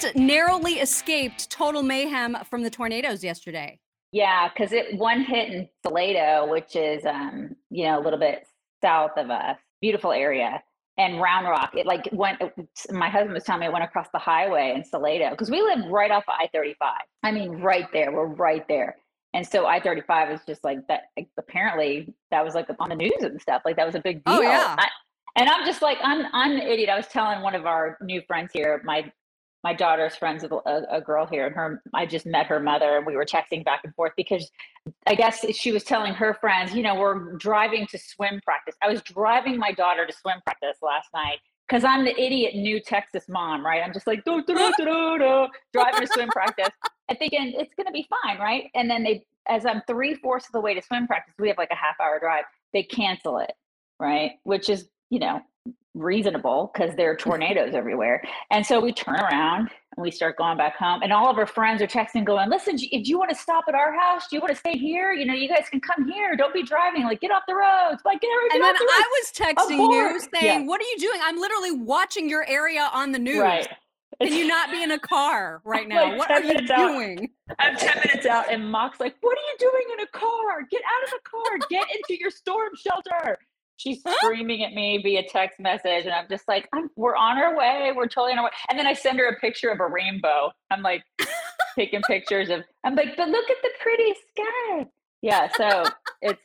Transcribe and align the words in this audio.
Just 0.00 0.16
narrowly 0.16 0.74
escaped 0.74 1.50
total 1.50 1.82
mayhem 1.82 2.36
from 2.48 2.62
the 2.62 2.70
tornadoes 2.70 3.24
yesterday. 3.24 3.80
Yeah, 4.12 4.48
because 4.48 4.72
it 4.72 4.96
one 4.96 5.22
hit 5.22 5.48
in 5.48 5.68
Salado, 5.82 6.46
which 6.48 6.76
is 6.76 7.04
um, 7.04 7.56
you 7.70 7.84
know, 7.84 7.98
a 7.98 8.02
little 8.02 8.18
bit 8.18 8.46
south 8.80 9.12
of 9.16 9.30
us. 9.30 9.58
Beautiful 9.80 10.12
area. 10.12 10.62
And 10.98 11.20
Round 11.20 11.46
Rock, 11.46 11.74
it 11.76 11.86
like 11.86 12.08
went. 12.12 12.40
My 12.90 13.08
husband 13.08 13.34
was 13.34 13.44
telling 13.44 13.60
me 13.60 13.66
it 13.66 13.72
went 13.72 13.84
across 13.84 14.08
the 14.12 14.18
highway 14.18 14.72
in 14.74 14.84
Salado 14.84 15.30
because 15.30 15.50
we 15.50 15.62
live 15.62 15.86
right 15.90 16.10
off 16.10 16.24
of 16.28 16.34
I 16.38 16.48
thirty 16.52 16.74
five. 16.78 17.02
I 17.22 17.32
mean, 17.32 17.60
right 17.60 17.86
there. 17.92 18.12
We're 18.12 18.26
right 18.26 18.66
there. 18.68 18.96
And 19.34 19.46
so 19.46 19.66
I 19.66 19.80
thirty 19.80 20.02
five 20.02 20.30
is 20.30 20.40
just 20.46 20.64
like 20.64 20.78
that. 20.88 21.02
Apparently, 21.38 22.14
that 22.30 22.44
was 22.44 22.54
like 22.54 22.68
on 22.78 22.88
the 22.88 22.96
news 22.96 23.22
and 23.22 23.40
stuff. 23.40 23.62
Like 23.64 23.76
that 23.76 23.86
was 23.86 23.94
a 23.94 24.00
big 24.00 24.24
deal. 24.24 24.34
Oh 24.34 24.40
yeah. 24.40 24.76
I, 24.78 24.88
and 25.36 25.48
I'm 25.48 25.66
just 25.66 25.82
like, 25.82 25.98
I'm 26.02 26.26
I'm 26.32 26.52
an 26.52 26.62
idiot. 26.62 26.88
I 26.88 26.96
was 26.96 27.08
telling 27.08 27.42
one 27.42 27.54
of 27.54 27.66
our 27.66 27.98
new 28.00 28.22
friends 28.26 28.50
here, 28.52 28.80
my 28.84 29.12
my 29.64 29.74
daughter's 29.74 30.14
friends 30.14 30.42
with 30.42 30.52
a, 30.52 30.82
a, 30.90 31.00
girl 31.00 31.26
here 31.26 31.46
and 31.46 31.54
her 31.54 31.82
i 31.94 32.06
just 32.06 32.26
met 32.26 32.46
her 32.46 32.60
mother 32.60 32.96
and 32.96 33.06
we 33.06 33.16
were 33.16 33.24
texting 33.24 33.64
back 33.64 33.80
and 33.84 33.94
forth 33.94 34.12
because 34.16 34.50
i 35.06 35.14
guess 35.14 35.44
she 35.54 35.72
was 35.72 35.84
telling 35.84 36.12
her 36.12 36.34
friends 36.34 36.74
you 36.74 36.82
know 36.82 36.94
we're 36.94 37.36
driving 37.36 37.86
to 37.86 37.98
swim 37.98 38.40
practice. 38.44 38.74
I 38.82 38.88
was 38.88 39.02
driving 39.02 39.58
my 39.58 39.72
daughter 39.72 40.06
to 40.06 40.12
swim 40.12 40.40
practice 40.44 40.78
last 40.82 41.08
night 41.14 41.38
because 41.68 41.84
i'm 41.84 42.04
the 42.04 42.18
idiot 42.20 42.54
new 42.54 42.80
texas 42.80 43.24
mom 43.28 43.64
right? 43.64 43.82
I'm 43.84 43.92
just 43.92 44.06
like 44.06 44.24
do, 44.24 44.42
do, 44.46 44.54
do, 44.54 44.72
do, 44.78 45.18
do, 45.18 45.46
driving 45.72 46.00
to 46.00 46.06
swim 46.06 46.28
practice. 46.28 46.68
And 47.08 47.18
thinking 47.18 47.54
it's 47.56 47.74
going 47.74 47.86
to 47.86 47.92
be 47.92 48.06
fine 48.22 48.38
right? 48.38 48.70
And 48.74 48.90
then 48.90 49.02
they 49.02 49.24
as 49.48 49.64
i'm 49.66 49.82
three-fourths 49.86 50.46
of 50.46 50.52
the 50.52 50.60
way 50.60 50.74
to 50.74 50.82
swim 50.82 51.06
practice 51.06 51.34
we 51.38 51.48
have 51.48 51.58
like 51.58 51.70
a 51.70 51.76
half 51.76 51.96
hour 52.00 52.18
drive 52.20 52.44
they 52.72 52.82
cancel 52.82 53.38
it 53.38 53.52
right? 54.00 54.32
Which 54.44 54.68
is 54.68 54.88
you 55.10 55.18
know 55.18 55.40
reasonable 55.94 56.70
because 56.72 56.94
there 56.96 57.10
are 57.10 57.16
tornadoes 57.26 57.74
everywhere. 57.74 58.22
And 58.50 58.64
so 58.64 58.80
we 58.80 58.92
turn 58.92 59.16
around 59.16 59.70
and 59.96 60.02
we 60.02 60.10
start 60.10 60.36
going 60.36 60.56
back 60.56 60.76
home. 60.76 61.02
And 61.02 61.12
all 61.12 61.30
of 61.30 61.38
our 61.38 61.46
friends 61.46 61.82
are 61.82 61.86
texting, 61.86 62.24
going, 62.24 62.48
Listen, 62.48 62.76
if 62.76 63.08
you 63.08 63.18
want 63.18 63.30
to 63.30 63.36
stop 63.36 63.64
at 63.68 63.74
our 63.74 63.92
house, 63.92 64.28
do 64.28 64.36
you 64.36 64.40
want 64.40 64.52
to 64.52 64.58
stay 64.58 64.76
here? 64.76 65.12
You 65.12 65.26
know, 65.26 65.34
you 65.34 65.48
guys 65.48 65.66
can 65.70 65.80
come 65.80 66.08
here. 66.08 66.36
Don't 66.36 66.54
be 66.54 66.62
driving. 66.62 67.04
Like, 67.04 67.20
get 67.20 67.30
off 67.30 67.42
the 67.48 67.54
roads. 67.54 68.02
Like, 68.04 68.20
get, 68.20 68.28
get 68.50 68.56
and 68.56 68.64
then 68.64 68.74
the 68.74 68.86
I 68.90 69.20
was 69.20 69.32
texting 69.32 69.92
you 69.92 70.20
saying, 70.20 70.60
yeah. 70.62 70.66
What 70.66 70.80
are 70.80 70.84
you 70.84 70.96
doing? 70.98 71.20
I'm 71.22 71.36
literally 71.36 71.72
watching 71.72 72.28
your 72.28 72.48
area 72.48 72.88
on 72.92 73.12
the 73.12 73.18
news. 73.18 73.40
Right. 73.40 73.68
Can 74.20 74.32
you 74.32 74.48
not 74.48 74.72
be 74.72 74.82
in 74.82 74.90
a 74.90 74.98
car 75.14 75.60
right 75.64 75.86
now? 75.86 76.10
Like 76.10 76.18
what 76.18 76.30
are 76.30 76.42
you 76.42 76.66
doing? 76.66 77.30
Out. 77.50 77.56
I'm 77.60 77.76
10 77.76 77.96
minutes 78.04 78.26
out, 78.26 78.52
and 78.52 78.70
Mock's 78.70 79.00
like, 79.00 79.14
What 79.20 79.36
are 79.36 79.40
you 79.40 79.56
doing 79.58 79.84
in 79.94 80.04
a 80.04 80.08
car? 80.08 80.62
Get 80.70 80.82
out 80.82 81.04
of 81.04 81.10
the 81.10 81.28
car. 81.28 81.68
Get 81.70 81.86
into 81.94 82.20
your 82.20 82.30
storm 82.30 82.70
shelter 82.74 83.38
she's 83.78 84.02
screaming 84.18 84.62
at 84.62 84.74
me 84.74 85.00
via 85.02 85.22
text 85.28 85.58
message 85.58 86.04
and 86.04 86.12
i'm 86.12 86.26
just 86.28 86.46
like 86.46 86.68
I'm, 86.74 86.90
we're 86.96 87.16
on 87.16 87.38
our 87.38 87.56
way. 87.56 87.92
We're 87.96 88.08
totally 88.08 88.32
on 88.32 88.38
our 88.38 88.44
way. 88.44 88.50
And 88.68 88.78
then 88.78 88.86
i 88.86 88.92
send 88.92 89.18
her 89.18 89.28
a 89.28 89.36
picture 89.40 89.70
of 89.70 89.80
a 89.80 89.86
rainbow. 89.86 90.52
I'm 90.70 90.82
like 90.82 91.04
taking 91.76 92.02
pictures 92.02 92.50
of 92.50 92.62
i'm 92.84 92.94
like 92.94 93.16
but 93.16 93.28
look 93.28 93.48
at 93.48 93.56
the 93.62 93.70
pretty 93.80 94.14
sky. 94.32 94.86
Yeah 95.22 95.48
so 95.56 95.84
it's 96.20 96.42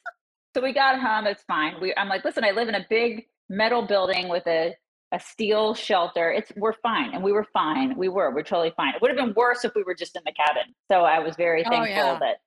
so 0.55 0.61
we 0.61 0.73
got 0.73 0.99
home 0.99 1.27
it's 1.27 1.43
fine. 1.43 1.75
We 1.81 1.93
i'm 1.97 2.07
like 2.07 2.23
listen 2.23 2.45
i 2.45 2.51
live 2.51 2.69
in 2.69 2.75
a 2.75 2.85
big 2.89 3.25
metal 3.49 3.85
building 3.85 4.29
with 4.29 4.47
a 4.47 4.75
a 5.11 5.19
steel 5.19 5.75
shelter. 5.75 6.31
It's 6.31 6.51
we're 6.55 6.73
fine. 6.73 7.13
And 7.13 7.23
we 7.23 7.31
were 7.31 7.45
fine. 7.53 7.95
We 7.95 8.09
were. 8.09 8.33
We're 8.33 8.41
totally 8.41 8.73
fine. 8.75 8.95
It 8.95 9.01
would 9.03 9.11
have 9.11 9.17
been 9.17 9.35
worse 9.35 9.63
if 9.63 9.75
we 9.75 9.83
were 9.83 9.93
just 9.93 10.15
in 10.15 10.23
the 10.25 10.31
cabin. 10.31 10.73
So 10.91 11.01
i 11.01 11.19
was 11.19 11.35
very 11.35 11.63
oh, 11.63 11.69
thankful 11.69 12.01
oh, 12.01 12.13
yeah. 12.13 12.19
that 12.19 12.37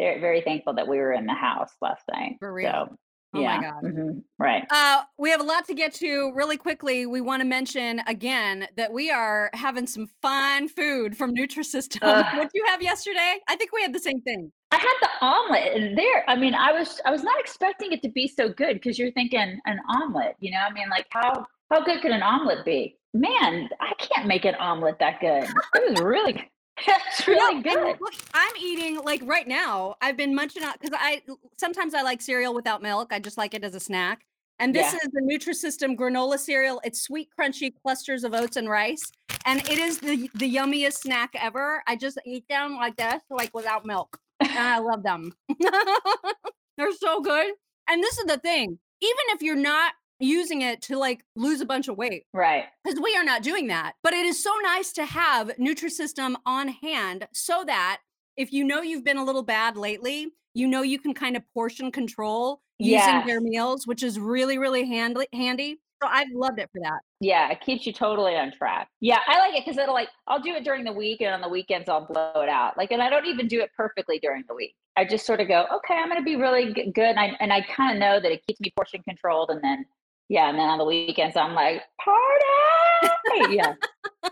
very, 0.00 0.18
very 0.18 0.40
thankful 0.40 0.72
that 0.74 0.88
we 0.88 0.96
were 0.96 1.12
in 1.12 1.26
the 1.26 1.34
house 1.34 1.72
last 1.82 2.02
night. 2.10 2.36
For 2.38 2.52
real. 2.52 2.70
so 2.88 2.96
Oh 3.32 3.40
yeah. 3.40 3.56
my 3.56 3.62
God. 3.62 3.84
Mm-hmm. 3.84 4.18
Right. 4.38 4.64
Uh, 4.70 5.02
we 5.16 5.30
have 5.30 5.40
a 5.40 5.44
lot 5.44 5.64
to 5.66 5.74
get 5.74 5.94
to 5.94 6.32
really 6.34 6.56
quickly. 6.56 7.06
We 7.06 7.20
want 7.20 7.42
to 7.42 7.48
mention 7.48 8.00
again 8.06 8.66
that 8.76 8.92
we 8.92 9.10
are 9.10 9.50
having 9.52 9.86
some 9.86 10.08
fine 10.20 10.68
food 10.68 11.16
from 11.16 11.34
Nutrisystem. 11.34 11.98
Uh, 12.10 12.24
what 12.34 12.50
did 12.50 12.52
you 12.54 12.64
have 12.66 12.82
yesterday? 12.82 13.36
I 13.48 13.54
think 13.54 13.72
we 13.72 13.82
had 13.82 13.92
the 13.92 14.00
same 14.00 14.20
thing. 14.22 14.50
I 14.72 14.76
had 14.76 14.94
the 15.00 15.24
omelet 15.24 15.96
there. 15.96 16.28
I 16.28 16.34
mean, 16.34 16.54
I 16.54 16.72
was 16.72 17.00
I 17.04 17.10
was 17.10 17.22
not 17.22 17.38
expecting 17.38 17.92
it 17.92 18.02
to 18.02 18.08
be 18.08 18.26
so 18.26 18.48
good 18.48 18.74
because 18.74 18.98
you're 18.98 19.12
thinking 19.12 19.60
an 19.64 19.80
omelet, 19.88 20.34
you 20.40 20.50
know? 20.50 20.58
I 20.58 20.72
mean, 20.72 20.88
like 20.90 21.06
how 21.10 21.46
how 21.70 21.84
good 21.84 22.02
could 22.02 22.10
an 22.10 22.22
omelet 22.22 22.64
be? 22.64 22.96
Man, 23.14 23.68
I 23.80 23.92
can't 23.98 24.26
make 24.26 24.44
an 24.44 24.56
omelet 24.56 24.98
that 24.98 25.20
good. 25.20 25.44
It 25.44 25.90
was 25.90 26.00
really 26.00 26.50
That's 26.86 27.26
really 27.26 27.62
good. 27.62 27.98
Look, 28.00 28.14
I'm 28.34 28.56
eating 28.56 29.00
like 29.04 29.22
right 29.24 29.46
now. 29.46 29.96
I've 30.00 30.16
been 30.16 30.34
munching 30.34 30.64
on 30.64 30.74
because 30.80 30.96
I 30.98 31.22
sometimes 31.56 31.94
I 31.94 32.02
like 32.02 32.20
cereal 32.20 32.54
without 32.54 32.82
milk. 32.82 33.12
I 33.12 33.18
just 33.18 33.38
like 33.38 33.54
it 33.54 33.64
as 33.64 33.74
a 33.74 33.80
snack. 33.80 34.24
And 34.58 34.74
this 34.74 34.92
yeah. 34.92 34.98
is 35.02 35.08
the 35.12 35.22
Nutrisystem 35.22 35.96
granola 35.96 36.38
cereal. 36.38 36.82
It's 36.84 37.00
sweet, 37.00 37.28
crunchy 37.38 37.72
clusters 37.82 38.24
of 38.24 38.34
oats 38.34 38.56
and 38.56 38.68
rice, 38.68 39.10
and 39.46 39.60
it 39.60 39.78
is 39.78 39.98
the 39.98 40.28
the 40.34 40.54
yummiest 40.54 40.98
snack 40.98 41.30
ever. 41.34 41.82
I 41.86 41.96
just 41.96 42.18
eat 42.26 42.44
them 42.48 42.76
like 42.76 42.96
this, 42.96 43.22
like 43.30 43.54
without 43.54 43.86
milk, 43.86 44.18
and 44.40 44.58
I 44.58 44.78
love 44.78 45.02
them. 45.02 45.32
They're 46.76 46.92
so 46.92 47.20
good. 47.22 47.54
And 47.88 48.02
this 48.02 48.18
is 48.18 48.26
the 48.26 48.38
thing: 48.38 48.78
even 49.00 49.24
if 49.28 49.42
you're 49.42 49.56
not 49.56 49.94
using 50.20 50.62
it 50.62 50.82
to 50.82 50.98
like 50.98 51.24
lose 51.34 51.60
a 51.60 51.66
bunch 51.66 51.88
of 51.88 51.96
weight. 51.96 52.24
Right. 52.32 52.64
Because 52.84 53.00
we 53.00 53.16
are 53.16 53.24
not 53.24 53.42
doing 53.42 53.66
that. 53.68 53.94
But 54.02 54.12
it 54.12 54.24
is 54.26 54.42
so 54.42 54.52
nice 54.62 54.92
to 54.92 55.04
have 55.04 55.48
Nutrisystem 55.56 56.36
on 56.46 56.68
hand 56.68 57.26
so 57.32 57.64
that 57.66 58.00
if 58.36 58.52
you 58.52 58.64
know 58.64 58.82
you've 58.82 59.04
been 59.04 59.16
a 59.16 59.24
little 59.24 59.42
bad 59.42 59.76
lately, 59.76 60.28
you 60.54 60.66
know 60.66 60.82
you 60.82 60.98
can 60.98 61.14
kind 61.14 61.36
of 61.36 61.42
portion 61.54 61.90
control 61.90 62.60
using 62.78 62.98
yes. 62.98 63.26
their 63.26 63.40
meals, 63.40 63.86
which 63.86 64.02
is 64.02 64.18
really, 64.18 64.58
really 64.58 64.86
handy 64.86 65.26
handy. 65.32 65.80
So 66.02 66.08
I've 66.08 66.28
loved 66.32 66.58
it 66.58 66.70
for 66.72 66.80
that. 66.82 67.00
Yeah, 67.20 67.50
it 67.50 67.60
keeps 67.60 67.86
you 67.86 67.92
totally 67.92 68.34
on 68.34 68.52
track. 68.52 68.88
Yeah, 69.00 69.18
I 69.26 69.38
like 69.38 69.54
it 69.54 69.66
because 69.66 69.76
it'll 69.76 69.92
like 69.92 70.08
I'll 70.26 70.40
do 70.40 70.54
it 70.54 70.64
during 70.64 70.84
the 70.84 70.92
week 70.92 71.20
and 71.20 71.34
on 71.34 71.42
the 71.42 71.48
weekends 71.48 71.90
I'll 71.90 72.06
blow 72.06 72.32
it 72.36 72.48
out. 72.48 72.78
Like, 72.78 72.90
and 72.90 73.02
I 73.02 73.10
don't 73.10 73.26
even 73.26 73.48
do 73.48 73.60
it 73.60 73.70
perfectly 73.76 74.18
during 74.18 74.44
the 74.48 74.54
week. 74.54 74.74
I 74.96 75.04
just 75.04 75.26
sort 75.26 75.40
of 75.40 75.48
go, 75.48 75.66
okay, 75.76 75.94
I'm 75.94 76.08
going 76.08 76.20
to 76.20 76.24
be 76.24 76.36
really 76.36 76.72
good, 76.72 77.04
and 77.04 77.20
I 77.20 77.36
and 77.40 77.52
I 77.52 77.60
kind 77.60 77.92
of 77.94 78.00
know 78.00 78.18
that 78.18 78.32
it 78.32 78.42
keeps 78.46 78.60
me 78.60 78.72
portion 78.74 79.02
controlled, 79.02 79.50
and 79.50 79.62
then 79.62 79.84
yeah, 80.30 80.48
and 80.48 80.56
then 80.56 80.68
on 80.68 80.78
the 80.78 80.84
weekends 80.84 81.36
I'm 81.36 81.54
like, 81.54 81.82
party. 82.02 83.56
yeah. 83.56 83.74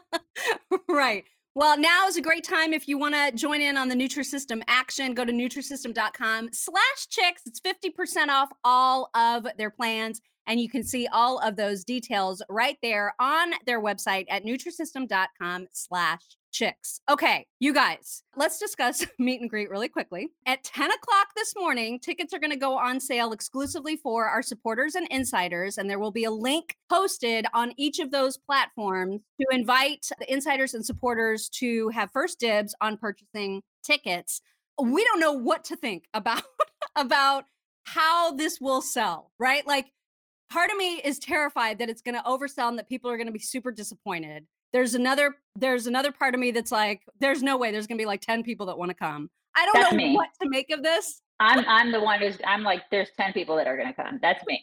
right. 0.88 1.24
Well, 1.56 1.76
now 1.76 2.06
is 2.06 2.16
a 2.16 2.22
great 2.22 2.44
time 2.44 2.72
if 2.72 2.86
you 2.86 2.98
want 2.98 3.16
to 3.16 3.32
join 3.36 3.60
in 3.60 3.76
on 3.76 3.88
the 3.88 3.96
Nutrisystem 3.96 4.62
action. 4.68 5.12
Go 5.12 5.24
to 5.24 5.32
Nutrisystem.com 5.32 6.50
slash 6.52 7.08
chicks. 7.10 7.42
It's 7.46 7.60
50% 7.60 8.28
off 8.28 8.48
all 8.62 9.10
of 9.16 9.48
their 9.58 9.70
plans. 9.70 10.20
And 10.46 10.60
you 10.60 10.70
can 10.70 10.84
see 10.84 11.08
all 11.08 11.40
of 11.40 11.56
those 11.56 11.82
details 11.82 12.42
right 12.48 12.78
there 12.80 13.12
on 13.18 13.54
their 13.66 13.82
website 13.82 14.26
at 14.30 14.44
Nutrisystem.com 14.44 15.66
slash 15.72 16.22
chicks. 16.58 17.00
Okay, 17.08 17.46
you 17.60 17.72
guys, 17.72 18.24
let's 18.36 18.58
discuss 18.58 19.06
meet 19.18 19.40
and 19.40 19.48
greet 19.48 19.70
really 19.70 19.88
quickly. 19.88 20.30
At 20.44 20.64
10 20.64 20.90
o'clock 20.90 21.28
this 21.36 21.54
morning, 21.56 22.00
tickets 22.00 22.34
are 22.34 22.40
going 22.40 22.50
to 22.50 22.58
go 22.58 22.76
on 22.76 22.98
sale 22.98 23.30
exclusively 23.32 23.96
for 23.96 24.26
our 24.26 24.42
supporters 24.42 24.96
and 24.96 25.06
insiders, 25.08 25.78
and 25.78 25.88
there 25.88 26.00
will 26.00 26.10
be 26.10 26.24
a 26.24 26.32
link 26.32 26.76
posted 26.90 27.46
on 27.54 27.72
each 27.76 28.00
of 28.00 28.10
those 28.10 28.36
platforms 28.36 29.20
to 29.40 29.46
invite 29.52 30.08
the 30.18 30.30
insiders 30.32 30.74
and 30.74 30.84
supporters 30.84 31.48
to 31.50 31.90
have 31.90 32.10
first 32.10 32.40
dibs 32.40 32.74
on 32.80 32.96
purchasing 32.96 33.62
tickets. 33.84 34.40
We 34.82 35.04
don't 35.04 35.20
know 35.20 35.32
what 35.32 35.62
to 35.66 35.76
think 35.76 36.06
about 36.12 36.42
about 36.96 37.44
how 37.84 38.32
this 38.32 38.60
will 38.60 38.82
sell, 38.82 39.30
right? 39.38 39.64
Like 39.64 39.92
part 40.50 40.70
of 40.72 40.76
me 40.76 40.96
is 41.04 41.20
terrified 41.20 41.78
that 41.78 41.88
it's 41.88 42.02
going 42.02 42.16
to 42.16 42.22
oversell 42.22 42.68
and 42.68 42.78
that 42.78 42.88
people 42.88 43.10
are 43.10 43.16
going 43.16 43.28
to 43.28 43.32
be 43.32 43.38
super 43.38 43.70
disappointed 43.70 44.44
there's 44.72 44.94
another 44.94 45.34
there's 45.56 45.86
another 45.86 46.12
part 46.12 46.34
of 46.34 46.40
me 46.40 46.50
that's 46.50 46.72
like 46.72 47.02
there's 47.20 47.42
no 47.42 47.56
way 47.56 47.72
there's 47.72 47.86
gonna 47.86 47.98
be 47.98 48.06
like 48.06 48.20
10 48.20 48.42
people 48.42 48.66
that 48.66 48.78
want 48.78 48.90
to 48.90 48.94
come. 48.94 49.30
I 49.56 49.64
don't 49.64 49.74
that's 49.74 49.92
know 49.92 49.96
me. 49.96 50.14
what 50.14 50.28
to 50.42 50.48
make 50.48 50.70
of 50.70 50.82
this 50.82 51.20
i'm 51.40 51.64
i'm 51.66 51.92
the 51.92 52.00
one 52.00 52.20
who's 52.20 52.36
i'm 52.44 52.62
like 52.62 52.82
there's 52.90 53.10
10 53.16 53.32
people 53.32 53.56
that 53.56 53.66
are 53.66 53.76
gonna 53.76 53.94
come. 53.94 54.18
That's 54.20 54.44
me. 54.46 54.60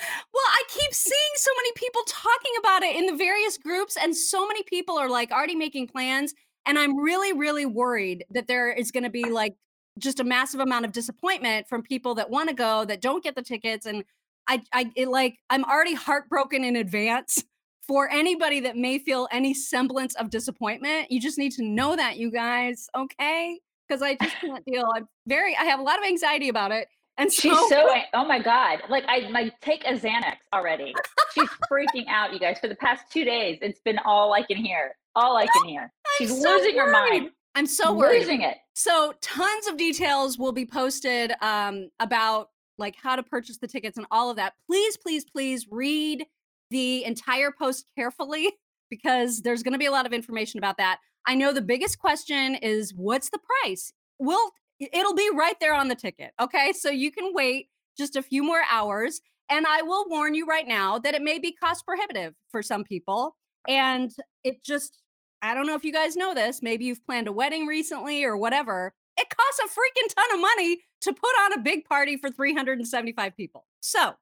Well 0.00 0.44
i 0.46 0.62
keep 0.68 0.92
seeing 0.92 1.32
so 1.36 1.50
many 1.58 1.72
people 1.74 2.02
talking 2.06 2.52
about 2.60 2.82
it 2.82 2.96
in 2.96 3.06
the 3.06 3.16
various 3.16 3.58
groups 3.58 3.96
and 3.96 4.14
so 4.14 4.46
many 4.46 4.62
people 4.64 4.98
are 4.98 5.08
like 5.08 5.30
already 5.30 5.56
making 5.56 5.88
plans 5.88 6.34
and 6.66 6.78
i'm 6.78 6.98
really 6.98 7.32
really 7.32 7.64
worried 7.64 8.24
that 8.30 8.46
there 8.46 8.70
is 8.70 8.90
going 8.90 9.04
to 9.04 9.10
be 9.10 9.24
like 9.24 9.56
just 9.98 10.20
a 10.20 10.24
massive 10.24 10.60
amount 10.60 10.84
of 10.84 10.92
disappointment 10.92 11.66
from 11.66 11.82
people 11.82 12.14
that 12.14 12.28
want 12.28 12.50
to 12.50 12.54
go 12.54 12.84
that 12.84 13.00
don't 13.00 13.24
get 13.24 13.34
the 13.34 13.42
tickets 13.42 13.86
and 13.86 14.04
i 14.48 14.60
i 14.74 14.90
it, 14.96 15.08
like 15.08 15.38
i'm 15.48 15.64
already 15.64 15.94
heartbroken 15.94 16.62
in 16.62 16.76
advance 16.76 17.42
for 17.86 18.10
anybody 18.10 18.60
that 18.60 18.76
may 18.76 18.98
feel 18.98 19.28
any 19.30 19.54
semblance 19.54 20.14
of 20.16 20.30
disappointment, 20.30 21.10
you 21.10 21.20
just 21.20 21.38
need 21.38 21.52
to 21.52 21.64
know 21.64 21.96
that, 21.96 22.16
you 22.16 22.30
guys, 22.30 22.88
okay? 22.96 23.60
Because 23.88 24.02
I 24.02 24.16
just 24.16 24.36
can't 24.40 24.64
deal. 24.64 24.88
I'm 24.94 25.06
very, 25.26 25.56
I 25.56 25.64
have 25.64 25.78
a 25.78 25.82
lot 25.82 25.98
of 25.98 26.04
anxiety 26.04 26.48
about 26.48 26.72
it. 26.72 26.88
And 27.18 27.32
so, 27.32 27.48
she's 27.48 27.68
so, 27.68 27.88
oh 28.12 28.26
my 28.26 28.38
God. 28.38 28.80
Like, 28.90 29.04
I 29.08 29.28
might 29.30 29.52
take 29.62 29.84
a 29.84 29.92
Xanax 29.92 30.36
already. 30.52 30.94
She's 31.32 31.48
freaking 31.70 32.06
out, 32.08 32.32
you 32.32 32.38
guys. 32.38 32.58
For 32.60 32.68
the 32.68 32.74
past 32.74 33.04
two 33.10 33.24
days, 33.24 33.58
it's 33.62 33.80
been 33.80 33.98
all 34.04 34.34
I 34.34 34.42
can 34.42 34.56
hear. 34.56 34.94
All 35.14 35.36
I 35.36 35.46
can 35.46 35.64
hear. 35.64 35.90
She's 36.18 36.28
so 36.28 36.50
losing 36.50 36.76
worried. 36.76 36.86
her 36.86 36.92
mind. 36.92 37.30
I'm 37.54 37.66
so 37.66 37.92
worried. 37.92 38.20
Losing 38.20 38.42
it. 38.42 38.58
So, 38.74 39.14
tons 39.22 39.66
of 39.66 39.78
details 39.78 40.38
will 40.38 40.52
be 40.52 40.66
posted 40.66 41.32
um, 41.40 41.88
about 42.00 42.50
like 42.76 42.96
how 43.02 43.16
to 43.16 43.22
purchase 43.22 43.56
the 43.56 43.66
tickets 43.66 43.96
and 43.96 44.06
all 44.10 44.28
of 44.28 44.36
that. 44.36 44.52
Please, 44.66 44.98
please, 44.98 45.24
please 45.24 45.66
read 45.70 46.26
the 46.70 47.04
entire 47.04 47.50
post 47.50 47.86
carefully 47.96 48.52
because 48.90 49.42
there's 49.42 49.62
going 49.62 49.72
to 49.72 49.78
be 49.78 49.86
a 49.86 49.92
lot 49.92 50.06
of 50.06 50.12
information 50.12 50.58
about 50.58 50.76
that. 50.78 50.98
I 51.26 51.34
know 51.34 51.52
the 51.52 51.60
biggest 51.60 51.98
question 51.98 52.54
is 52.56 52.94
what's 52.94 53.30
the 53.30 53.40
price? 53.62 53.92
Will 54.18 54.52
it'll 54.78 55.14
be 55.14 55.30
right 55.34 55.58
there 55.60 55.74
on 55.74 55.88
the 55.88 55.94
ticket. 55.94 56.32
Okay. 56.40 56.72
So 56.72 56.90
you 56.90 57.10
can 57.10 57.32
wait 57.32 57.68
just 57.96 58.16
a 58.16 58.22
few 58.22 58.42
more 58.42 58.62
hours. 58.70 59.20
And 59.48 59.66
I 59.66 59.82
will 59.82 60.08
warn 60.08 60.34
you 60.34 60.44
right 60.46 60.66
now 60.66 60.98
that 60.98 61.14
it 61.14 61.22
may 61.22 61.38
be 61.38 61.52
cost 61.52 61.86
prohibitive 61.86 62.34
for 62.50 62.62
some 62.62 62.84
people. 62.84 63.36
And 63.68 64.12
it 64.44 64.62
just, 64.64 65.00
I 65.40 65.54
don't 65.54 65.66
know 65.66 65.76
if 65.76 65.84
you 65.84 65.92
guys 65.92 66.16
know 66.16 66.34
this. 66.34 66.62
Maybe 66.62 66.84
you've 66.84 67.04
planned 67.04 67.28
a 67.28 67.32
wedding 67.32 67.66
recently 67.66 68.24
or 68.24 68.36
whatever. 68.36 68.92
It 69.16 69.28
costs 69.34 69.60
a 69.60 69.68
freaking 69.68 70.14
ton 70.14 70.34
of 70.34 70.40
money 70.40 70.78
to 71.02 71.12
put 71.12 71.30
on 71.44 71.52
a 71.54 71.62
big 71.62 71.84
party 71.84 72.16
for 72.16 72.30
375 72.30 73.36
people. 73.36 73.64
So, 73.80 74.14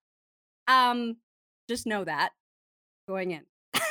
um, 0.68 1.16
just 1.68 1.86
know 1.86 2.04
that 2.04 2.30
going 3.08 3.30
in. 3.30 3.42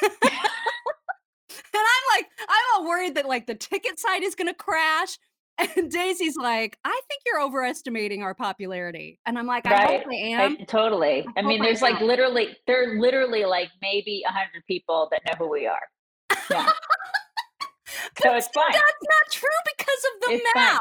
And 1.75 1.81
I'm 1.81 2.17
like, 2.19 2.27
I'm 2.41 2.63
all 2.75 2.87
worried 2.87 3.15
that 3.15 3.27
like 3.27 3.47
the 3.47 3.55
ticket 3.55 3.99
site 3.99 4.21
is 4.23 4.35
going 4.35 4.47
to 4.47 4.53
crash. 4.53 5.17
And 5.77 5.91
Daisy's 5.91 6.35
like, 6.35 6.79
I 6.83 6.99
think 7.07 7.21
you're 7.27 7.39
overestimating 7.41 8.23
our 8.23 8.33
popularity. 8.33 9.19
And 9.25 9.37
I'm 9.37 9.45
like, 9.45 9.67
I 9.67 9.71
Right. 9.71 9.99
hope 10.01 10.07
I 10.11 10.15
am. 10.15 10.57
I, 10.59 10.63
totally. 10.63 11.27
I 11.37 11.41
hope 11.41 11.45
mean, 11.47 11.61
there's 11.61 11.81
like 11.83 11.99
literally, 12.01 12.57
there 12.65 12.83
are 12.83 12.99
literally 12.99 13.45
like 13.45 13.69
maybe 13.79 14.23
a 14.27 14.31
hundred 14.31 14.65
people 14.67 15.09
that 15.11 15.21
know 15.27 15.45
who 15.45 15.51
we 15.51 15.67
are. 15.67 15.87
Yeah. 16.49 16.65
so 18.19 18.33
it's 18.35 18.47
fine. 18.47 18.71
That's 18.71 18.81
not 18.81 19.31
true 19.31 19.49
because 19.77 20.05
of 20.05 20.21
the 20.21 20.31
It's 20.35 20.51
fine. 20.53 20.79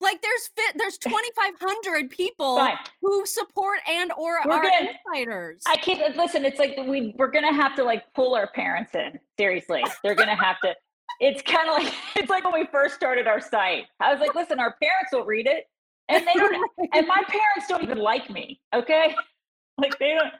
Like 0.00 0.22
there's 0.22 0.48
fit 0.56 0.76
there's 0.78 0.96
2,500 0.98 2.10
people 2.10 2.56
Fine. 2.56 2.76
who 3.02 3.26
support 3.26 3.80
and 3.88 4.10
or 4.12 4.38
We're 4.46 4.52
are 4.54 4.62
good. 4.62 4.90
insiders. 5.14 5.62
I 5.66 5.76
can't 5.76 6.00
uh, 6.00 6.20
listen. 6.22 6.44
It's 6.44 6.58
like 6.58 6.76
we 6.86 7.14
we're 7.18 7.30
gonna 7.30 7.52
have 7.52 7.76
to 7.76 7.84
like 7.84 8.04
pull 8.14 8.34
our 8.34 8.46
parents 8.48 8.94
in. 8.94 9.18
Seriously, 9.38 9.84
they're 10.02 10.14
gonna 10.14 10.36
have 10.36 10.56
to. 10.64 10.74
It's 11.22 11.42
kind 11.42 11.68
of 11.68 11.74
like 11.74 11.92
it's 12.16 12.30
like 12.30 12.44
when 12.50 12.54
we 12.58 12.66
first 12.72 12.94
started 12.94 13.26
our 13.26 13.42
site. 13.42 13.84
I 14.00 14.10
was 14.10 14.20
like, 14.20 14.34
listen, 14.34 14.58
our 14.58 14.74
parents 14.82 15.10
will 15.12 15.26
read 15.26 15.46
it, 15.46 15.64
and 16.08 16.26
they 16.26 16.32
don't. 16.32 16.70
and 16.94 17.06
my 17.06 17.22
parents 17.28 17.68
don't 17.68 17.82
even 17.82 17.98
like 17.98 18.30
me. 18.30 18.58
Okay, 18.74 19.14
like 19.78 19.98
they 19.98 20.14
don't. 20.18 20.32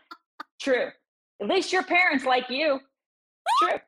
True. 0.58 0.88
At 1.42 1.48
least 1.48 1.70
your 1.70 1.82
parents 1.82 2.24
like 2.24 2.48
you. 2.48 2.80
True. 3.62 3.78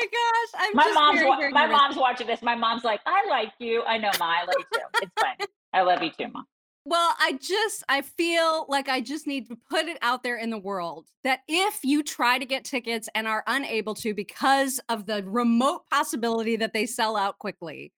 My 0.00 0.06
gosh. 0.06 0.60
I'm 0.62 0.76
My 0.76 0.84
just 0.84 0.94
mom's 0.94 1.18
very, 1.18 1.28
wa- 1.28 1.36
very 1.36 1.52
my 1.52 1.62
nervous. 1.66 1.78
mom's 1.78 1.96
watching 1.96 2.26
this. 2.26 2.42
My 2.42 2.54
mom's 2.54 2.84
like, 2.84 3.00
I 3.06 3.26
like 3.28 3.52
you. 3.58 3.82
I 3.84 3.98
know, 3.98 4.10
ma. 4.18 4.26
I 4.26 4.40
love 4.44 4.54
you 4.58 4.64
too. 4.74 4.86
It's 5.02 5.12
fine. 5.20 5.46
I 5.72 5.82
love 5.82 6.02
you 6.02 6.10
too, 6.10 6.28
mom. 6.32 6.44
Well, 6.84 7.14
I 7.20 7.38
just 7.40 7.84
I 7.90 8.00
feel 8.00 8.64
like 8.70 8.88
I 8.88 9.02
just 9.02 9.26
need 9.26 9.48
to 9.50 9.58
put 9.68 9.86
it 9.88 9.98
out 10.00 10.22
there 10.22 10.38
in 10.38 10.48
the 10.48 10.58
world 10.58 11.06
that 11.22 11.40
if 11.46 11.80
you 11.84 12.02
try 12.02 12.38
to 12.38 12.46
get 12.46 12.64
tickets 12.64 13.10
and 13.14 13.26
are 13.28 13.44
unable 13.46 13.94
to 13.96 14.14
because 14.14 14.80
of 14.88 15.04
the 15.04 15.22
remote 15.24 15.82
possibility 15.90 16.56
that 16.56 16.72
they 16.72 16.86
sell 16.86 17.14
out 17.16 17.38
quickly, 17.38 17.92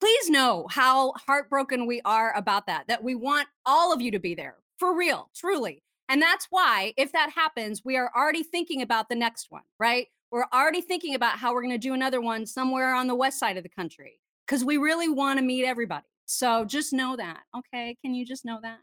please 0.00 0.28
know 0.28 0.66
how 0.70 1.12
heartbroken 1.26 1.86
we 1.86 2.02
are 2.04 2.36
about 2.36 2.66
that. 2.66 2.86
That 2.88 3.02
we 3.02 3.14
want 3.14 3.48
all 3.64 3.94
of 3.94 4.02
you 4.02 4.10
to 4.10 4.18
be 4.18 4.34
there 4.34 4.56
for 4.78 4.94
real, 4.94 5.30
truly. 5.34 5.82
And 6.10 6.20
that's 6.20 6.48
why 6.50 6.92
if 6.98 7.12
that 7.12 7.30
happens, 7.30 7.82
we 7.82 7.96
are 7.96 8.10
already 8.14 8.42
thinking 8.42 8.82
about 8.82 9.08
the 9.08 9.14
next 9.14 9.46
one, 9.48 9.62
right? 9.78 10.08
We're 10.34 10.46
already 10.52 10.80
thinking 10.80 11.14
about 11.14 11.38
how 11.38 11.54
we're 11.54 11.62
going 11.62 11.74
to 11.74 11.78
do 11.78 11.94
another 11.94 12.20
one 12.20 12.44
somewhere 12.44 12.92
on 12.92 13.06
the 13.06 13.14
west 13.14 13.38
side 13.38 13.56
of 13.56 13.62
the 13.62 13.68
country 13.68 14.18
because 14.44 14.64
we 14.64 14.78
really 14.78 15.08
want 15.08 15.38
to 15.38 15.44
meet 15.44 15.64
everybody. 15.64 16.02
So 16.26 16.64
just 16.64 16.92
know 16.92 17.14
that. 17.14 17.42
Okay. 17.56 17.96
Can 18.02 18.16
you 18.16 18.26
just 18.26 18.44
know 18.44 18.58
that? 18.60 18.78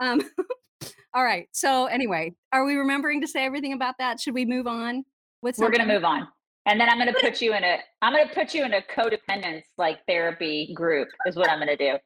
Um, 0.00 0.22
all 1.14 1.22
right. 1.22 1.48
So 1.52 1.84
anyway, 1.84 2.32
are 2.50 2.64
we 2.64 2.76
remembering 2.76 3.20
to 3.20 3.26
say 3.26 3.44
everything 3.44 3.74
about 3.74 3.96
that? 3.98 4.18
Should 4.20 4.32
we 4.32 4.46
move 4.46 4.66
on 4.66 5.04
with 5.42 5.58
We're 5.58 5.70
gonna 5.70 5.84
move 5.84 6.06
on. 6.06 6.28
And 6.64 6.80
then 6.80 6.88
I'm 6.88 6.96
gonna 6.96 7.12
put 7.20 7.42
you 7.42 7.52
in 7.52 7.62
a 7.62 7.78
I'm 8.00 8.14
gonna 8.14 8.32
put 8.32 8.54
you 8.54 8.64
in 8.64 8.72
a 8.72 8.80
codependence 8.80 9.64
like 9.76 9.98
therapy 10.08 10.72
group 10.72 11.08
is 11.26 11.36
what 11.36 11.50
I'm 11.50 11.58
gonna 11.58 11.76
do. 11.76 11.98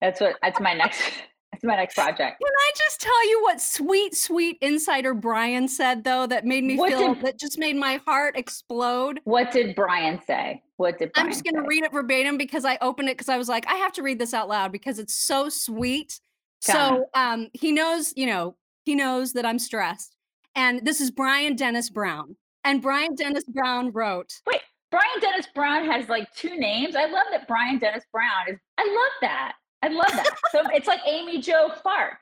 That's 0.00 0.20
what 0.20 0.34
that's 0.42 0.58
my 0.58 0.74
next 0.74 1.00
that's 1.60 1.68
my 1.68 1.76
next 1.76 1.94
project. 1.94 2.40
Can 2.40 2.52
I 2.52 2.70
just 2.76 3.00
tell 3.00 3.28
you 3.28 3.42
what 3.42 3.60
sweet, 3.60 4.14
sweet 4.14 4.58
insider 4.60 5.14
Brian 5.14 5.66
said 5.68 6.04
though 6.04 6.26
that 6.26 6.44
made 6.44 6.64
me 6.64 6.76
What 6.76 6.90
feel 6.90 7.14
did- 7.14 7.24
that 7.24 7.38
just 7.38 7.58
made 7.58 7.76
my 7.76 8.00
heart 8.06 8.36
explode? 8.36 9.20
What 9.24 9.50
did 9.50 9.74
Brian 9.74 10.20
say? 10.26 10.62
What 10.76 10.98
did 10.98 11.12
Brian 11.12 11.26
I'm 11.26 11.32
just 11.32 11.44
going 11.44 11.54
to 11.56 11.62
say? 11.62 11.66
read 11.68 11.84
it 11.84 11.92
verbatim 11.92 12.38
because 12.38 12.64
I 12.64 12.78
opened 12.80 13.08
it 13.08 13.16
because 13.16 13.28
I 13.28 13.36
was 13.36 13.48
like, 13.48 13.66
I 13.68 13.74
have 13.74 13.92
to 13.94 14.02
read 14.02 14.18
this 14.18 14.32
out 14.34 14.48
loud 14.48 14.70
because 14.72 14.98
it's 14.98 15.14
so 15.14 15.48
sweet. 15.48 16.20
So 16.60 17.06
um, 17.14 17.48
he 17.52 17.72
knows, 17.72 18.12
you 18.16 18.26
know, 18.26 18.56
he 18.84 18.94
knows 18.94 19.32
that 19.32 19.44
I'm 19.46 19.58
stressed. 19.58 20.16
And 20.54 20.84
this 20.84 21.00
is 21.00 21.10
Brian 21.10 21.56
Dennis 21.56 21.90
Brown. 21.90 22.36
And 22.64 22.82
Brian 22.82 23.14
Dennis 23.14 23.44
Brown 23.44 23.92
wrote, 23.92 24.32
Wait, 24.46 24.60
Brian 24.90 25.20
Dennis 25.20 25.46
Brown 25.54 25.84
has 25.90 26.08
like 26.08 26.32
two 26.34 26.56
names. 26.58 26.96
I 26.96 27.06
love 27.06 27.26
that 27.30 27.46
Brian 27.48 27.78
Dennis 27.78 28.04
Brown 28.12 28.48
is 28.48 28.56
I 28.78 28.84
love 28.84 29.12
that. 29.22 29.52
I 29.82 29.88
love 29.88 30.10
that. 30.12 30.36
so 30.52 30.62
it's 30.72 30.86
like 30.86 31.00
Amy 31.06 31.40
Jo 31.40 31.70
Clark. 31.76 32.14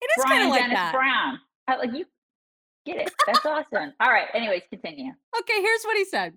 it 0.00 0.10
is 0.18 0.24
kind 0.24 0.42
of 0.44 0.50
like 0.50 0.60
Dennis 0.62 0.76
that. 0.76 0.92
Brown. 0.92 1.38
I 1.68 1.76
like 1.76 1.92
you 1.94 2.04
get 2.84 2.98
it. 2.98 3.12
That's 3.26 3.44
awesome. 3.46 3.92
All 4.00 4.10
right. 4.10 4.28
Anyways, 4.34 4.62
continue. 4.70 5.12
Okay, 5.38 5.62
here's 5.62 5.82
what 5.84 5.96
he 5.96 6.04
said. 6.04 6.34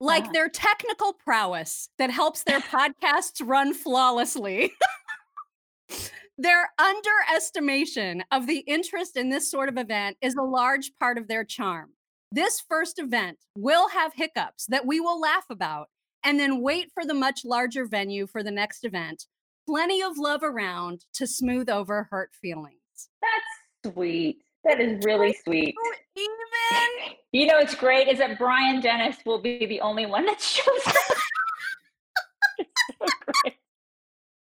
Like 0.00 0.24
Ah. 0.26 0.30
their 0.32 0.48
technical 0.48 1.12
prowess 1.12 1.88
that 1.98 2.10
helps 2.10 2.42
their 2.42 2.60
podcasts 2.60 3.40
run 3.46 3.74
flawlessly. 3.74 4.72
their 6.38 6.70
underestimation 6.78 8.24
of 8.32 8.46
the 8.46 8.58
interest 8.60 9.16
in 9.16 9.28
this 9.28 9.50
sort 9.50 9.68
of 9.68 9.76
event 9.76 10.16
is 10.20 10.34
a 10.34 10.42
large 10.42 10.92
part 10.98 11.18
of 11.18 11.28
their 11.28 11.44
charm. 11.44 11.90
This 12.32 12.60
first 12.66 12.98
event 12.98 13.38
will 13.56 13.88
have 13.90 14.14
hiccups 14.14 14.66
that 14.66 14.86
we 14.86 14.98
will 15.00 15.20
laugh 15.20 15.44
about 15.50 15.88
and 16.24 16.40
then 16.40 16.62
wait 16.62 16.90
for 16.94 17.04
the 17.04 17.14
much 17.14 17.44
larger 17.44 17.84
venue 17.84 18.26
for 18.26 18.42
the 18.42 18.50
next 18.50 18.84
event. 18.84 19.26
Plenty 19.66 20.02
of 20.02 20.18
love 20.18 20.42
around 20.42 21.04
to 21.14 21.26
smooth 21.26 21.68
over 21.70 22.08
hurt 22.10 22.30
feelings. 22.34 22.76
That's 23.20 23.94
sweet. 23.94 24.38
That 24.64 24.80
is 24.80 25.04
really 25.04 25.36
sweet. 25.44 25.74
Even 26.16 27.16
You 27.32 27.46
know 27.46 27.58
what's 27.58 27.74
great 27.74 28.08
is 28.08 28.18
that 28.18 28.38
Brian 28.38 28.80
Dennis 28.80 29.16
will 29.24 29.40
be 29.40 29.64
the 29.66 29.80
only 29.80 30.06
one 30.06 30.26
that 30.26 30.40
shows 30.40 30.66
up. 30.86 30.94
it's 32.58 32.70
so 33.00 33.06
great. 33.42 33.54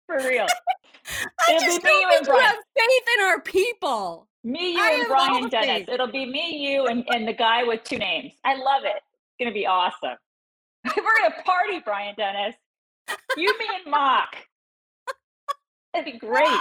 For 0.07 0.29
real. 0.29 0.47
I 1.49 1.53
It'll 1.55 1.61
be 1.61 1.67
just 1.67 1.85
me, 1.85 1.91
don't 1.91 2.01
you 2.01 2.09
think 2.09 2.13
and 2.19 2.27
you 2.27 2.33
Brian. 2.33 2.45
have 2.47 2.57
faith 2.77 3.03
in 3.19 3.25
our 3.25 3.41
people. 3.43 4.29
Me, 4.43 4.73
you, 4.73 4.81
I 4.81 4.91
and 4.91 5.09
Brian 5.09 5.49
Dennis. 5.49 5.87
faith. 5.87 5.89
It'll 5.89 6.11
be 6.11 6.27
me, 6.27 6.57
you, 6.73 6.87
and, 6.87 7.05
and 7.09 7.27
the 7.29 7.33
guy 7.33 7.63
with 7.65 7.83
two 7.85 7.99
names. 7.99 8.33
I 8.45 8.57
love 8.57 8.85
it. 8.85 8.97
It's 8.97 9.37
gonna 9.41 9.53
be 9.55 9.67
awesome. 9.67 10.17
We're 10.85 11.19
gonna 11.21 11.43
party, 11.45 11.81
Brian 11.85 12.15
Dennis. 12.17 12.55
You, 13.37 13.57
me, 13.59 13.67
and 13.83 13.91
Mock. 13.91 14.37
That'd 15.95 16.13
be 16.13 16.19
great. 16.19 16.61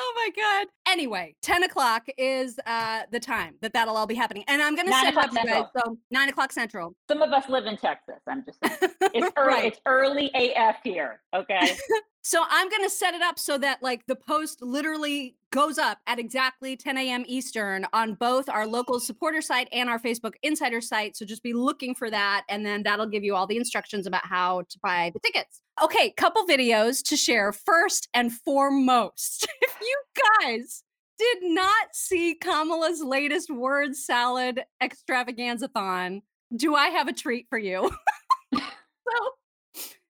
Oh 0.00 0.12
my 0.16 0.30
god. 0.36 0.66
Anyway, 0.86 1.34
10 1.42 1.64
o'clock 1.64 2.06
is 2.18 2.58
uh 2.66 3.02
the 3.10 3.18
time 3.18 3.54
that 3.62 3.72
that'll 3.72 3.96
all 3.96 4.06
be 4.06 4.14
happening. 4.14 4.44
And 4.46 4.62
I'm 4.62 4.76
gonna 4.76 4.92
set 4.92 5.16
up 5.16 5.34
guys. 5.34 5.64
So 5.76 5.98
nine 6.10 6.28
o'clock 6.28 6.52
central. 6.52 6.94
Some 7.08 7.22
of 7.22 7.32
us 7.32 7.48
live 7.48 7.66
in 7.66 7.76
Texas. 7.76 8.20
I'm 8.28 8.44
just 8.44 8.58
saying. 8.64 8.92
It's 9.14 9.32
early. 9.36 9.48
right. 9.48 9.64
It's 9.64 9.80
early 9.86 10.30
AF 10.34 10.76
here. 10.84 11.20
Okay. 11.34 11.76
So 12.28 12.44
I'm 12.46 12.68
gonna 12.68 12.90
set 12.90 13.14
it 13.14 13.22
up 13.22 13.38
so 13.38 13.56
that 13.56 13.82
like 13.82 14.04
the 14.06 14.14
post 14.14 14.60
literally 14.60 15.38
goes 15.50 15.78
up 15.78 15.96
at 16.06 16.18
exactly 16.18 16.76
10 16.76 16.98
a.m. 16.98 17.24
Eastern 17.26 17.86
on 17.94 18.14
both 18.14 18.50
our 18.50 18.66
local 18.66 19.00
supporter 19.00 19.40
site 19.40 19.66
and 19.72 19.88
our 19.88 19.98
Facebook 19.98 20.34
insider 20.42 20.82
site. 20.82 21.16
So 21.16 21.24
just 21.24 21.42
be 21.42 21.54
looking 21.54 21.94
for 21.94 22.10
that, 22.10 22.44
and 22.50 22.66
then 22.66 22.82
that'll 22.82 23.06
give 23.06 23.24
you 23.24 23.34
all 23.34 23.46
the 23.46 23.56
instructions 23.56 24.06
about 24.06 24.26
how 24.26 24.60
to 24.68 24.78
buy 24.82 25.10
the 25.14 25.20
tickets. 25.20 25.62
Okay, 25.82 26.12
couple 26.16 26.44
videos 26.44 27.02
to 27.04 27.16
share. 27.16 27.52
First 27.52 28.08
and 28.12 28.32
foremost, 28.32 29.46
if 29.60 29.76
you 29.80 30.02
guys 30.40 30.82
did 31.18 31.38
not 31.42 31.94
see 31.94 32.34
Kamala's 32.34 33.02
latest 33.02 33.50
word 33.50 33.94
salad 33.94 34.62
extravaganza-thon, 34.80 36.22
do 36.56 36.74
I 36.74 36.88
have 36.88 37.08
a 37.08 37.12
treat 37.12 37.46
for 37.48 37.58
you? 37.58 37.90
so 38.54 38.62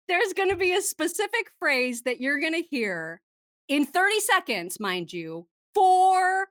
there's 0.06 0.32
going 0.32 0.50
to 0.50 0.56
be 0.56 0.72
a 0.72 0.80
specific 0.80 1.50
phrase 1.58 2.02
that 2.02 2.20
you're 2.20 2.40
going 2.40 2.54
to 2.54 2.62
hear 2.62 3.20
in 3.68 3.84
30 3.84 4.20
seconds, 4.20 4.80
mind 4.80 5.12
you, 5.12 5.46
four 5.75 6.48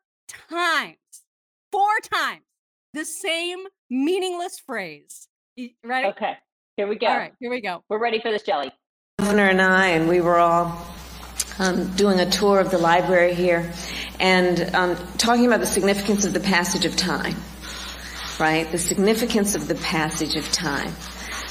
times. 0.50 0.98
Four 1.72 2.00
times. 2.14 2.42
The 2.94 3.06
same 3.06 3.60
meaningless 3.90 4.60
phrase. 4.60 5.28
Ready? 5.84 6.08
Okay. 6.08 6.38
Here 6.78 6.88
we 6.88 6.96
go. 6.96 7.08
All 7.08 7.18
right, 7.18 7.34
here 7.40 7.50
we 7.50 7.62
go. 7.62 7.84
We're 7.90 8.00
ready 8.00 8.20
for 8.20 8.32
this 8.32 8.44
jelly. 8.44 8.72
Governor 9.20 9.50
and 9.50 9.62
I, 9.64 9.88
and 9.88 10.08
we 10.08 10.22
were 10.22 10.38
all 10.38 10.80
um, 11.58 11.88
doing 11.96 12.20
a 12.20 12.30
tour 12.30 12.60
of 12.60 12.70
the 12.70 12.78
library 12.78 13.34
here 13.34 13.74
and 14.20 14.76
um, 14.76 14.96
talking 15.18 15.48
about 15.48 15.60
the 15.60 15.66
significance 15.66 16.24
of 16.24 16.34
the 16.34 16.40
passage 16.40 16.86
of 16.86 16.96
time, 16.96 17.36
right? 18.40 18.72
The 18.72 18.78
significance 18.78 19.56
of 19.56 19.68
the 19.68 19.74
passage 19.74 20.36
of 20.36 20.52
time. 20.52 20.92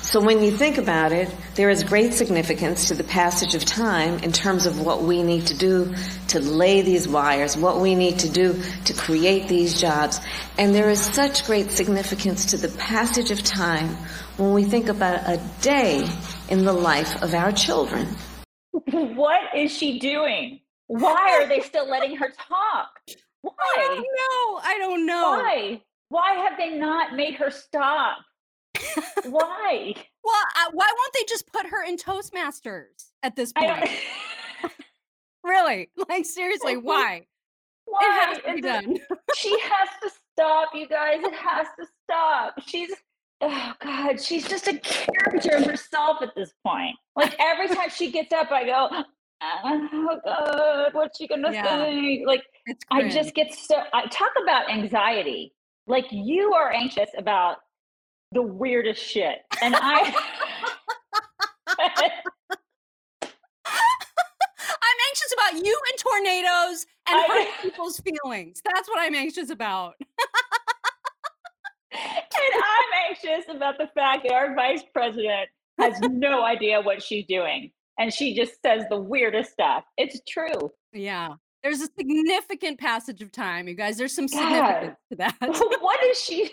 So 0.01 0.17
So 0.17 0.25
when 0.25 0.43
you 0.43 0.51
think 0.51 0.79
about 0.79 1.13
it, 1.13 1.29
there 1.57 1.69
is 1.69 1.85
great 1.85 2.15
significance 2.15 2.89
to 2.89 2.95
the 2.95 3.05
passage 3.05 3.55
of 3.55 3.67
time 3.67 4.21
in 4.21 4.33
terms 4.33 4.65
of 4.65 4.81
what 4.81 5.03
we 5.03 5.23
need 5.23 5.49
to 5.49 5.55
do 5.55 5.95
to 6.29 6.41
lay 6.41 6.81
these 6.81 7.07
wires, 7.07 7.55
what 7.55 7.81
we 7.81 7.95
need 7.95 8.21
to 8.21 8.31
do 8.31 8.63
to 8.87 8.95
create 8.95 9.47
these 9.47 9.79
jobs. 9.79 10.19
And 10.57 10.75
there 10.75 10.89
is 10.89 11.03
such 11.03 11.45
great 11.45 11.71
significance 11.71 12.47
to 12.53 12.57
the 12.57 12.69
passage 12.79 13.31
of 13.31 13.43
time 13.43 13.99
when 14.37 14.53
we 14.53 14.65
think 14.65 14.89
about 14.89 15.29
a 15.29 15.41
day 15.63 16.09
in 16.49 16.65
the 16.65 16.73
life 16.73 17.23
of 17.23 17.35
our 17.35 17.53
children. 17.53 18.07
What 18.91 19.57
is 19.57 19.73
she 19.73 19.99
doing? 19.99 20.61
Why 20.87 21.41
are 21.41 21.49
they 21.49 21.61
still 21.61 21.89
letting 21.89 22.17
her 22.17 22.29
talk? 22.31 22.89
Why? 23.43 23.53
I 23.77 23.87
don't 23.89 23.99
know. 23.99 24.61
I 24.63 24.79
don't 24.79 25.07
know. 25.07 25.41
Why? 25.43 25.83
Why 26.09 26.35
have 26.35 26.59
they 26.59 26.77
not 26.77 27.17
made 27.17 27.35
her 27.35 27.51
stop? 27.51 28.19
Why? 29.25 29.95
Well, 30.27 30.35
uh, 30.57 30.71
why 30.73 30.93
won't 30.93 31.13
they 31.15 31.23
just 31.29 31.53
put 31.53 31.67
her 31.67 31.85
in 31.85 31.97
Toastmasters 31.97 33.13
at 33.23 33.37
this 33.37 33.53
point? 33.53 33.89
Really? 35.47 35.91
Like 36.09 36.27
seriously, 36.27 36.77
why? 36.77 37.15
It 37.17 37.27
Why? 37.87 38.27
has 38.27 38.39
to 38.39 38.55
be 38.55 38.61
done. 38.61 38.97
she 39.37 39.57
has 39.61 39.89
to 40.03 40.11
stop, 40.33 40.71
you 40.75 40.89
guys. 40.89 41.21
It 41.23 41.35
has 41.35 41.69
to 41.79 41.87
stop. 42.03 42.55
She's 42.67 42.91
oh 43.41 43.73
god, 43.83 44.21
she's 44.21 44.47
just 44.49 44.67
a 44.69 44.79
character 44.79 45.57
of 45.57 45.65
herself 45.65 46.19
at 46.23 46.35
this 46.35 46.53
point. 46.67 46.97
Like 47.17 47.35
every 47.39 47.69
time 47.69 47.91
she 47.91 48.11
gets 48.11 48.33
up, 48.33 48.51
I 48.51 48.65
go, 48.65 48.89
oh 49.43 50.19
god, 50.25 50.95
what's 50.95 51.19
she 51.19 51.27
gonna 51.29 51.53
Yeah. 51.53 51.65
say? 51.65 52.25
Like 52.27 52.43
I 52.91 53.09
just 53.09 53.35
get 53.35 53.53
so 53.55 53.83
I 53.93 54.07
talk 54.07 54.31
about 54.43 54.71
anxiety. 54.71 55.53
Like 55.87 56.07
you 56.11 56.53
are 56.55 56.73
anxious 56.73 57.11
about 57.17 57.59
the 58.33 58.43
weirdest 58.43 59.03
shit. 59.03 59.39
And 59.63 59.75
I 59.77 60.15
I'm 64.69 64.99
anxious 65.11 65.35
about 65.35 65.65
you 65.65 65.81
and 65.91 65.99
tornadoes 65.99 66.87
and 67.09 67.19
I- 67.19 67.51
people's 67.63 68.01
feelings. 68.01 68.61
That's 68.65 68.89
what 68.89 68.99
I'm 68.99 69.15
anxious 69.15 69.51
about. 69.51 69.95
and 72.53 72.63
I'm 72.63 73.11
anxious 73.11 73.55
about 73.55 73.79
the 73.79 73.89
fact 73.95 74.25
that 74.25 74.33
our 74.33 74.55
vice 74.55 74.83
president 74.93 75.49
has 75.79 75.99
no 76.01 76.45
idea 76.45 76.81
what 76.81 77.03
she's 77.03 77.27
doing. 77.27 77.71
And 77.99 78.13
she 78.13 78.35
just 78.35 78.61
says 78.63 78.85
the 78.91 78.99
weirdest 78.99 79.53
stuff. 79.53 79.85
It's 79.97 80.21
true. 80.29 80.71
Yeah. 80.93 81.35
There's 81.63 81.81
a 81.81 81.89
significant 81.99 82.79
passage 82.79 83.23
of 83.23 83.33
time, 83.33 83.69
you 83.69 83.75
guys. 83.75 83.97
There's 83.97 84.15
some 84.15 84.27
God. 84.27 84.39
significance 84.39 84.97
to 85.11 85.17
that. 85.17 85.37
what 85.81 86.05
is 86.05 86.21
she? 86.21 86.51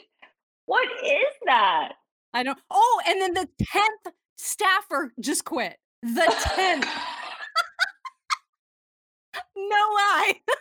What 0.66 0.88
is 1.04 1.34
that? 1.46 1.94
I 2.34 2.44
don't. 2.44 2.58
Oh, 2.72 3.02
and 3.08 3.22
then 3.22 3.34
the 3.34 3.48
10th 3.62 4.13
staffer 4.38 5.13
just 5.20 5.46
quit. 5.46 5.78
The 6.02 6.34
10th. 6.56 6.86
no 9.56 9.63
lie. 9.63 10.34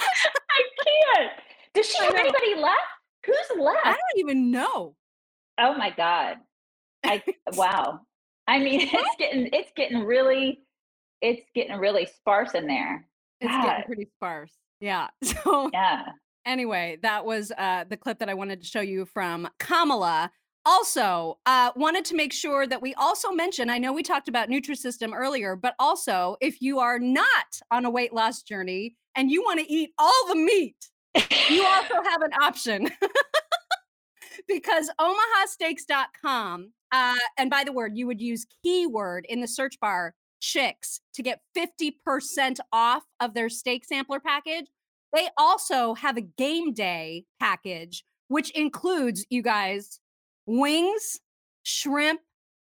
I 0.00 0.62
can't. 0.84 1.32
Does 1.74 1.86
she 1.86 2.02
have 2.04 2.14
anybody 2.14 2.54
left? 2.56 2.78
Who's 3.26 3.58
left? 3.58 3.80
I 3.84 3.90
don't 3.90 4.18
even 4.18 4.50
know. 4.50 4.94
Oh 5.58 5.74
my 5.76 5.90
god. 5.90 6.36
I 7.04 7.22
wow. 7.54 8.00
I 8.46 8.58
mean, 8.58 8.80
it's 8.92 9.16
getting 9.18 9.48
it's 9.52 9.70
getting 9.76 10.02
really 10.04 10.62
it's 11.20 11.42
getting 11.54 11.76
really 11.76 12.06
sparse 12.06 12.54
in 12.54 12.66
there. 12.66 13.06
It's 13.40 13.50
God. 13.50 13.64
getting 13.64 13.84
pretty 13.84 14.08
sparse. 14.16 14.52
Yeah. 14.80 15.08
So 15.24 15.70
Yeah. 15.72 16.06
anyway, 16.46 16.98
that 17.02 17.24
was 17.24 17.52
uh, 17.56 17.84
the 17.88 17.96
clip 17.96 18.18
that 18.18 18.28
I 18.28 18.34
wanted 18.34 18.60
to 18.62 18.66
show 18.66 18.80
you 18.80 19.04
from 19.06 19.48
Kamala. 19.58 20.30
Also, 20.66 21.38
uh, 21.46 21.70
wanted 21.74 22.04
to 22.06 22.14
make 22.14 22.32
sure 22.34 22.66
that 22.66 22.82
we 22.82 22.92
also 22.94 23.30
mention. 23.32 23.70
I 23.70 23.78
know 23.78 23.92
we 23.94 24.02
talked 24.02 24.28
about 24.28 24.50
Nutrisystem 24.50 25.14
earlier, 25.14 25.56
but 25.56 25.74
also 25.78 26.36
if 26.42 26.60
you 26.60 26.78
are 26.80 26.98
not 26.98 27.60
on 27.70 27.86
a 27.86 27.90
weight 27.90 28.12
loss 28.12 28.42
journey 28.42 28.94
and 29.14 29.30
you 29.30 29.42
want 29.42 29.60
to 29.60 29.72
eat 29.72 29.90
all 29.98 30.26
the 30.28 30.34
meat, 30.36 30.76
you 31.50 31.64
also 31.64 31.94
have 32.04 32.22
an 32.22 32.32
option 32.34 32.88
because 34.48 34.90
omahasteaks.com 35.00 36.72
uh, 36.92 37.14
and 37.38 37.50
by 37.50 37.64
the 37.64 37.72
word 37.72 37.96
you 37.96 38.06
would 38.06 38.20
use 38.20 38.46
keyword 38.62 39.26
in 39.28 39.40
the 39.40 39.48
search 39.48 39.78
bar 39.80 40.14
chicks 40.40 41.00
to 41.12 41.22
get 41.22 41.40
50% 41.56 42.58
off 42.72 43.02
of 43.20 43.34
their 43.34 43.48
steak 43.48 43.84
sampler 43.84 44.20
package 44.20 44.66
they 45.12 45.28
also 45.36 45.94
have 45.94 46.16
a 46.16 46.22
game 46.22 46.72
day 46.72 47.24
package 47.38 48.04
which 48.28 48.50
includes 48.50 49.26
you 49.28 49.42
guys 49.42 50.00
wings 50.46 51.18
shrimp 51.64 52.20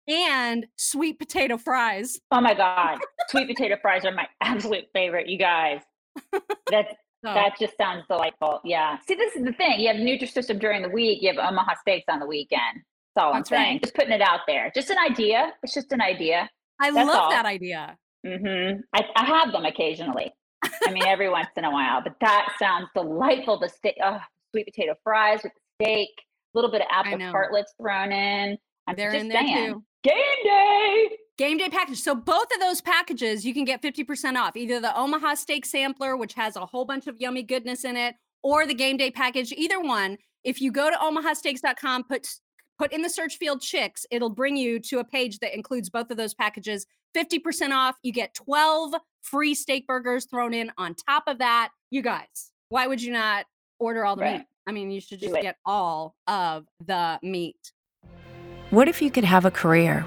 and 0.09 0.66
sweet 0.76 1.19
potato 1.19 1.57
fries 1.57 2.21
Oh 2.31 2.40
my 2.40 2.55
god. 2.55 2.99
Sweet 3.28 3.49
potato 3.49 3.76
fries 3.81 4.05
are 4.05 4.12
my 4.12 4.26
absolute 4.40 4.85
favorite, 4.93 5.28
you 5.28 5.38
guys. 5.38 5.81
That's 6.71 6.95
so 7.25 7.33
that 7.35 7.59
just 7.59 7.77
sounds 7.77 8.05
delightful. 8.09 8.61
Yeah. 8.65 8.99
See, 9.07 9.15
this 9.15 9.35
is 9.35 9.45
the 9.45 9.53
thing. 9.53 9.81
You 9.81 9.89
have 9.89 9.97
the 9.97 10.05
Nutrisystem 10.05 10.61
during 10.61 10.83
the 10.83 10.89
week. 10.89 11.19
You 11.23 11.33
have 11.33 11.39
Omaha 11.39 11.75
Steaks 11.81 12.05
on 12.09 12.21
the 12.21 12.27
weekend. 12.27 12.61
That's 13.15 13.25
all 13.25 13.33
That's 13.33 13.51
I'm 13.51 13.57
saying. 13.57 13.73
right. 13.75 13.83
Just 13.83 13.95
putting 13.95 14.13
it 14.13 14.21
out 14.21 14.41
there. 14.47 14.71
Just 14.75 14.91
an 14.91 14.99
idea. 14.99 15.53
It's 15.63 15.75
just 15.75 15.93
an 15.93 16.01
idea. 16.01 16.49
i 16.81 16.91
that's 16.91 17.07
love 17.07 17.17
all. 17.17 17.31
that 17.31 17.47
idea 17.47 17.97
Mm-hmm. 18.27 18.81
I, 18.93 19.05
I 19.15 19.25
have 19.25 19.53
them 19.53 19.65
occasionally. 19.65 20.33
I 20.65 20.91
mean, 20.91 21.05
every 21.07 21.31
once 21.31 21.49
in 21.57 21.65
a 21.65 21.71
while. 21.71 22.03
But 22.03 22.15
that 22.21 22.49
sounds 22.59 22.89
delightful. 22.95 23.59
The 23.61 23.69
steak, 23.69 23.97
oh, 24.03 24.19
sweet 24.51 24.67
potato 24.67 24.95
fries 25.05 25.41
with 25.45 25.53
the 25.55 25.85
steak, 25.85 26.09
a 26.19 26.59
little 26.59 26.71
bit 26.71 26.81
of 26.81 26.89
apple 26.91 27.19
tartlets 27.31 27.73
thrown 27.81 28.13
in. 28.13 28.59
I'm 28.89 28.97
they're 28.97 29.13
just 29.13 29.23
in 29.23 29.29
there 29.29 29.43
saying. 29.43 29.75
too 29.75 29.85
Game 30.03 30.15
day. 30.45 31.09
Game 31.38 31.59
day 31.59 31.69
package. 31.69 31.99
So 32.00 32.14
both 32.14 32.47
of 32.55 32.61
those 32.61 32.81
packages 32.81 33.45
you 33.45 33.52
can 33.52 33.64
get 33.64 33.83
50% 33.83 34.37
off. 34.37 34.57
Either 34.57 34.81
the 34.81 34.97
Omaha 34.99 35.35
Steak 35.35 35.66
Sampler, 35.66 36.16
which 36.16 36.33
has 36.35 36.57
a 36.57 36.64
whole 36.64 36.85
bunch 36.87 37.07
of 37.07 37.21
yummy 37.21 37.43
goodness 37.43 37.85
in 37.85 37.97
it, 37.97 38.14
or 38.43 38.66
the 38.66 38.75
game 38.75 38.97
day 38.97 39.11
package. 39.11 39.52
Either 39.52 39.81
one. 39.81 40.16
If 40.45 40.61
you 40.61 40.71
go 40.71 40.88
to 40.90 40.97
omahasteaks.com, 40.97 42.05
put 42.05 42.28
put 42.78 42.93
in 42.93 43.02
the 43.02 43.09
search 43.11 43.37
field 43.38 43.61
chicks, 43.61 44.07
it'll 44.11 44.31
bring 44.31 44.57
you 44.57 44.78
to 44.78 44.99
a 45.00 45.05
page 45.05 45.38
that 45.40 45.55
includes 45.55 45.90
both 45.90 46.11
of 46.11 46.16
those 46.16 46.35
packages. 46.35 46.87
50% 47.16 47.73
off. 47.73 47.97
You 48.02 48.12
get 48.12 48.35
12 48.35 48.95
free 49.23 49.55
steak 49.55 49.87
burgers 49.87 50.26
thrown 50.26 50.52
in 50.55 50.71
on 50.78 50.95
top 50.95 51.25
of 51.26 51.38
that. 51.38 51.71
You 51.90 52.02
guys, 52.02 52.52
why 52.69 52.87
would 52.87 53.02
you 53.02 53.12
not 53.12 53.47
order 53.78 54.05
all 54.05 54.14
the 54.14 54.23
Right. 54.23 54.38
meat? 54.38 54.47
I 54.69 54.73
mean, 54.73 54.90
you 54.90 55.00
should 55.00 55.21
just 55.21 55.35
get 55.40 55.57
all 55.64 56.14
of 56.26 56.66
the 56.85 57.19
meat. 57.23 57.73
What 58.71 58.88
if 58.88 59.00
you 59.00 59.11
could 59.11 59.25
have 59.25 59.45
a 59.47 59.50
career 59.50 60.07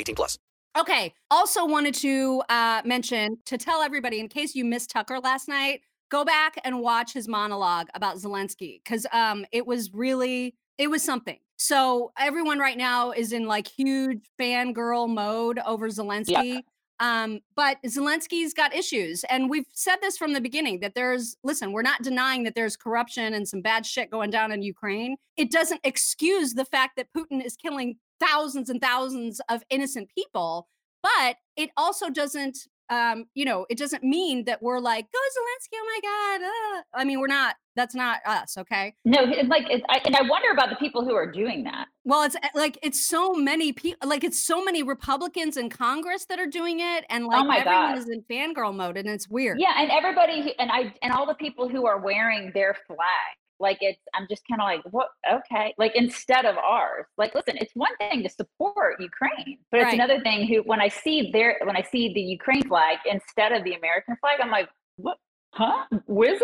18 0.00 0.14
plus. 0.14 0.38
Okay. 0.78 1.12
Also 1.30 1.66
wanted 1.66 1.94
to 1.94 2.42
uh, 2.48 2.82
mention 2.84 3.36
to 3.46 3.58
tell 3.58 3.82
everybody 3.82 4.20
in 4.20 4.28
case 4.28 4.54
you 4.54 4.64
missed 4.64 4.90
Tucker 4.90 5.18
last 5.18 5.48
night, 5.48 5.80
go 6.10 6.24
back 6.24 6.54
and 6.64 6.80
watch 6.80 7.12
his 7.12 7.28
monologue 7.28 7.88
about 7.94 8.16
Zelensky 8.16 8.82
because 8.82 9.06
um, 9.12 9.44
it 9.52 9.66
was 9.66 9.92
really 9.92 10.54
it 10.78 10.88
was 10.88 11.02
something. 11.02 11.38
So 11.56 12.12
everyone 12.18 12.58
right 12.58 12.78
now 12.78 13.10
is 13.10 13.32
in 13.32 13.46
like 13.46 13.68
huge 13.68 14.20
fangirl 14.40 15.08
mode 15.08 15.58
over 15.66 15.88
Zelensky. 15.88 16.62
Um, 17.00 17.40
but 17.56 17.78
Zelensky's 17.86 18.52
got 18.52 18.74
issues, 18.74 19.24
and 19.24 19.48
we've 19.48 19.64
said 19.72 19.96
this 20.02 20.18
from 20.18 20.34
the 20.34 20.40
beginning 20.40 20.80
that 20.80 20.94
there's 20.94 21.36
listen, 21.42 21.72
we're 21.72 21.80
not 21.80 22.02
denying 22.02 22.44
that 22.44 22.54
there's 22.54 22.76
corruption 22.76 23.32
and 23.32 23.48
some 23.48 23.62
bad 23.62 23.86
shit 23.86 24.10
going 24.10 24.30
down 24.30 24.52
in 24.52 24.62
Ukraine. 24.62 25.16
It 25.36 25.50
doesn't 25.50 25.80
excuse 25.82 26.54
the 26.54 26.66
fact 26.66 26.96
that 26.96 27.08
Putin 27.16 27.44
is 27.44 27.56
killing 27.56 27.96
thousands 28.20 28.70
and 28.70 28.80
thousands 28.80 29.40
of 29.48 29.62
innocent 29.70 30.08
people. 30.16 30.68
But 31.02 31.36
it 31.56 31.70
also 31.78 32.10
doesn't, 32.10 32.58
um, 32.90 33.24
you 33.34 33.44
know, 33.46 33.64
it 33.70 33.78
doesn't 33.78 34.02
mean 34.04 34.44
that 34.44 34.62
we're 34.62 34.80
like, 34.80 35.06
go 35.10 35.18
Zelensky, 35.18 35.76
oh 35.76 35.86
my 35.86 36.00
God. 36.02 36.46
uh." 36.46 36.82
I 37.00 37.04
mean, 37.04 37.20
we're 37.20 37.26
not, 37.26 37.56
that's 37.74 37.94
not 37.94 38.18
us, 38.26 38.58
okay? 38.58 38.94
No, 39.06 39.20
it's 39.22 39.48
like, 39.48 39.64
I, 39.88 40.00
and 40.04 40.14
I 40.14 40.22
wonder 40.22 40.50
about 40.50 40.68
the 40.68 40.76
people 40.76 41.02
who 41.02 41.14
are 41.14 41.30
doing 41.30 41.64
that. 41.64 41.86
Well, 42.04 42.22
it's 42.24 42.36
uh, 42.36 42.48
like 42.54 42.78
it's 42.82 43.02
so 43.06 43.32
many 43.32 43.72
people, 43.72 44.06
like 44.08 44.24
it's 44.24 44.38
so 44.38 44.62
many 44.62 44.82
Republicans 44.82 45.56
in 45.56 45.70
Congress 45.70 46.26
that 46.26 46.38
are 46.38 46.46
doing 46.46 46.80
it, 46.80 47.04
and 47.08 47.24
like 47.26 47.38
Oh 47.42 47.50
everyone 47.50 47.94
God. 47.94 47.98
is 47.98 48.08
in 48.10 48.22
fangirl 48.30 48.74
mode, 48.74 48.96
and 48.98 49.08
it's 49.08 49.28
weird. 49.28 49.58
Yeah, 49.60 49.74
and 49.80 49.90
everybody, 49.90 50.54
and 50.58 50.70
I, 50.70 50.92
and 51.00 51.12
all 51.12 51.26
the 51.26 51.34
people 51.34 51.68
who 51.68 51.86
are 51.86 51.98
wearing 51.98 52.50
their 52.52 52.76
flag, 52.86 52.98
like 53.60 53.78
it's, 53.80 54.00
I'm 54.14 54.26
just 54.28 54.42
kind 54.48 54.60
of 54.60 54.64
like, 54.64 54.80
what? 54.92 55.08
Okay, 55.30 55.74
like 55.78 55.92
instead 55.94 56.46
of 56.46 56.56
ours, 56.56 57.06
like, 57.18 57.34
listen, 57.34 57.56
it's 57.58 57.72
one 57.74 57.94
thing 57.98 58.22
to 58.22 58.28
support 58.28 59.00
Ukraine, 59.00 59.58
but 59.70 59.80
it's 59.80 59.94
another 59.94 60.20
thing 60.20 60.46
who, 60.46 60.62
when 60.62 60.80
I 60.80 60.88
see 60.88 61.30
their, 61.32 61.58
when 61.64 61.76
I 61.76 61.82
see 61.82 62.12
the 62.12 62.20
Ukraine 62.20 62.66
flag 62.66 62.98
instead 63.08 63.52
of 63.52 63.64
the 63.64 63.74
American 63.74 64.16
flag, 64.20 64.38
I'm 64.42 64.50
like, 64.50 64.68
what? 64.96 65.18
Huh? 65.52 65.84
Wizza? 66.08 66.40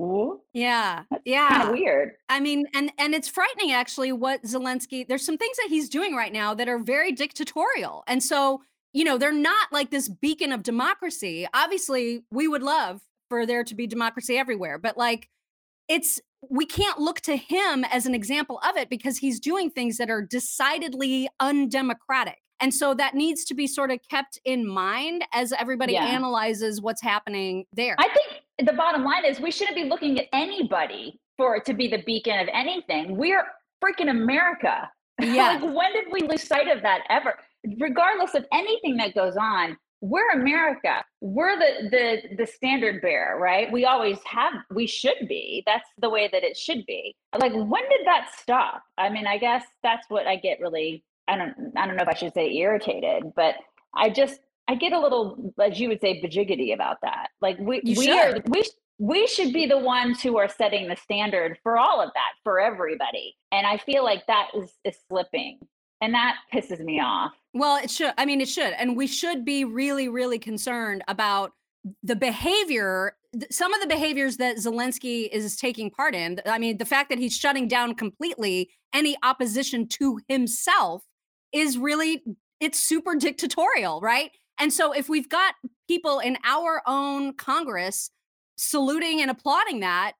Ooh, 0.00 0.40
yeah, 0.52 1.02
yeah. 1.24 1.70
weird. 1.70 2.12
I 2.28 2.38
mean, 2.38 2.66
and 2.72 2.92
and 2.98 3.14
it's 3.14 3.28
frightening 3.28 3.72
actually 3.72 4.12
what 4.12 4.42
Zelensky. 4.44 5.06
There's 5.06 5.26
some 5.26 5.36
things 5.36 5.56
that 5.56 5.66
he's 5.70 5.88
doing 5.88 6.14
right 6.14 6.32
now 6.32 6.54
that 6.54 6.68
are 6.68 6.78
very 6.78 7.10
dictatorial, 7.10 8.04
and 8.06 8.22
so 8.22 8.62
you 8.92 9.02
know 9.02 9.18
they're 9.18 9.32
not 9.32 9.72
like 9.72 9.90
this 9.90 10.08
beacon 10.08 10.52
of 10.52 10.62
democracy. 10.62 11.48
Obviously, 11.52 12.22
we 12.30 12.46
would 12.46 12.62
love 12.62 13.00
for 13.28 13.44
there 13.44 13.64
to 13.64 13.74
be 13.74 13.88
democracy 13.88 14.38
everywhere, 14.38 14.78
but 14.78 14.96
like 14.96 15.28
it's 15.88 16.20
we 16.48 16.64
can't 16.64 16.98
look 16.98 17.20
to 17.22 17.36
him 17.36 17.84
as 17.90 18.06
an 18.06 18.14
example 18.14 18.60
of 18.68 18.76
it 18.76 18.88
because 18.88 19.18
he's 19.18 19.40
doing 19.40 19.70
things 19.70 19.96
that 19.96 20.08
are 20.08 20.22
decidedly 20.22 21.28
undemocratic. 21.40 22.36
And 22.60 22.72
so 22.74 22.94
that 22.94 23.14
needs 23.14 23.44
to 23.46 23.54
be 23.54 23.66
sort 23.66 23.90
of 23.90 23.98
kept 24.08 24.38
in 24.44 24.66
mind 24.66 25.24
as 25.32 25.52
everybody 25.52 25.94
Yeah. 25.94 26.04
analyzes 26.04 26.80
what's 26.80 27.02
happening 27.02 27.64
there. 27.72 27.96
I 27.98 28.08
think 28.08 28.42
the 28.68 28.72
bottom 28.72 29.04
line 29.04 29.24
is 29.24 29.40
we 29.40 29.50
shouldn't 29.50 29.76
be 29.76 29.84
looking 29.84 30.18
at 30.18 30.26
anybody 30.32 31.20
for 31.36 31.56
it 31.56 31.64
to 31.66 31.74
be 31.74 31.88
the 31.88 32.02
beacon 32.02 32.38
of 32.40 32.48
anything. 32.52 33.16
We're 33.16 33.44
freaking 33.82 34.10
America. 34.10 34.90
Yeah. 35.20 35.58
like, 35.60 35.62
when 35.62 35.92
did 35.92 36.06
we 36.12 36.20
lose 36.22 36.42
sight 36.42 36.68
of 36.68 36.82
that 36.82 37.02
ever? 37.10 37.34
Regardless 37.78 38.34
of 38.34 38.44
anything 38.52 38.96
that 38.98 39.14
goes 39.14 39.36
on, 39.36 39.76
we're 40.00 40.30
America. 40.30 41.04
We're 41.20 41.58
the 41.58 41.88
the 41.90 42.36
the 42.36 42.46
standard 42.46 43.02
bearer, 43.02 43.38
right? 43.38 43.70
We 43.72 43.84
always 43.84 44.18
have. 44.26 44.52
We 44.70 44.86
should 44.86 45.26
be. 45.28 45.62
That's 45.66 45.88
the 46.00 46.10
way 46.10 46.28
that 46.32 46.44
it 46.44 46.56
should 46.56 46.86
be. 46.86 47.16
Like, 47.38 47.52
when 47.52 47.82
did 47.88 48.06
that 48.06 48.30
stop? 48.38 48.82
I 48.96 49.08
mean, 49.08 49.26
I 49.26 49.38
guess 49.38 49.64
that's 49.82 50.08
what 50.08 50.26
I 50.26 50.36
get 50.36 50.60
really. 50.60 51.04
I 51.26 51.36
don't. 51.36 51.72
I 51.76 51.86
don't 51.86 51.96
know 51.96 52.02
if 52.02 52.08
I 52.08 52.14
should 52.14 52.34
say 52.34 52.52
irritated, 52.52 53.32
but 53.34 53.56
I 53.94 54.10
just 54.10 54.40
I 54.68 54.74
get 54.74 54.92
a 54.92 55.00
little, 55.00 55.52
as 55.60 55.80
you 55.80 55.88
would 55.88 56.00
say, 56.00 56.22
bajiggity 56.22 56.74
about 56.74 56.98
that. 57.02 57.30
Like 57.40 57.58
we 57.58 57.80
You 57.82 57.98
we 57.98 58.10
are 58.10 58.38
we 58.46 58.64
we 58.98 59.26
should 59.26 59.52
be 59.52 59.66
the 59.66 59.78
ones 59.78 60.22
who 60.22 60.38
are 60.38 60.48
setting 60.48 60.88
the 60.88 60.96
standard 60.96 61.58
for 61.62 61.78
all 61.78 62.00
of 62.00 62.10
that 62.14 62.32
for 62.44 62.60
everybody. 62.60 63.36
And 63.50 63.66
I 63.66 63.78
feel 63.78 64.04
like 64.04 64.26
that 64.26 64.48
is 64.54 64.72
is 64.84 64.96
slipping, 65.08 65.58
and 66.00 66.14
that 66.14 66.36
pisses 66.52 66.80
me 66.80 67.00
off. 67.00 67.32
Well, 67.58 67.76
it 67.82 67.90
should. 67.90 68.12
I 68.16 68.24
mean, 68.24 68.40
it 68.40 68.48
should. 68.48 68.72
And 68.74 68.96
we 68.96 69.06
should 69.06 69.44
be 69.44 69.64
really, 69.64 70.08
really 70.08 70.38
concerned 70.38 71.02
about 71.08 71.52
the 72.02 72.14
behavior, 72.14 73.16
some 73.50 73.74
of 73.74 73.80
the 73.80 73.86
behaviors 73.86 74.36
that 74.36 74.56
Zelensky 74.56 75.28
is 75.30 75.56
taking 75.56 75.90
part 75.90 76.14
in. 76.14 76.40
I 76.46 76.58
mean, 76.58 76.78
the 76.78 76.84
fact 76.84 77.10
that 77.10 77.18
he's 77.18 77.36
shutting 77.36 77.66
down 77.66 77.94
completely 77.94 78.70
any 78.94 79.16
opposition 79.22 79.88
to 79.88 80.20
himself 80.28 81.04
is 81.52 81.78
really, 81.78 82.22
it's 82.60 82.78
super 82.78 83.16
dictatorial, 83.16 84.00
right? 84.00 84.30
And 84.60 84.72
so 84.72 84.92
if 84.92 85.08
we've 85.08 85.28
got 85.28 85.54
people 85.88 86.20
in 86.20 86.38
our 86.44 86.82
own 86.86 87.34
Congress 87.34 88.10
saluting 88.56 89.20
and 89.20 89.30
applauding 89.30 89.80
that, 89.80 90.12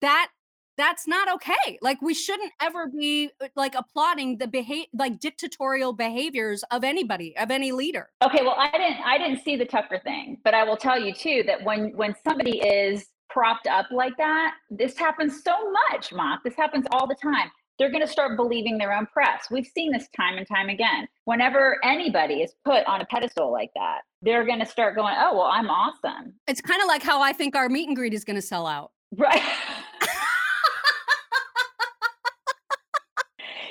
that 0.00 0.30
that's 0.76 1.06
not 1.06 1.32
okay. 1.34 1.78
Like 1.82 2.00
we 2.02 2.14
shouldn't 2.14 2.52
ever 2.60 2.88
be 2.88 3.30
uh, 3.40 3.48
like 3.56 3.74
applauding 3.74 4.38
the 4.38 4.46
behavior 4.46 4.86
like 4.94 5.20
dictatorial 5.20 5.92
behaviors 5.92 6.64
of 6.70 6.84
anybody, 6.84 7.36
of 7.36 7.50
any 7.50 7.72
leader. 7.72 8.10
Okay, 8.22 8.42
well, 8.42 8.56
I 8.58 8.70
didn't 8.70 9.00
I 9.04 9.18
didn't 9.18 9.44
see 9.44 9.56
the 9.56 9.64
Tucker 9.64 10.00
thing, 10.02 10.38
but 10.44 10.54
I 10.54 10.64
will 10.64 10.76
tell 10.76 11.00
you 11.00 11.14
too 11.14 11.42
that 11.46 11.62
when 11.64 11.96
when 11.96 12.14
somebody 12.26 12.58
is 12.58 13.06
propped 13.30 13.66
up 13.66 13.86
like 13.90 14.16
that, 14.16 14.54
this 14.70 14.96
happens 14.96 15.42
so 15.42 15.54
much, 15.90 16.12
Mock. 16.12 16.42
This 16.44 16.54
happens 16.54 16.86
all 16.92 17.06
the 17.06 17.16
time. 17.20 17.50
They're 17.78 17.90
going 17.90 18.02
to 18.02 18.08
start 18.08 18.36
believing 18.36 18.78
their 18.78 18.92
own 18.92 19.06
press. 19.06 19.46
We've 19.50 19.66
seen 19.66 19.90
this 19.90 20.06
time 20.16 20.38
and 20.38 20.46
time 20.46 20.68
again. 20.68 21.08
Whenever 21.24 21.78
anybody 21.82 22.34
is 22.34 22.54
put 22.64 22.86
on 22.86 23.00
a 23.00 23.04
pedestal 23.06 23.50
like 23.50 23.70
that, 23.74 24.02
they're 24.22 24.46
going 24.46 24.60
to 24.60 24.66
start 24.66 24.94
going, 24.94 25.14
"Oh, 25.18 25.34
well, 25.34 25.48
I'm 25.50 25.68
awesome." 25.68 26.34
It's 26.46 26.60
kind 26.60 26.80
of 26.80 26.86
like 26.86 27.02
how 27.02 27.20
I 27.20 27.32
think 27.32 27.56
our 27.56 27.68
meet 27.68 27.88
and 27.88 27.96
greet 27.96 28.14
is 28.14 28.24
going 28.24 28.36
to 28.36 28.42
sell 28.42 28.66
out. 28.66 28.92
Right. 29.16 29.42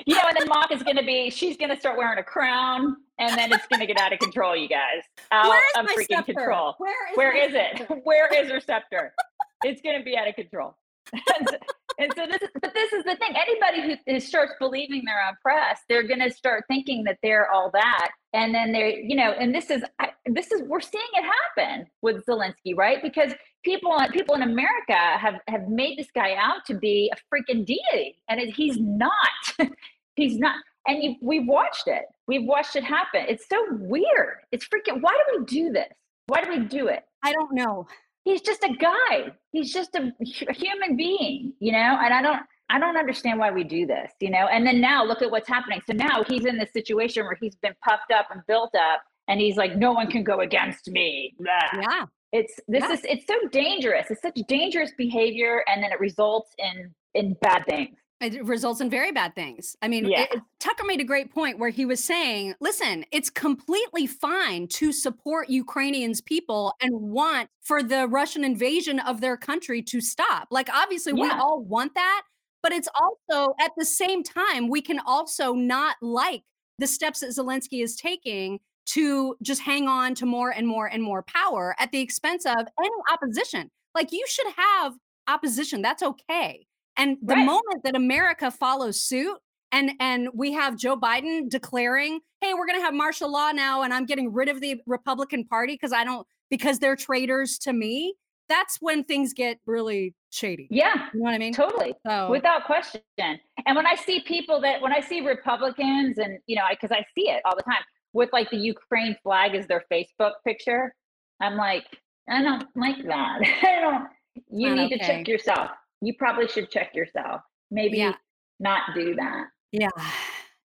you 0.06 0.14
know, 0.14 0.22
and 0.28 0.36
then 0.38 0.48
Mock 0.48 0.70
is 0.72 0.82
going 0.82 0.96
to 0.96 1.04
be, 1.04 1.30
she's 1.30 1.56
going 1.56 1.70
to 1.70 1.76
start 1.76 1.96
wearing 1.96 2.18
a 2.18 2.22
crown, 2.22 2.96
and 3.18 3.36
then 3.38 3.52
it's 3.52 3.66
going 3.68 3.80
to 3.80 3.86
get 3.86 3.98
out 3.98 4.12
of 4.12 4.18
control, 4.18 4.56
you 4.56 4.68
guys. 4.68 5.02
Out 5.30 5.52
of 5.76 5.86
freaking 5.86 6.06
scepter? 6.08 6.34
control. 6.34 6.74
Where 6.78 7.10
is 7.10 7.16
Where 7.16 7.36
is 7.36 7.54
it? 7.54 7.78
scepter? 7.78 7.94
Where 8.04 8.44
is 8.44 8.50
her 8.50 8.60
scepter? 8.60 9.14
It's 9.62 9.80
going 9.80 9.98
to 9.98 10.04
be 10.04 10.16
out 10.16 10.28
of 10.28 10.34
control. 10.34 10.76
and, 11.12 11.48
so, 11.48 11.56
and 11.98 12.12
so 12.16 12.26
this 12.26 12.42
is, 12.42 12.48
but 12.60 12.72
this 12.74 12.92
is 12.92 13.04
the 13.04 13.16
thing. 13.16 13.34
Anybody 13.36 13.82
who, 13.82 14.12
who 14.12 14.20
starts 14.20 14.54
believing 14.58 15.04
their 15.04 15.22
own 15.26 15.34
press, 15.42 15.80
they're 15.88 16.06
going 16.06 16.20
to 16.20 16.30
start 16.30 16.64
thinking 16.66 17.04
that 17.04 17.18
they're 17.22 17.50
all 17.50 17.70
that, 17.72 18.10
and 18.32 18.54
then 18.54 18.72
they're, 18.72 18.88
you 18.88 19.14
know, 19.14 19.32
and 19.32 19.54
this 19.54 19.70
is, 19.70 19.84
I, 19.98 20.10
this 20.26 20.50
is, 20.50 20.62
we're 20.66 20.80
seeing 20.80 21.04
it 21.12 21.24
happen 21.24 21.86
with 22.02 22.24
Zelensky, 22.26 22.74
right? 22.74 23.02
Because 23.02 23.32
people, 23.64 23.94
people 24.12 24.34
in 24.34 24.42
America 24.42 24.96
have 24.96 25.34
have 25.46 25.68
made 25.68 25.98
this 25.98 26.08
guy 26.14 26.34
out 26.34 26.64
to 26.66 26.74
be 26.74 27.12
a 27.12 27.34
freaking 27.34 27.64
deity, 27.66 28.18
and 28.28 28.40
it, 28.40 28.54
he's 28.54 28.78
not. 28.78 29.12
he's 30.16 30.38
not. 30.38 30.56
And 30.86 31.02
you, 31.02 31.14
we've 31.22 31.46
watched 31.46 31.88
it. 31.88 32.02
We've 32.28 32.44
watched 32.44 32.76
it 32.76 32.84
happen. 32.84 33.24
It's 33.28 33.48
so 33.48 33.64
weird. 33.72 34.36
It's 34.52 34.66
freaking. 34.66 35.00
Why 35.00 35.12
do 35.30 35.38
we 35.38 35.44
do 35.46 35.72
this? 35.72 35.92
Why 36.26 36.42
do 36.42 36.50
we 36.50 36.58
do 36.60 36.88
it? 36.88 37.02
I 37.24 37.32
don't 37.32 37.52
know. 37.54 37.86
he's 38.24 38.40
just 38.42 38.62
a 38.64 38.72
guy 38.74 39.32
he's 39.52 39.72
just 39.72 39.94
a, 39.94 40.10
a 40.48 40.52
human 40.52 40.96
being 40.96 41.52
you 41.60 41.72
know 41.72 41.98
and 42.02 42.12
i 42.14 42.22
don't 42.22 42.40
i 42.70 42.78
don't 42.78 42.96
understand 42.96 43.38
why 43.38 43.50
we 43.50 43.62
do 43.64 43.84
this 43.86 44.10
you 44.20 44.30
know 44.30 44.46
and 44.54 44.66
then 44.66 44.80
now 44.80 45.04
look 45.04 45.20
at 45.20 45.30
what's 45.30 45.48
happening 45.48 45.80
so 45.86 45.92
now 45.92 46.22
he's 46.24 46.44
in 46.46 46.56
this 46.58 46.72
situation 46.72 47.24
where 47.24 47.36
he's 47.40 47.56
been 47.56 47.74
puffed 47.86 48.10
up 48.18 48.26
and 48.32 48.40
built 48.46 48.74
up 48.74 49.02
and 49.28 49.40
he's 49.40 49.56
like 49.56 49.76
no 49.76 49.92
one 49.92 50.10
can 50.10 50.22
go 50.24 50.40
against 50.40 50.88
me 50.90 51.34
Blah. 51.38 51.80
Yeah. 51.82 52.04
it's 52.32 52.54
this 52.66 52.82
Yeah. 52.84 52.92
is 52.92 53.00
it's 53.04 53.26
so 53.26 53.36
dangerous 53.52 54.06
it's 54.10 54.22
such 54.22 54.38
dangerous 54.48 54.92
behavior 54.96 55.62
and 55.68 55.82
then 55.82 55.92
it 55.92 56.00
results 56.00 56.50
in 56.58 56.94
in 57.14 57.34
bad 57.42 57.64
things 57.66 57.96
It 58.24 58.44
results 58.44 58.80
in 58.80 58.88
very 58.90 59.12
bad 59.12 59.34
things. 59.34 59.76
I 59.82 59.88
mean, 59.88 60.06
Yeah. 60.06 60.22
it- 60.22 60.40
Tucker 60.58 60.84
made 60.84 61.00
a 61.00 61.04
great 61.04 61.30
point 61.32 61.58
where 61.58 61.68
he 61.70 61.84
was 61.84 62.02
saying, 62.02 62.54
listen, 62.60 63.04
it's 63.12 63.28
completely 63.30 64.06
fine 64.06 64.66
to 64.68 64.92
support 64.92 65.48
Ukrainians 65.50 66.20
people 66.20 66.74
and 66.80 66.92
want 66.94 67.50
for 67.60 67.82
the 67.82 68.08
Russian 68.08 68.44
invasion 68.44 68.98
of 69.00 69.20
their 69.20 69.36
country 69.36 69.82
to 69.82 70.00
stop. 70.00 70.48
Like, 70.50 70.68
obviously, 70.72 71.12
we 71.12 71.28
all 71.28 71.60
want 71.62 71.94
that, 71.94 72.22
but 72.62 72.72
it's 72.72 72.88
also 72.94 73.54
at 73.60 73.72
the 73.76 73.84
same 73.84 74.22
time, 74.22 74.68
we 74.68 74.80
can 74.80 75.00
also 75.00 75.52
not 75.54 75.96
like 76.00 76.42
the 76.78 76.86
steps 76.86 77.20
that 77.20 77.30
Zelensky 77.30 77.82
is 77.82 77.94
taking 77.94 78.58
to 78.86 79.36
just 79.42 79.60
hang 79.62 79.86
on 79.88 80.14
to 80.14 80.26
more 80.26 80.50
and 80.50 80.66
more 80.66 80.86
and 80.86 81.02
more 81.02 81.22
power 81.22 81.74
at 81.78 81.90
the 81.92 82.00
expense 82.00 82.44
of 82.46 82.66
any 82.78 82.90
opposition. 83.12 83.70
Like, 83.94 84.12
you 84.12 84.24
should 84.28 84.52
have 84.56 84.94
opposition. 85.28 85.82
That's 85.82 86.02
okay. 86.02 86.66
And 86.96 87.16
the 87.22 87.34
Right. 87.34 87.44
moment 87.44 87.82
that 87.84 87.96
America 87.96 88.50
follows 88.50 89.00
suit 89.00 89.38
and 89.72 89.92
and 89.98 90.28
we 90.34 90.52
have 90.52 90.76
Joe 90.76 90.96
Biden 90.96 91.48
declaring, 91.48 92.20
"Hey, 92.40 92.54
we're 92.54 92.66
going 92.66 92.78
to 92.78 92.84
have 92.84 92.94
martial 92.94 93.30
law 93.30 93.50
now 93.52 93.82
and 93.82 93.92
I'm 93.92 94.06
getting 94.06 94.32
rid 94.32 94.48
of 94.48 94.60
the 94.60 94.80
Republican 94.86 95.44
Party 95.44 95.74
because 95.74 95.92
I 95.92 96.04
don't 96.04 96.26
because 96.50 96.78
they're 96.78 96.96
traitors 96.96 97.58
to 97.60 97.72
me." 97.72 98.14
That's 98.48 98.76
when 98.80 99.04
things 99.04 99.32
get 99.32 99.58
really 99.64 100.14
shady. 100.30 100.68
yeah 100.70 101.08
You 101.14 101.20
know 101.20 101.24
what 101.24 101.34
I 101.34 101.38
mean? 101.38 101.54
totally 101.54 101.94
So 102.06 102.28
without 102.30 102.64
question 102.64 103.00
and 103.18 103.76
when 103.76 103.86
i 103.86 103.94
see 103.94 104.20
people 104.20 104.60
that 104.60 104.82
when 104.82 104.92
i 104.92 105.00
see 105.00 105.20
republicans 105.20 106.18
and 106.18 106.38
you 106.46 106.56
know 106.56 106.64
because 106.68 106.90
I, 106.90 107.06
see 107.14 107.30
it 107.30 107.40
all 107.44 107.56
the 107.56 107.62
time 107.62 107.82
with 108.12 108.30
like 108.32 108.50
the 108.50 108.56
ukraine 108.58 109.16
flag 109.22 109.54
as 109.54 109.66
their 109.66 109.84
facebook 109.90 110.32
picture 110.44 110.94
i'm 111.40 111.56
like 111.56 111.86
i 112.28 112.42
don't 112.42 112.66
like 112.76 112.96
that 113.06 113.40
i 113.62 113.80
don't 113.80 114.08
you 114.50 114.74
Not 114.74 114.90
need 114.90 114.98
to 114.98 114.98
check 114.98 115.28
yourself 115.28 115.70
you 116.06 116.14
probably 116.18 116.48
should 116.48 116.70
check 116.70 116.94
yourself 116.94 117.40
maybe 117.70 117.98
Yeah. 117.98 118.14
not 118.60 118.82
do 118.94 119.14
that 119.14 119.46
Yeah. 119.72 119.88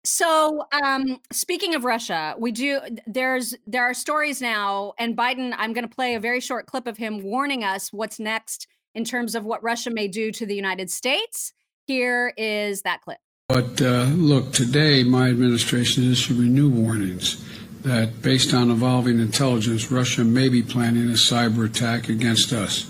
So, 0.06 0.64
um, 0.72 1.20
speaking 1.32 1.76
of 1.76 1.84
Russia, 1.84 2.34
we 2.38 2.52
do 2.52 2.80
there's 3.06 3.54
there 3.68 3.84
are 3.84 3.94
stories 3.94 4.42
now, 4.42 4.94
and 4.98 5.16
Biden. 5.16 5.54
I'm 5.58 5.74
going 5.74 5.88
to 5.88 5.94
play 5.94 6.16
a 6.16 6.20
very 6.22 6.40
short 6.40 6.68
clip 6.68 6.88
of 6.88 6.96
him 6.98 7.22
warning 7.22 7.66
us 7.66 7.92
what's 7.92 8.18
next 8.18 8.66
in 8.96 9.04
terms 9.04 9.36
of 9.36 9.44
what 9.44 9.62
Russia 9.62 9.90
may 9.90 10.08
do 10.08 10.32
to 10.32 10.46
the 10.46 10.56
United 10.56 10.90
States. 10.90 11.52
Here 11.86 12.34
is 12.38 12.84
that 12.84 13.02
clip. 13.02 13.18
But 13.50 13.82
uh, 13.82 14.06
look, 14.16 14.54
today 14.54 15.04
my 15.04 15.28
administration 15.28 16.06
is 16.06 16.12
issuing 16.12 16.54
new 16.54 16.70
warnings 16.70 17.44
that 17.82 18.22
based 18.22 18.54
on 18.54 18.72
evolving 18.72 19.20
intelligence, 19.20 19.92
Russia 19.92 20.24
may 20.24 20.48
be 20.48 20.62
planning 20.62 21.10
a 21.10 21.14
cyber 21.14 21.66
attack 21.70 22.08
against 22.08 22.54
us. 22.54 22.90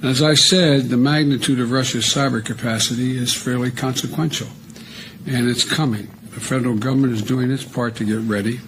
And 0.00 0.08
as 0.08 0.22
I 0.22 0.32
said, 0.32 0.88
the 0.88 0.96
magnitude 0.96 1.60
of 1.60 1.72
Russia's 1.72 2.06
cyber 2.06 2.42
capacity 2.42 3.18
is 3.18 3.34
fairly 3.34 3.70
consequential, 3.70 4.48
and 5.26 5.48
it's 5.48 5.64
coming. 5.64 6.08
The 6.30 6.40
federal 6.40 6.76
government 6.76 7.12
is 7.12 7.22
doing 7.22 7.50
its 7.50 7.64
part 7.64 7.96
to 7.96 8.04
get 8.04 8.20
ready. 8.20 8.60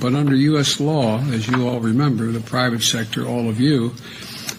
But 0.00 0.14
under 0.14 0.34
U.S. 0.34 0.80
law, 0.80 1.20
as 1.30 1.46
you 1.46 1.68
all 1.68 1.78
remember, 1.78 2.32
the 2.32 2.40
private 2.40 2.82
sector, 2.82 3.24
all 3.24 3.48
of 3.48 3.60
you, 3.60 3.94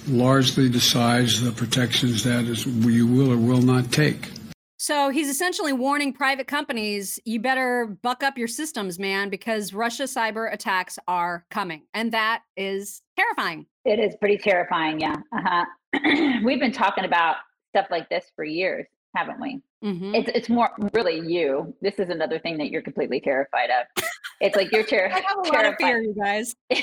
largely 0.08 0.70
decides 0.70 1.42
the 1.42 1.52
protections 1.52 2.24
that 2.24 2.46
is, 2.46 2.66
you 2.66 3.08
will 3.08 3.34
or 3.34 3.38
will 3.38 3.62
not 3.62 3.92
take. 3.92 4.30
So 4.78 5.10
he's 5.10 5.30
essentially 5.30 5.74
warning 5.74 6.14
private 6.14 6.48
companies, 6.48 7.20
you 7.26 7.40
better 7.40 7.98
buck 8.04 8.24
up 8.24 8.38
your 8.38 8.48
systems, 8.48 9.00
man, 9.00 9.30
because 9.30 9.74
Russia 9.74 10.04
cyber 10.04 10.54
attacks 10.54 11.00
are 11.08 11.46
coming. 11.50 11.88
And 11.94 12.12
that 12.12 12.44
is 12.56 13.02
terrifying. 13.18 13.66
It 13.84 14.00
is 14.00 14.16
pretty 14.16 14.38
terrifying. 14.38 15.00
Yeah. 15.00 15.16
Uh-huh. 15.32 15.66
We've 16.44 16.60
been 16.60 16.72
talking 16.72 17.06
about 17.06 17.38
stuff 17.72 17.88
like 17.92 18.10
this 18.10 18.26
for 18.36 18.44
years, 18.46 18.86
haven't 19.16 19.40
we? 19.40 19.62
Mhm. 19.84 20.16
It's 20.16 20.30
it's 20.34 20.50
more 20.50 20.70
really 20.94 21.20
you. 21.20 21.76
This 21.82 22.00
is 22.00 22.10
another 22.10 22.40
thing 22.40 22.58
that 22.58 22.70
you're 22.70 22.82
completely 22.82 23.20
terrified 23.20 23.70
of. 23.70 24.04
It's 24.42 24.56
like 24.56 24.72
you're 24.72 24.84
ter- 24.88 25.08
I 25.08 25.20
have 25.20 25.38
a 25.46 25.50
lot 25.50 25.66
of 25.66 25.76
fear, 25.80 26.02
you 26.02 26.14
guys. 26.14 26.56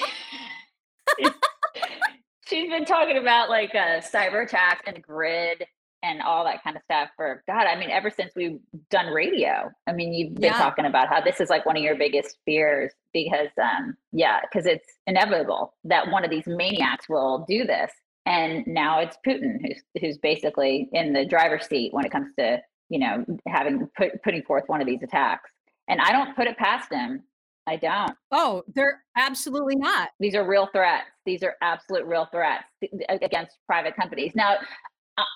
She's 2.46 2.68
been 2.68 2.84
talking 2.84 3.16
about 3.16 3.48
like 3.48 3.74
uh, 3.74 4.00
cyber 4.00 4.44
attacks 4.44 4.82
and 4.86 5.02
grid 5.02 5.64
and 6.02 6.20
all 6.20 6.44
that 6.44 6.62
kind 6.64 6.76
of 6.76 6.82
stuff 6.82 7.08
for 7.16 7.42
God. 7.46 7.64
I 7.66 7.78
mean, 7.78 7.88
ever 7.88 8.10
since 8.10 8.32
we've 8.34 8.58
done 8.90 9.06
radio. 9.06 9.70
I 9.86 9.92
mean, 9.92 10.12
you've 10.12 10.34
been 10.34 10.44
Yeah. 10.52 10.58
talking 10.58 10.84
about 10.84 11.08
how 11.08 11.20
this 11.20 11.40
is 11.40 11.48
like 11.48 11.64
one 11.64 11.76
of 11.76 11.82
your 11.82 11.94
biggest 11.96 12.38
fears 12.44 12.92
because, 13.14 13.48
um, 13.62 13.96
yeah, 14.10 14.40
because 14.42 14.66
it's 14.66 14.86
inevitable 15.06 15.74
that 15.84 16.10
one 16.10 16.24
of 16.24 16.30
these 16.30 16.46
maniacs 16.46 17.08
will 17.08 17.46
do 17.48 17.64
this. 17.64 17.90
And 18.26 18.66
now 18.66 19.00
it's 19.00 19.16
Putin 19.26 19.56
who's 19.60 19.82
who's 20.00 20.18
basically 20.18 20.88
in 20.92 21.12
the 21.12 21.24
driver's 21.24 21.66
seat 21.66 21.92
when 21.92 22.04
it 22.04 22.12
comes 22.12 22.32
to 22.38 22.60
you 22.88 22.98
know 22.98 23.24
having 23.46 23.88
put, 23.96 24.22
putting 24.22 24.42
forth 24.42 24.64
one 24.68 24.80
of 24.80 24.86
these 24.86 25.02
attacks. 25.02 25.50
And 25.88 26.00
I 26.00 26.12
don't 26.12 26.36
put 26.36 26.46
it 26.46 26.56
past 26.56 26.92
him. 26.92 27.24
I 27.66 27.76
don't. 27.76 28.14
Oh, 28.30 28.62
they're 28.74 29.02
absolutely 29.16 29.76
not. 29.76 30.10
These 30.18 30.34
are 30.34 30.46
real 30.46 30.68
threats. 30.72 31.06
These 31.26 31.42
are 31.42 31.54
absolute 31.62 32.04
real 32.06 32.26
threats 32.32 32.64
against 33.08 33.56
private 33.66 33.94
companies. 33.94 34.32
Now, 34.34 34.56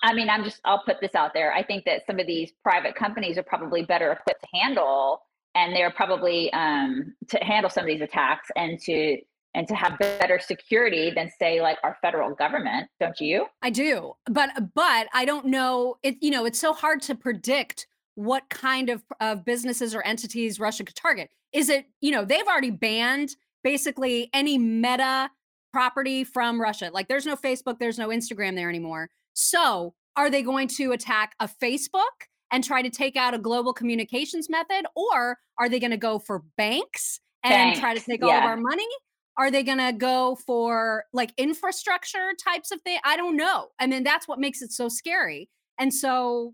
I- 0.03 0.13
mean, 0.13 0.29
I'm 0.29 0.43
just, 0.43 0.59
I'll 0.65 0.83
put 0.83 0.99
this 0.99 1.15
out 1.15 1.33
there. 1.33 1.53
I 1.53 1.63
think 1.63 1.85
that 1.85 2.05
some 2.05 2.19
of 2.19 2.27
these 2.27 2.51
private 2.63 2.95
companies 2.95 3.37
are 3.37 3.43
probably 3.43 3.83
better 3.83 4.11
equipped 4.11 4.41
to 4.41 4.47
handle, 4.59 5.21
and 5.55 5.75
they're 5.75 5.91
probably 5.91 6.51
um, 6.53 7.15
to 7.29 7.37
handle 7.37 7.69
some 7.69 7.83
of 7.83 7.87
these 7.87 8.01
attacks 8.01 8.49
and 8.55 8.79
to 8.81 9.17
and 9.53 9.67
to 9.67 9.75
have 9.75 9.97
better 9.97 10.39
security 10.39 11.11
than 11.11 11.31
say 11.39 11.61
like 11.61 11.77
our 11.83 11.97
federal 12.01 12.35
government. 12.35 12.87
Don't 12.99 13.19
you? 13.19 13.47
I 13.61 13.69
do. 13.69 14.13
But 14.29 14.51
but 14.75 15.07
I 15.13 15.25
don't 15.25 15.47
know 15.47 15.97
it 16.03 16.17
you 16.21 16.31
know, 16.31 16.45
it's 16.45 16.59
so 16.59 16.73
hard 16.73 17.01
to 17.03 17.15
predict 17.15 17.87
what 18.15 18.49
kind 18.49 18.89
of 18.89 19.03
of 19.19 19.45
businesses 19.45 19.93
or 19.95 20.01
entities 20.03 20.59
Russia 20.59 20.83
could 20.83 20.95
target. 20.95 21.29
Is 21.53 21.69
it, 21.69 21.85
you 22.01 22.11
know, 22.11 22.25
they've 22.25 22.47
already 22.47 22.71
banned 22.71 23.35
basically 23.63 24.29
any 24.33 24.57
meta 24.57 25.29
property 25.73 26.23
from 26.23 26.59
Russia. 26.59 26.89
Like 26.93 27.07
there's 27.07 27.25
no 27.25 27.35
Facebook, 27.35 27.79
there's 27.79 27.99
no 27.99 28.09
Instagram 28.09 28.55
there 28.55 28.69
anymore. 28.69 29.09
So, 29.33 29.93
are 30.15 30.31
they 30.31 30.41
going 30.41 30.67
to 30.69 30.93
attack 30.93 31.35
a 31.39 31.47
Facebook 31.47 32.25
and 32.51 32.63
try 32.63 32.81
to 32.81 32.89
take 32.89 33.15
out 33.15 33.35
a 33.35 33.37
global 33.37 33.73
communications 33.73 34.49
method 34.49 34.85
or 34.95 35.37
are 35.59 35.69
they 35.69 35.79
going 35.79 35.91
to 35.91 35.97
go 35.97 36.17
for 36.17 36.43
banks 36.57 37.19
and 37.43 37.79
try 37.79 37.93
to 37.93 37.99
Banks, 37.99 38.05
take 38.05 38.23
all 38.23 38.31
of 38.31 38.43
our 38.43 38.57
money? 38.57 38.87
Are 39.37 39.51
they 39.51 39.63
going 39.63 39.77
to 39.77 39.91
go 39.93 40.35
for 40.35 41.05
like 41.13 41.31
infrastructure 41.37 42.31
types 42.43 42.71
of 42.71 42.81
thing? 42.81 42.99
I 43.03 43.17
don't 43.17 43.35
know. 43.37 43.67
I 43.79 43.87
mean, 43.87 44.03
that's 44.03 44.27
what 44.27 44.39
makes 44.39 44.61
it 44.61 44.71
so 44.71 44.89
scary. 44.89 45.49
And 45.79 45.93
so 45.93 46.53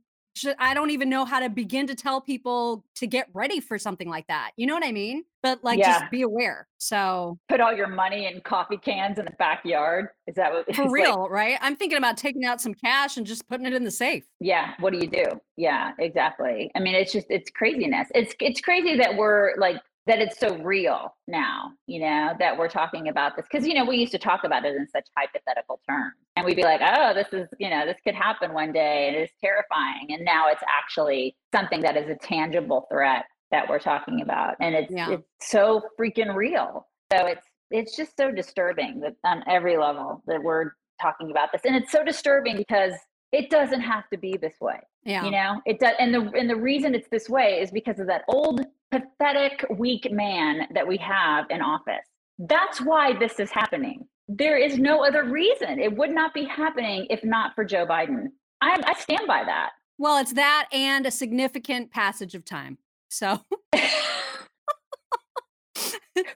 I 0.57 0.73
don't 0.73 0.89
even 0.89 1.09
know 1.09 1.25
how 1.25 1.39
to 1.39 1.47
begin 1.47 1.85
to 1.87 1.93
tell 1.95 2.19
people 2.19 2.83
to 2.95 3.05
get 3.05 3.27
ready 3.33 3.59
for 3.59 3.77
something 3.77 4.09
like 4.09 4.25
that. 4.27 4.51
You 4.57 4.65
know 4.65 4.73
what 4.73 4.83
I 4.83 4.91
mean? 4.91 5.23
But 5.43 5.63
like, 5.63 5.77
Yeah. 5.77 5.99
just 5.99 6.11
be 6.11 6.23
aware. 6.23 6.67
So 6.79 7.37
Put 7.49 7.61
all 7.61 7.71
your 7.71 7.87
money 7.87 8.25
in 8.25 8.41
coffee 8.41 8.77
cans 8.77 9.19
in 9.19 9.25
the 9.25 9.31
backyard. 9.37 10.07
Is 10.25 10.33
that 10.35 10.51
what? 10.51 10.65
for 10.65 10.71
it's 10.71 10.79
like- 10.79 10.89
real, 10.91 11.29
right? 11.29 11.59
I'm 11.61 11.75
thinking 11.75 11.99
about 11.99 12.17
taking 12.17 12.45
out 12.45 12.59
some 12.59 12.73
cash 12.73 13.15
and 13.17 13.27
just 13.27 13.47
putting 13.47 13.67
it 13.67 13.73
in 13.73 13.83
the 13.83 13.91
safe. 13.91 14.25
yeah 14.39 14.73
what 14.79 14.91
do 14.91 14.97
you 14.99 15.07
do 15.07 15.23
yeah 15.55 15.91
exactly 15.99 16.71
i 16.75 16.79
mean 16.79 16.95
it's 16.95 17.11
just 17.13 17.27
it's 17.29 17.49
craziness 17.51 18.07
it's 18.15 18.33
it's 18.39 18.59
crazy 18.59 18.97
that 18.97 19.15
we're 19.15 19.53
like 19.57 19.77
that 20.05 20.19
it's 20.19 20.37
so 20.39 20.57
real 20.57 21.15
now 21.27 21.71
you 21.87 21.99
know 21.99 22.33
that 22.39 22.57
we're 22.57 22.67
talking 22.69 23.07
about 23.07 23.35
this 23.35 23.45
because 23.49 23.65
you 23.67 23.73
know 23.73 23.85
we 23.85 23.97
used 23.97 24.11
to 24.11 24.17
talk 24.17 24.43
about 24.43 24.65
it 24.65 24.75
in 24.75 24.87
such 24.87 25.07
hypothetical 25.17 25.79
terms 25.89 26.13
and 26.35 26.45
we'd 26.45 26.55
be 26.55 26.63
like 26.63 26.81
oh 26.83 27.13
this 27.13 27.27
is 27.31 27.47
you 27.59 27.69
know 27.69 27.85
this 27.85 27.97
could 28.03 28.15
happen 28.15 28.53
one 28.53 28.71
day 28.73 29.07
and 29.07 29.15
it's 29.15 29.33
terrifying 29.41 30.07
and 30.09 30.23
now 30.25 30.47
it's 30.49 30.63
actually 30.67 31.35
something 31.53 31.81
that 31.81 31.95
is 31.95 32.09
a 32.09 32.15
tangible 32.15 32.85
threat 32.91 33.25
that 33.51 33.67
we're 33.69 33.79
talking 33.79 34.21
about 34.21 34.55
and 34.59 34.75
it's 34.75 34.91
Yeah. 34.91 35.11
it's 35.11 35.27
so 35.41 35.81
freaking 35.99 36.35
real 36.35 36.87
so 37.11 37.25
it's 37.27 37.45
it's 37.71 37.95
just 37.95 38.15
so 38.17 38.31
disturbing 38.31 38.99
that 38.99 39.15
on 39.23 39.43
every 39.47 39.77
level 39.77 40.21
that 40.27 40.41
we're 40.43 40.71
talking 41.01 41.31
about 41.31 41.51
this 41.51 41.61
and 41.65 41.75
it's 41.75 41.91
so 41.91 42.03
disturbing 42.03 42.57
because 42.57 42.93
it 43.31 43.49
doesn't 43.49 43.81
have 43.81 44.03
to 44.11 44.17
be 44.17 44.37
this 44.37 44.55
way 44.61 44.79
Yeah. 45.05 45.23
you 45.23 45.31
know 45.31 45.61
it 45.65 45.79
does 45.79 45.93
and 45.99 46.13
the 46.13 46.21
and 46.37 46.49
the 46.49 46.55
reason 46.55 46.93
it's 46.93 47.07
this 47.09 47.29
way 47.29 47.59
is 47.61 47.71
because 47.71 47.99
of 47.99 48.07
that 48.07 48.23
old 48.27 48.65
pathetic 48.93 49.65
weak 49.71 50.11
man 50.11 50.67
that 50.73 50.87
we 50.87 50.97
have 50.97 51.45
in 51.49 51.61
office. 51.61 52.05
That's 52.37 52.79
why 52.79 53.17
this 53.17 53.39
is 53.39 53.49
happening. 53.49 54.07
There 54.27 54.57
is 54.57 54.77
no 54.77 55.03
other 55.03 55.23
reason 55.23 55.79
it 55.79 55.95
would 55.95 56.11
not 56.11 56.33
be 56.33 56.45
happening 56.45 57.07
if 57.09 57.23
not 57.23 57.55
for 57.55 57.65
joe 57.65 57.85
biden. 57.85 58.27
I, 58.61 58.79
I 58.85 58.93
stand 58.93 59.27
by 59.27 59.43
that. 59.45 59.71
Well, 59.97 60.17
it's 60.19 60.33
that 60.33 60.67
and 60.71 61.05
a 61.05 61.11
significant 61.11 61.91
passage 61.91 62.35
of 62.35 62.45
time. 62.45 62.77
So 63.09 63.41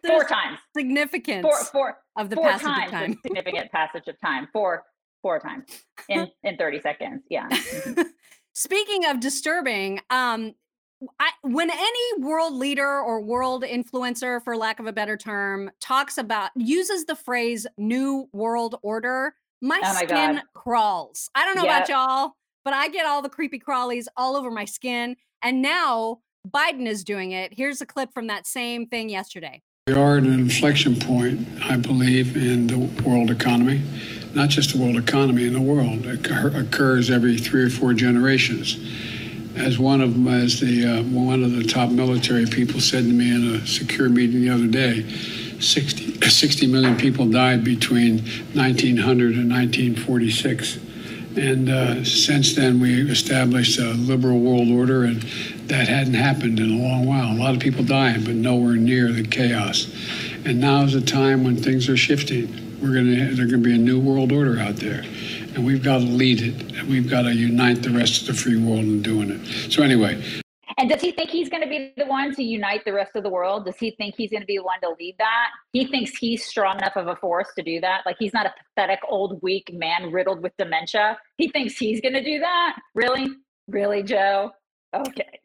four 0.05 0.23
times. 0.25 0.59
significance 0.75 1.43
four 1.43 1.63
four 1.65 1.97
of 2.17 2.29
the 2.29 2.35
four 2.35 2.49
passage 2.49 2.67
times 2.67 2.85
of 2.85 2.91
time. 2.91 3.19
significant 3.23 3.71
passage 3.71 4.07
of 4.07 4.19
time. 4.19 4.47
Four 4.51 4.83
four 5.21 5.39
times 5.39 5.65
in 6.09 6.27
in 6.43 6.57
30 6.57 6.81
seconds. 6.81 7.23
Yeah. 7.29 7.47
Speaking 8.53 9.05
of 9.05 9.19
disturbing, 9.19 10.01
um, 10.09 10.55
I, 11.19 11.29
when 11.43 11.69
any 11.69 12.23
world 12.23 12.53
leader 12.53 12.99
or 12.99 13.21
world 13.21 13.63
influencer, 13.63 14.43
for 14.43 14.57
lack 14.57 14.79
of 14.79 14.87
a 14.87 14.93
better 14.93 15.15
term, 15.17 15.69
talks 15.79 16.17
about 16.17 16.51
uses 16.55 17.05
the 17.05 17.15
phrase 17.15 17.67
"new 17.77 18.27
world 18.33 18.75
order," 18.81 19.35
my, 19.61 19.79
Oh 19.83 19.93
my 19.93 20.05
skin 20.05 20.35
God. 20.35 20.43
crawls. 20.53 21.29
I 21.35 21.45
don't 21.45 21.55
know 21.55 21.63
about 21.63 21.89
y'all, 21.89 22.33
but 22.65 22.73
I 22.73 22.87
get 22.89 23.05
all 23.05 23.21
the 23.21 23.29
creepy 23.29 23.59
crawlies 23.59 24.05
all 24.15 24.35
over 24.35 24.49
my 24.49 24.65
skin. 24.65 25.15
And 25.41 25.61
now 25.61 26.19
Biden 26.47 26.87
is 26.87 27.03
doing 27.03 27.31
it. 27.31 27.53
Here's 27.55 27.81
a 27.81 27.85
clip 27.85 28.11
from 28.13 28.27
that 28.27 28.47
same 28.47 28.87
thing 28.87 29.09
yesterday. 29.09 29.61
We 29.87 29.93
are 29.93 30.17
at 30.17 30.23
an 30.23 30.33
inflection 30.33 30.99
point, 30.99 31.47
I 31.63 31.77
believe, 31.77 32.35
in 32.35 32.67
the 32.67 32.79
world 33.03 33.29
economy. 33.31 33.81
Not 34.33 34.49
just 34.49 34.73
the 34.73 34.79
world 34.79 34.97
economy, 34.97 35.47
in 35.47 35.53
the 35.53 35.61
world. 35.61 36.05
It 36.05 36.25
occur- 36.25 36.59
occurs 36.59 37.09
every 37.09 37.37
three 37.37 37.63
or 37.63 37.69
four 37.69 37.93
generations. 37.93 38.75
As 39.57 39.79
one 39.79 40.01
of 40.01 40.27
as 40.27 40.59
the 40.59 40.85
uh, 40.85 41.03
one 41.03 41.43
of 41.43 41.51
the 41.51 41.63
top 41.63 41.89
military 41.89 42.45
people 42.45 42.79
said 42.79 43.03
to 43.03 43.11
me 43.11 43.33
in 43.33 43.55
a 43.55 43.67
secure 43.67 44.09
meeting 44.09 44.41
the 44.41 44.49
other 44.49 44.67
day, 44.67 45.03
60, 45.59 46.21
60 46.29 46.67
million 46.67 46.95
people 46.97 47.27
died 47.29 47.63
between 47.63 48.19
1900 48.53 49.35
and 49.35 49.51
1946. 49.51 50.79
And 51.37 51.69
uh, 51.69 52.03
since 52.03 52.55
then, 52.55 52.79
we 52.79 53.09
established 53.11 53.77
a 53.77 53.93
liberal 53.93 54.39
world 54.39 54.69
order, 54.69 55.03
and 55.03 55.21
that 55.67 55.87
hadn't 55.87 56.15
happened 56.15 56.59
in 56.59 56.71
a 56.71 56.81
long 56.81 57.05
while. 57.05 57.31
A 57.31 57.37
lot 57.37 57.53
of 57.53 57.59
people 57.59 57.83
dying, 57.83 58.23
but 58.23 58.33
nowhere 58.33 58.75
near 58.75 59.11
the 59.11 59.23
chaos. 59.23 59.93
And 60.45 60.59
now 60.59 60.81
is 60.83 60.95
a 60.95 61.01
time 61.01 61.43
when 61.43 61.55
things 61.55 61.89
are 61.89 61.97
shifting. 61.97 62.79
We're 62.81 62.93
gonna 62.93 63.33
there's 63.33 63.51
gonna 63.51 63.57
be 63.57 63.75
a 63.75 63.77
new 63.77 63.99
world 63.99 64.31
order 64.31 64.59
out 64.59 64.77
there, 64.77 65.03
and 65.57 65.65
we've 65.65 65.83
got 65.83 65.97
to 65.97 66.05
lead 66.05 66.41
it. 66.41 66.77
And 66.77 66.87
we've 66.87 67.09
got 67.09 67.23
to 67.23 67.33
unite 67.33 67.81
the 67.81 67.89
rest 67.89 68.21
of 68.21 68.27
the 68.27 68.33
free 68.35 68.57
world 68.57 68.81
in 68.81 69.01
doing 69.01 69.31
it. 69.31 69.71
So 69.71 69.81
anyway, 69.81 70.23
And 70.77 70.87
does 70.87 71.01
he 71.01 71.11
think 71.11 71.31
he's 71.31 71.49
going 71.49 71.63
to 71.63 71.69
be 71.69 71.93
the 71.97 72.05
one 72.05 72.35
to 72.35 72.43
unite 72.43 72.85
the 72.85 72.93
rest 72.93 73.15
of 73.15 73.23
the 73.23 73.29
world? 73.29 73.65
Does 73.65 73.77
he 73.77 73.91
think 73.91 74.13
he's 74.15 74.29
going 74.29 74.41
to 74.41 74.45
be 74.45 74.57
the 74.57 74.63
one 74.63 74.79
to 74.81 74.95
lead 74.99 75.15
that? 75.17 75.47
He 75.73 75.87
thinks 75.87 76.15
he's 76.15 76.45
strong 76.45 76.77
enough 76.77 76.95
of 76.95 77.07
a 77.07 77.15
force 77.15 77.47
to 77.57 77.63
do 77.63 77.81
that. 77.81 78.01
Like 78.05 78.17
he's 78.19 78.33
not 78.33 78.45
a 78.45 78.53
pathetic, 78.75 78.99
old, 79.09 79.41
weak 79.41 79.73
man 79.73 80.11
riddled 80.11 80.43
with 80.43 80.53
dementia. 80.57 81.17
He 81.39 81.49
thinks 81.49 81.75
he's 81.77 81.99
going 81.99 82.13
to 82.13 82.23
do 82.23 82.37
that. 82.39 82.77
Really? 82.93 83.27
Really, 83.67 84.03
Joe? 84.03 84.51
Okay. 84.95 85.39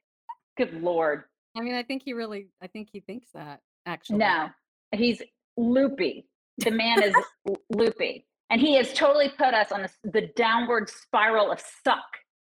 Good 0.58 0.74
Lord. 0.82 1.24
I 1.56 1.60
mean, 1.60 1.74
I 1.74 1.82
think 1.82 2.02
he 2.04 2.12
really, 2.12 2.48
I 2.60 2.66
think 2.66 2.90
he 2.92 3.00
thinks 3.00 3.28
that 3.32 3.60
actually. 3.86 4.18
No, 4.18 4.50
he's 4.92 5.22
loopy. 5.56 6.26
The 6.58 6.70
man 6.70 7.02
is 7.02 7.14
loopy. 7.70 8.26
And 8.52 8.60
he 8.60 8.74
has 8.76 8.92
totally 8.92 9.30
put 9.30 9.54
us 9.54 9.72
on 9.72 9.80
this, 9.80 9.94
the 10.04 10.28
downward 10.36 10.90
spiral 10.90 11.50
of 11.50 11.58
suck. 11.82 12.04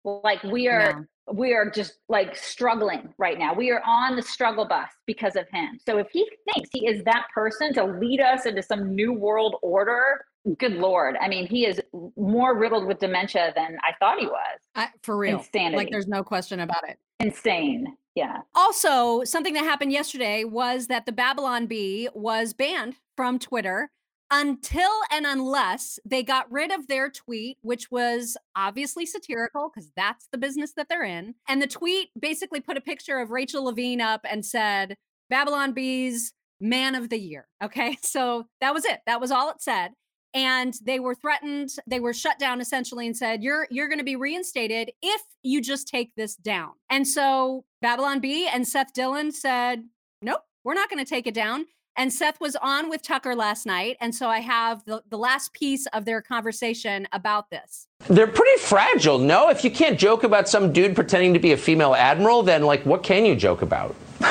Like 0.04 0.42
we 0.44 0.68
are 0.68 0.80
Yeah. 0.80 1.02
we 1.32 1.54
are 1.54 1.70
just 1.70 2.00
like 2.10 2.36
struggling 2.36 3.14
right 3.20 3.38
now. 3.38 3.54
We 3.54 3.70
are 3.72 3.82
on 3.86 4.16
the 4.16 4.24
struggle 4.24 4.66
bus 4.66 4.90
because 5.06 5.36
of 5.36 5.48
him. 5.50 5.78
So 5.86 6.00
if 6.00 6.10
he 6.12 6.28
thinks 6.52 6.70
he 6.74 6.88
is 6.88 7.04
that 7.04 7.28
person 7.34 7.74
to 7.76 7.86
lead 7.86 8.20
us 8.20 8.48
into 8.48 8.64
some 8.64 8.96
new 8.96 9.14
world 9.14 9.56
order, 9.62 10.26
good 10.58 10.74
lord. 10.74 11.16
I 11.22 11.28
mean, 11.28 11.46
he 11.46 11.66
is 11.68 11.80
more 12.18 12.58
riddled 12.58 12.88
with 12.88 12.98
dementia 13.00 13.54
than 13.56 13.78
I 13.84 13.92
thought 14.00 14.18
he 14.20 14.26
was. 14.26 14.60
I, 14.76 14.90
for 15.04 15.16
real. 15.16 15.38
Insanity. 15.38 15.78
Like 15.78 15.92
there's 15.92 16.08
no 16.08 16.24
question 16.24 16.60
about 16.62 16.90
it. 16.90 16.98
Insane. 17.20 17.96
Yeah. 18.16 18.40
Also, 18.56 19.24
something 19.24 19.54
that 19.54 19.64
happened 19.64 19.92
yesterday 19.92 20.44
was 20.44 20.88
that 20.88 21.06
the 21.06 21.12
Babylon 21.12 21.68
Bee 21.68 22.10
was 22.16 22.54
banned 22.54 22.96
from 23.16 23.38
Twitter 23.40 23.92
until 24.34 24.90
and 25.12 25.28
unless 25.28 26.00
they 26.04 26.24
got 26.24 26.52
rid 26.52 26.72
of 26.72 26.88
their 26.88 27.10
tweet, 27.10 27.58
which 27.62 27.92
was 27.92 28.36
obviously 28.56 29.06
satirical 29.06 29.70
because 29.70 29.92
that's 29.96 30.28
the 30.32 30.40
business 30.40 30.74
that 30.76 30.90
they're 30.90 31.04
in. 31.04 31.36
And 31.48 31.62
the 31.62 31.68
tweet 31.68 32.10
basically 32.20 32.60
put 32.60 32.76
a 32.76 32.82
picture 32.82 33.20
of 33.20 33.30
Rachel 33.30 33.66
Levine 33.66 34.02
up 34.02 34.22
and 34.30 34.44
said, 34.44 34.96
Babylon 35.30 35.74
Bees 35.74 36.34
man 36.60 36.96
of 36.96 37.10
the 37.10 37.20
year. 37.20 37.48
Okay. 37.64 37.98
So 38.14 38.46
that 38.62 38.74
was 38.74 38.86
it. 38.86 39.00
That 39.06 39.20
was 39.22 39.32
all 39.32 39.50
it 39.50 39.62
said. 39.62 39.92
And 40.36 40.74
they 40.84 41.00
were 41.00 41.16
threatened, 41.16 41.70
they 41.88 42.00
were 42.00 42.14
shut 42.14 42.40
down 42.40 42.62
essentially 42.62 43.06
and 43.06 43.16
said, 43.16 43.44
You're 43.44 43.68
you're 43.70 43.88
gonna 43.88 44.04
be 44.04 44.16
reinstated 44.16 44.92
if 45.02 45.22
you 45.44 45.62
just 45.62 45.88
take 45.88 46.12
this 46.16 46.36
down. 46.36 46.72
And 46.90 47.08
so 47.08 47.66
Babylon 47.82 48.20
Bee 48.20 48.48
and 48.48 48.68
Seth 48.68 48.94
Dillon 48.94 49.32
said, 49.32 49.84
Nope, 50.22 50.42
we're 50.64 50.74
not 50.74 50.90
gonna 50.90 51.06
take 51.06 51.28
it 51.28 51.34
down. 51.34 51.66
And 51.96 52.12
Seth 52.12 52.40
was 52.40 52.56
on 52.56 52.90
with 52.90 53.04
Tucker 53.04 53.36
last 53.36 53.66
night. 53.66 53.98
And 54.02 54.16
so 54.16 54.28
I 54.28 54.40
have 54.40 54.84
the, 54.86 55.04
the 55.10 55.18
last 55.18 55.54
piece 55.54 55.86
of 55.88 56.06
their 56.06 56.22
conversation 56.22 57.08
about 57.12 57.50
this. 57.50 57.88
They're 58.08 58.28
pretty 58.28 58.60
fragile, 58.62 59.20
no? 59.20 59.50
If 59.50 59.64
you 59.64 59.72
can't 59.72 60.00
joke 60.00 60.24
about 60.24 60.50
some 60.50 60.74
dude 60.74 60.96
pretending 60.96 61.34
to 61.34 61.40
be 61.40 61.52
a 61.52 61.58
female 61.58 61.94
admiral, 61.94 62.44
then, 62.44 62.64
like, 62.64 62.86
what 62.86 63.04
can 63.04 63.26
you 63.26 63.36
joke 63.36 63.62
about? 63.62 63.96